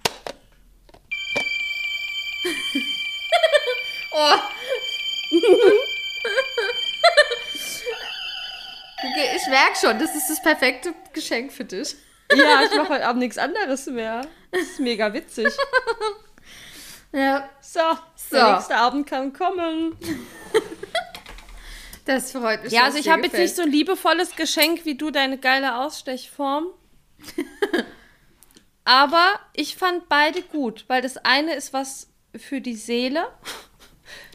oh. 4.11 4.34
ich 9.36 9.47
merke 9.47 9.78
schon, 9.80 9.97
das 9.97 10.13
ist 10.16 10.30
das 10.30 10.41
perfekte 10.41 10.93
Geschenk 11.13 11.53
für 11.53 11.63
dich. 11.63 11.95
Ja, 12.34 12.63
ich 12.63 12.76
mache 12.76 12.89
heute 12.89 13.05
Abend 13.05 13.22
nichts 13.22 13.38
anderes 13.38 13.86
mehr. 13.86 14.28
Das 14.51 14.61
ist 14.63 14.80
mega 14.82 15.13
witzig. 15.13 15.47
Ja. 17.16 17.49
So, 17.61 17.80
so. 18.16 18.36
der 18.36 18.55
nächste 18.55 18.76
Abend 18.76 19.07
kann 19.07 19.32
kommen. 19.32 19.97
Das 22.06 22.32
freut 22.32 22.64
mich. 22.64 22.72
Ja, 22.72 22.84
also 22.84 22.97
ich 22.97 23.10
habe 23.10 23.24
jetzt 23.24 23.38
nicht 23.38 23.56
so 23.56 23.64
ein 23.64 23.72
liebevolles 23.72 24.36
Geschenk 24.36 24.86
wie 24.86 24.95
du, 24.95 25.12
deine 25.12 25.38
geile 25.38 25.78
Ausstechform. 25.78 26.68
Aber 28.86 29.39
ich 29.53 29.76
fand 29.76 30.08
beide 30.08 30.43
gut, 30.43 30.86
weil 30.88 31.01
das 31.01 31.18
eine 31.18 31.56
ist 31.56 31.74
was 31.74 32.08
für 32.36 32.62
die 32.62 32.76
Seele, 32.76 33.28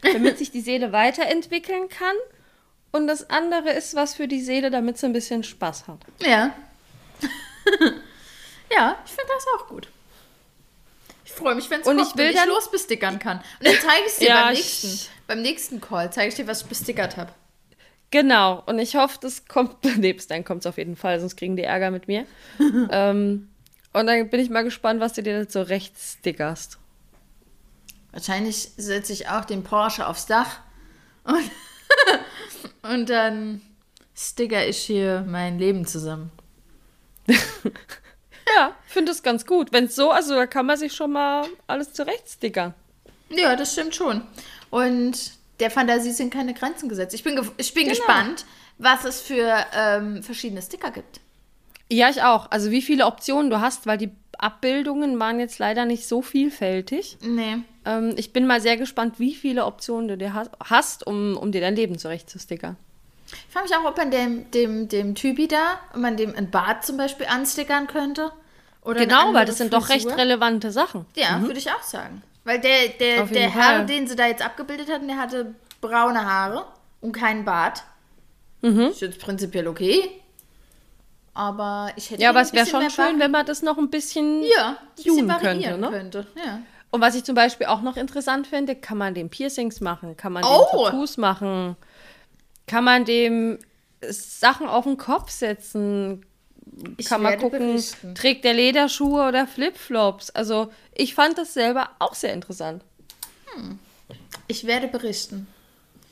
damit 0.01 0.37
sich 0.37 0.51
die 0.51 0.59
Seele 0.59 0.91
weiterentwickeln 0.91 1.87
kann. 1.87 2.15
Und 2.91 3.07
das 3.07 3.29
andere 3.29 3.71
ist 3.71 3.95
was 3.95 4.15
für 4.15 4.27
die 4.27 4.41
Seele, 4.41 4.69
damit 4.69 4.97
sie 4.97 5.05
ein 5.05 5.13
bisschen 5.13 5.45
Spaß 5.45 5.87
hat. 5.87 5.99
Ja. 6.19 6.53
ja, 8.69 8.97
ich 9.05 9.11
finde 9.11 9.31
das 9.33 9.45
auch 9.55 9.67
gut. 9.67 9.87
Ich 11.23 11.31
freue 11.31 11.55
mich, 11.55 11.69
wenn 11.69 11.79
es 11.79 11.87
kommt 11.87 12.01
ich 12.01 12.17
will 12.17 12.29
und 12.31 12.35
ich 12.35 12.45
losbestickern 12.45 13.19
kann. 13.19 13.37
Und 13.37 13.67
dann 13.67 13.75
zeige 13.81 14.05
ich 14.05 14.15
dir 14.15 14.27
ja, 14.27 14.43
beim, 14.43 14.53
nächsten, 14.53 15.07
beim 15.27 15.41
nächsten 15.41 15.79
Call, 15.79 16.11
zeige 16.11 16.27
ich 16.27 16.35
dir, 16.35 16.47
was 16.47 16.63
ich 16.63 16.67
bestickert 16.67 17.15
habe. 17.15 17.31
Genau, 18.11 18.61
und 18.65 18.77
ich 18.77 18.95
hoffe, 18.95 19.17
das 19.21 19.45
kommt, 19.45 19.77
nee, 19.97 20.13
bis 20.13 20.27
dann 20.27 20.43
kommt 20.43 20.61
es 20.61 20.67
auf 20.67 20.77
jeden 20.77 20.97
Fall, 20.97 21.19
sonst 21.19 21.37
kriegen 21.37 21.55
die 21.55 21.63
Ärger 21.63 21.91
mit 21.91 22.07
mir. 22.07 22.25
ähm, 22.91 23.49
und 23.93 24.07
dann 24.07 24.29
bin 24.29 24.39
ich 24.39 24.49
mal 24.49 24.63
gespannt, 24.63 24.99
was 24.99 25.13
du 25.13 25.23
dir 25.23 25.37
jetzt 25.37 25.53
so 25.53 25.61
rechts 25.61 26.17
stickerst. 26.19 26.77
Wahrscheinlich 28.11 28.71
setze 28.75 29.13
ich 29.13 29.29
auch 29.29 29.45
den 29.45 29.63
Porsche 29.63 30.05
aufs 30.05 30.25
Dach 30.25 30.59
und, 31.23 31.51
und 32.91 33.09
dann 33.09 33.61
sticker 34.13 34.67
ich 34.67 34.77
hier 34.77 35.25
mein 35.27 35.57
Leben 35.57 35.87
zusammen. 35.87 36.31
ja, 37.27 38.75
finde 38.85 39.13
es 39.13 39.23
ganz 39.23 39.45
gut. 39.45 39.71
Wenn 39.71 39.85
es 39.85 39.95
so, 39.95 40.11
also 40.11 40.35
da 40.35 40.45
kann 40.45 40.65
man 40.65 40.77
sich 40.77 40.93
schon 40.93 41.13
mal 41.13 41.45
alles 41.67 41.93
zurecht 41.93 42.27
stickern. 42.27 42.73
Ja, 43.29 43.55
das 43.55 43.71
stimmt 43.71 43.95
schon. 43.95 44.23
Und 44.69 45.31
der 45.61 45.71
Fantasie 45.71 46.11
sind 46.11 46.33
keine 46.33 46.53
Grenzen 46.53 46.89
gesetzt. 46.89 47.13
Ich 47.13 47.23
bin, 47.23 47.39
ich 47.57 47.73
bin 47.73 47.83
genau. 47.83 47.95
gespannt, 47.95 48.45
was 48.77 49.05
es 49.05 49.21
für 49.21 49.65
ähm, 49.73 50.23
verschiedene 50.23 50.61
Sticker 50.61 50.91
gibt. 50.91 51.21
Ja, 51.89 52.09
ich 52.09 52.23
auch. 52.23 52.49
Also 52.51 52.71
wie 52.71 52.81
viele 52.81 53.05
Optionen 53.05 53.49
du 53.49 53.61
hast, 53.61 53.85
weil 53.85 53.97
die 53.97 54.11
Abbildungen 54.37 55.19
waren 55.19 55.39
jetzt 55.39 55.59
leider 55.59 55.85
nicht 55.85 56.07
so 56.07 56.21
vielfältig. 56.21 57.17
Nee. 57.21 57.57
Ähm, 57.85 58.13
ich 58.17 58.33
bin 58.33 58.47
mal 58.47 58.59
sehr 58.59 58.77
gespannt, 58.77 59.19
wie 59.19 59.35
viele 59.35 59.65
Optionen 59.65 60.07
du 60.07 60.17
dir 60.17 60.33
hast, 60.63 61.05
um, 61.05 61.37
um 61.37 61.51
dir 61.51 61.61
dein 61.61 61.75
Leben 61.75 61.99
zurechtzustickern. 61.99 62.75
Ich 63.27 63.53
frage 63.53 63.67
mich 63.67 63.77
auch, 63.77 63.85
ob 63.85 63.97
man 63.97 64.11
dem, 64.11 64.49
dem, 64.51 64.89
dem 64.89 65.15
Typi 65.15 65.47
da, 65.47 65.79
ob 65.93 65.99
man 65.99 66.17
dem 66.17 66.35
ein 66.35 66.49
Bart 66.49 66.85
zum 66.85 66.97
Beispiel 66.97 67.27
anstickern 67.27 67.87
könnte. 67.87 68.31
Oder 68.83 69.05
genau, 69.05 69.33
weil 69.33 69.45
das 69.45 69.57
sind 69.57 69.71
Frisur. 69.71 69.79
doch 69.79 69.89
recht 69.89 70.17
relevante 70.17 70.71
Sachen. 70.71 71.05
Ja, 71.15 71.37
mhm. 71.37 71.45
würde 71.45 71.59
ich 71.59 71.71
auch 71.71 71.83
sagen. 71.83 72.23
Weil 72.43 72.59
der, 72.59 72.89
der, 72.99 73.25
der 73.25 73.53
Herr, 73.53 73.83
den 73.83 74.07
sie 74.07 74.15
da 74.15 74.25
jetzt 74.27 74.43
abgebildet 74.43 74.89
hatten, 74.89 75.07
der 75.07 75.17
hatte 75.17 75.53
braune 75.79 76.25
Haare 76.25 76.65
und 76.99 77.11
keinen 77.11 77.45
Bart. 77.45 77.83
Mhm. 78.61 78.87
Ist 78.87 79.01
jetzt 79.01 79.19
prinzipiell 79.19 79.67
okay. 79.67 80.09
Aber 81.33 81.91
ich 81.95 82.09
hätte 82.09 82.21
Ja, 82.21 82.29
aber 82.29 82.41
es 82.41 82.53
wäre 82.53 82.65
schon 82.65 82.89
schön, 82.89 83.19
wenn 83.19 83.31
man 83.31 83.45
das 83.45 83.61
noch 83.61 83.77
ein 83.77 83.89
bisschen 83.89 84.43
ja, 84.43 84.77
tunen 85.01 85.29
könnte, 85.29 85.77
ne? 85.77 85.89
könnte. 85.89 86.27
Ja. 86.35 86.61
Und 86.89 86.99
was 86.99 87.15
ich 87.15 87.23
zum 87.23 87.35
Beispiel 87.35 87.67
auch 87.67 87.81
noch 87.81 87.95
interessant 87.95 88.47
finde, 88.47 88.75
kann 88.75 88.97
man 88.97 89.13
dem 89.13 89.29
Piercings 89.29 89.79
machen, 89.79 90.17
kann 90.17 90.33
man 90.33 90.43
oh. 90.43 90.65
dem 90.73 90.83
Tattoos 90.85 91.17
machen, 91.17 91.77
kann 92.67 92.83
man 92.83 93.05
dem 93.05 93.59
Sachen 94.01 94.67
auf 94.67 94.83
den 94.83 94.97
Kopf 94.97 95.29
setzen, 95.29 96.25
ich 96.97 97.05
kann 97.05 97.21
man 97.21 97.37
gucken, 97.39 97.59
berichten. 97.59 98.15
trägt 98.15 98.43
der 98.43 98.53
Lederschuhe 98.53 99.27
oder 99.27 99.47
Flipflops. 99.47 100.29
Also 100.31 100.71
ich 101.01 101.15
fand 101.15 101.37
das 101.37 101.53
selber 101.53 101.89
auch 101.97 102.13
sehr 102.13 102.33
interessant. 102.33 102.83
Hm. 103.55 103.79
Ich 104.47 104.67
werde 104.67 104.87
berichten. 104.87 105.47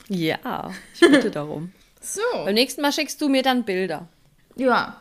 Ja, 0.08 0.72
ich 0.96 1.02
bitte 1.02 1.30
darum. 1.40 1.72
So. 2.02 2.22
Beim 2.34 2.56
nächsten 2.56 2.82
Mal 2.82 2.92
schickst 2.92 3.22
du 3.22 3.30
mir 3.30 3.44
dann 3.44 3.64
Bilder. 3.64 4.08
Ja. 4.56 4.96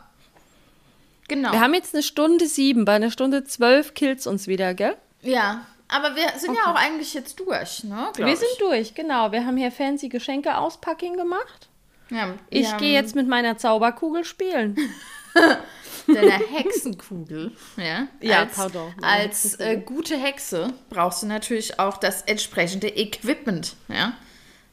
Genau. 1.27 1.51
Wir 1.51 1.59
haben 1.59 1.73
jetzt 1.73 1.95
eine 1.95 2.03
Stunde 2.03 2.45
sieben. 2.45 2.85
Bei 2.85 2.93
einer 2.93 3.09
Stunde 3.09 3.43
zwölf 3.45 3.95
killt 3.95 4.19
es 4.19 4.27
uns 4.27 4.47
wieder, 4.47 4.75
gell? 4.75 4.95
Ja. 5.21 5.65
Aber 5.87 6.15
wir 6.15 6.37
sind 6.37 6.51
okay. 6.51 6.59
ja 6.63 6.71
auch 6.71 6.75
eigentlich 6.75 7.15
jetzt 7.15 7.39
durch, 7.39 7.83
ne? 7.83 8.11
Wir 8.15 8.27
ich. 8.27 8.37
sind 8.37 8.49
durch, 8.59 8.93
genau. 8.93 9.31
Wir 9.31 9.45
haben 9.45 9.57
hier 9.57 9.71
fancy 9.71 10.07
Geschenke-Auspacking 10.07 11.17
gemacht. 11.17 11.67
Ja, 12.11 12.35
ich 12.49 12.77
gehe 12.77 12.93
jetzt 12.93 13.15
mit 13.15 13.27
meiner 13.27 13.57
Zauberkugel 13.57 14.23
spielen. 14.23 14.77
Deiner 16.07 16.39
Hexenkugel, 16.39 17.51
ja? 17.77 18.07
Ja, 18.21 18.39
als, 18.39 18.55
pardon. 18.55 18.93
Als 19.01 19.59
äh, 19.59 19.77
gute 19.77 20.17
Hexe 20.17 20.73
brauchst 20.89 21.21
du 21.21 21.27
natürlich 21.27 21.79
auch 21.79 21.97
das 21.97 22.23
entsprechende 22.23 22.87
Equipment, 22.87 23.75
ja? 23.87 24.13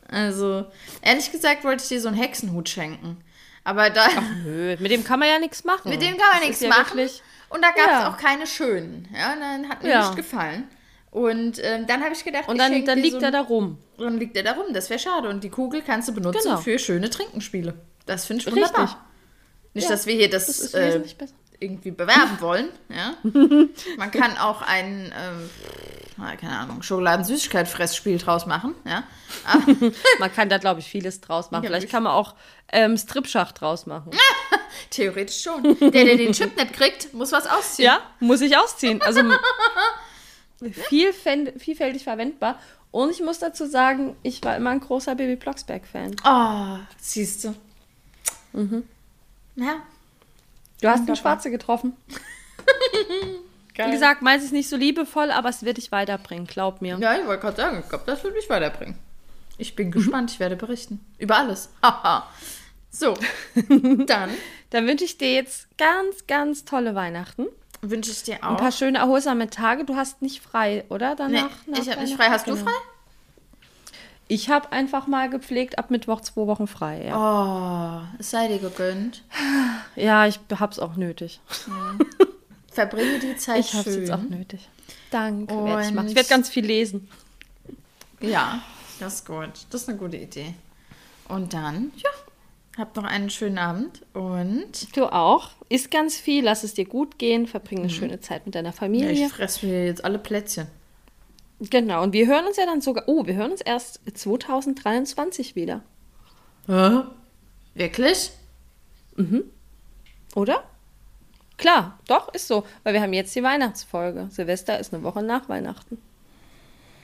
Also, 0.09 0.66
ehrlich 1.02 1.32
gesagt 1.32 1.64
wollte 1.64 1.82
ich 1.82 1.88
dir 1.88 2.00
so 2.00 2.09
einen 2.09 2.16
Hexenhut 2.16 2.68
schenken. 2.68 3.18
Aber 3.64 3.90
da. 3.90 4.07
Ach 4.07 4.22
nö, 4.44 4.76
mit 4.78 4.92
dem 4.92 5.02
kann 5.04 5.18
man 5.18 5.28
ja 5.28 5.38
nichts 5.38 5.64
machen. 5.64 5.90
Mit 5.90 6.00
dem 6.00 6.16
kann 6.16 6.28
man 6.32 6.40
nichts 6.46 6.61
ja 6.61 6.68
machen. 6.68 6.96
Wirklich, 6.96 7.22
und 7.48 7.62
da 7.62 7.68
gab 7.70 7.86
es 7.86 7.92
ja. 7.92 8.12
auch 8.12 8.16
keine 8.16 8.46
schönen. 8.46 9.09
Ja, 9.14 9.32
und 9.32 9.40
dann 9.40 9.68
hat 9.68 9.82
mir 9.82 9.90
ja. 9.90 10.00
nicht 10.07 10.16
gefallen. 10.16 10.68
Und 11.11 11.61
ähm, 11.62 11.87
dann 11.87 12.03
habe 12.03 12.12
ich 12.12 12.24
gedacht, 12.24 12.49
und 12.49 12.58
dann, 12.58 12.72
ich 12.72 12.84
dann 12.84 12.99
liegt 12.99 13.20
so 13.20 13.24
er 13.24 13.30
da 13.30 13.41
rum. 13.41 13.78
Dann 13.99 14.18
liegt 14.18 14.37
er 14.37 14.42
da 14.42 14.53
rum, 14.53 14.66
das 14.72 14.91
wäre 14.91 15.00
schade. 15.00 15.28
Und 15.28 15.42
die 15.42 15.50
Kugel 15.50 15.83
kannst 15.83 16.08
du 16.08 16.12
benutzen 16.12 16.42
genau. 16.45 16.58
für 16.58 16.78
schöne 16.78 17.08
Trinkenspiele. 17.08 17.74
Das 18.04 18.26
finde 18.26 18.42
ich 18.42 18.53
wunderbar. 18.53 18.83
Richtig. 18.83 18.99
Nicht, 19.76 19.84
ja, 19.84 19.90
dass 19.90 20.07
wir 20.07 20.14
hier 20.14 20.30
das, 20.30 20.46
das 20.46 20.72
äh, 20.72 21.03
irgendwie 21.61 21.90
bewerben 21.90 22.40
wollen. 22.40 22.70
Ja? 22.88 23.14
Man 23.98 24.11
kann 24.11 24.38
auch 24.38 24.62
ein, 24.62 25.12
ähm, 25.14 25.50
keine 26.38 26.58
Ahnung, 26.58 26.80
Schokoladen-Süßigkeit-Fressspiel 26.80 28.16
draus 28.16 28.46
machen. 28.46 28.74
Ja? 28.86 29.04
man 30.18 30.32
kann 30.32 30.48
da, 30.48 30.57
glaube 30.57 30.80
ich, 30.80 30.86
vieles 30.86 31.20
draus 31.20 31.50
machen. 31.50 31.64
Ja, 31.64 31.68
Vielleicht 31.68 31.90
kann 31.90 32.04
man 32.04 32.12
auch 32.12 32.34
ähm, 32.72 32.96
Stripschacht 32.96 33.61
draus 33.61 33.84
machen. 33.84 34.12
Theoretisch 34.90 35.42
schon. 35.42 35.62
Der, 35.78 35.90
der 35.90 36.16
den 36.16 36.32
Chip 36.32 36.57
nicht 36.57 36.72
kriegt, 36.72 37.12
muss 37.12 37.32
was 37.32 37.46
ausziehen. 37.46 37.86
Ja, 37.86 38.00
muss 38.18 38.40
ich 38.40 38.57
ausziehen. 38.57 39.03
Also 39.03 39.20
vielfältig 40.88 42.04
verwendbar. 42.04 42.58
Und 42.90 43.11
ich 43.11 43.20
muss 43.20 43.40
dazu 43.40 43.66
sagen, 43.66 44.16
ich 44.22 44.42
war 44.42 44.57
immer 44.57 44.70
ein 44.70 44.80
großer 44.80 45.16
Baby 45.16 45.36
Blocksberg-Fan. 45.36 46.16
Oh, 46.24 46.78
siehst 46.98 47.44
du. 47.44 47.54
Mhm. 48.54 48.84
Ja. 49.57 49.83
Du 50.80 50.88
hast 50.88 51.07
eine 51.07 51.16
Schwarze 51.16 51.50
getroffen. 51.50 51.95
Wie 53.76 53.91
gesagt, 53.91 54.22
meins 54.22 54.42
ist 54.45 54.53
nicht 54.53 54.68
so 54.68 54.76
liebevoll, 54.76 55.30
aber 55.30 55.50
es 55.50 55.62
wird 55.62 55.76
dich 55.76 55.92
weiterbringen, 55.92 56.46
glaub 56.46 56.80
mir. 56.80 56.99
Ja, 56.99 57.14
ich 57.16 57.26
wollte 57.26 57.42
gerade 57.42 57.57
sagen, 57.57 57.80
ich 57.83 57.88
glaube, 57.88 58.04
das 58.07 58.24
wird 58.24 58.34
mich 58.34 58.49
weiterbringen. 58.49 58.96
Ich 59.58 59.76
bin 59.76 59.88
mhm. 59.88 59.92
gespannt, 59.92 60.30
ich 60.30 60.41
werde 60.41 60.57
berichten. 60.57 61.00
Über 61.18 61.37
alles. 61.37 61.70
Haha. 61.83 62.28
So, 62.88 63.14
dann. 64.07 64.30
dann 64.70 64.87
wünsche 64.87 65.04
ich 65.04 65.18
dir 65.18 65.34
jetzt 65.34 65.68
ganz, 65.76 66.26
ganz 66.26 66.64
tolle 66.64 66.95
Weihnachten. 66.95 67.45
Wünsche 67.83 68.11
ich 68.11 68.22
dir 68.22 68.38
auch. 68.42 68.53
Ein 68.53 68.57
paar 68.57 68.72
schöne, 68.72 68.96
erholsame 68.96 69.50
Tage. 69.50 69.84
Du 69.84 69.96
hast 69.96 70.22
nicht 70.22 70.42
frei, 70.42 70.83
oder? 70.88 71.14
Danach? 71.14 71.50
Nee, 71.66 71.78
ich 71.78 71.91
habe 71.91 72.00
nicht 72.00 72.16
frei. 72.16 72.30
Hast 72.30 72.46
du 72.46 72.57
frei? 72.57 72.72
Ich 74.28 74.50
habe 74.50 74.72
einfach 74.72 75.07
mal 75.07 75.30
gepflegt, 75.30 75.78
ab 75.78 75.90
Mittwoch 75.90 76.20
zwei 76.20 76.46
Wochen 76.46 76.66
frei. 76.66 77.07
Ja. 77.07 78.03
Oh, 78.04 78.16
es 78.18 78.30
sei 78.30 78.48
dir 78.48 78.58
gegönnt. 78.58 79.22
Ja, 79.94 80.26
ich 80.26 80.38
hab's 80.58 80.78
auch 80.78 80.96
nötig. 80.96 81.40
Mhm. 81.66 81.98
Verbringe 82.70 83.18
die 83.18 83.36
Zeit 83.38 83.61
ich 83.61 83.70
schön. 83.70 83.80
Ich 83.80 83.86
hab's 83.86 83.96
jetzt 83.96 84.11
auch 84.11 84.22
nötig. 84.22 84.68
Danke, 85.11 85.54
werde 85.64 85.86
ich 85.86 85.94
machen. 85.94 86.08
Ich 86.08 86.14
werde 86.14 86.28
ganz 86.28 86.50
viel 86.50 86.66
lesen. 86.66 87.08
Ja, 88.20 88.61
das 89.00 89.14
ist 89.14 89.26
gut. 89.26 89.53
Das 89.70 89.82
ist 89.82 89.88
eine 89.88 89.96
gute 89.96 90.18
Idee. 90.18 90.54
Und 91.28 91.54
dann, 91.54 91.92
ja, 91.96 92.11
habt 92.76 92.96
noch 92.96 93.04
einen 93.04 93.30
schönen 93.30 93.58
Abend 93.58 94.03
und. 94.12 94.94
Du 94.96 95.07
auch. 95.07 95.50
Isst 95.70 95.90
ganz 95.90 96.16
viel, 96.16 96.44
lass 96.44 96.62
es 96.62 96.74
dir 96.74 96.84
gut 96.84 97.18
gehen, 97.18 97.46
verbring 97.46 97.78
eine 97.78 97.88
mhm. 97.88 97.92
schöne 97.92 98.20
Zeit 98.20 98.44
mit 98.46 98.54
deiner 98.54 98.72
Familie. 98.72 99.12
Ja, 99.12 99.26
ich 99.26 99.32
fresse 99.32 99.66
mir 99.66 99.86
jetzt 99.86 100.04
alle 100.04 100.18
Plätzchen. 100.18 100.66
Genau, 101.58 102.03
und 102.03 102.12
wir 102.12 102.26
hören 102.26 102.46
uns 102.46 102.57
ja 102.57 102.66
dann 102.66 102.80
sogar. 102.80 103.04
Oh, 103.07 103.26
wir 103.26 103.34
hören 103.34 103.53
uns 103.53 103.62
erst 103.62 104.00
2023 104.12 105.57
wieder. 105.57 105.83
Hä? 106.66 107.03
Wirklich? 107.74 108.30
Mhm. 109.16 109.45
Oder? 110.34 110.64
Klar, 111.57 111.99
doch, 112.07 112.33
ist 112.34 112.49
so. 112.49 112.66
Weil 112.83 112.95
wir 112.95 113.00
haben 113.00 113.14
jetzt 113.14 113.34
die 113.34 113.42
Weihnachtsfolge. 113.42 114.28
Silvester 114.30 114.78
ist 114.78 114.92
eine 114.92 115.03
Woche 115.03 115.22
nach 115.22 115.49
Weihnachten. 115.49 115.99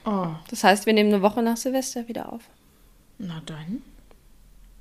Oh. 0.05 0.29
Das 0.51 0.65
heißt, 0.65 0.85
wir 0.85 0.93
nehmen 0.93 1.13
eine 1.13 1.23
Woche 1.23 1.43
nach 1.43 1.57
Silvester 1.57 2.09
wieder 2.09 2.33
auf. 2.33 2.43
Na 3.19 3.41
dann. 3.47 3.83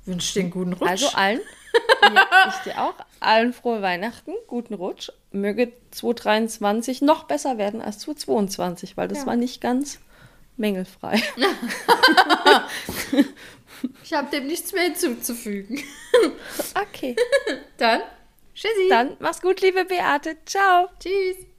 Wünsche 0.04 0.34
dir 0.34 0.40
einen 0.40 0.50
guten 0.50 0.72
Rutsch. 0.72 0.90
Also 0.90 1.08
allen, 1.14 1.40
ja, 2.02 2.26
ich 2.48 2.72
dir 2.72 2.82
auch, 2.82 2.94
allen 3.20 3.52
frohe 3.52 3.80
Weihnachten, 3.82 4.32
guten 4.48 4.74
Rutsch. 4.74 5.10
Möge 5.32 5.72
2023 5.90 7.02
noch 7.02 7.24
besser 7.24 7.58
werden 7.58 7.80
als 7.80 7.98
2022, 8.00 8.96
weil 8.96 9.08
das 9.08 9.18
ja. 9.18 9.26
war 9.26 9.36
nicht 9.36 9.60
ganz 9.60 9.98
mängelfrei. 10.56 11.22
ich 14.04 14.12
habe 14.12 14.30
dem 14.30 14.46
nichts 14.46 14.72
mehr 14.72 14.84
hinzuzufügen. 14.84 15.82
Okay. 16.74 17.16
Dann, 17.78 18.02
tschüssi. 18.54 18.88
Dann 18.88 19.16
mach's 19.18 19.40
gut, 19.40 19.60
liebe 19.60 19.84
Beate. 19.84 20.36
Ciao. 20.44 20.88
Tschüss. 21.00 21.51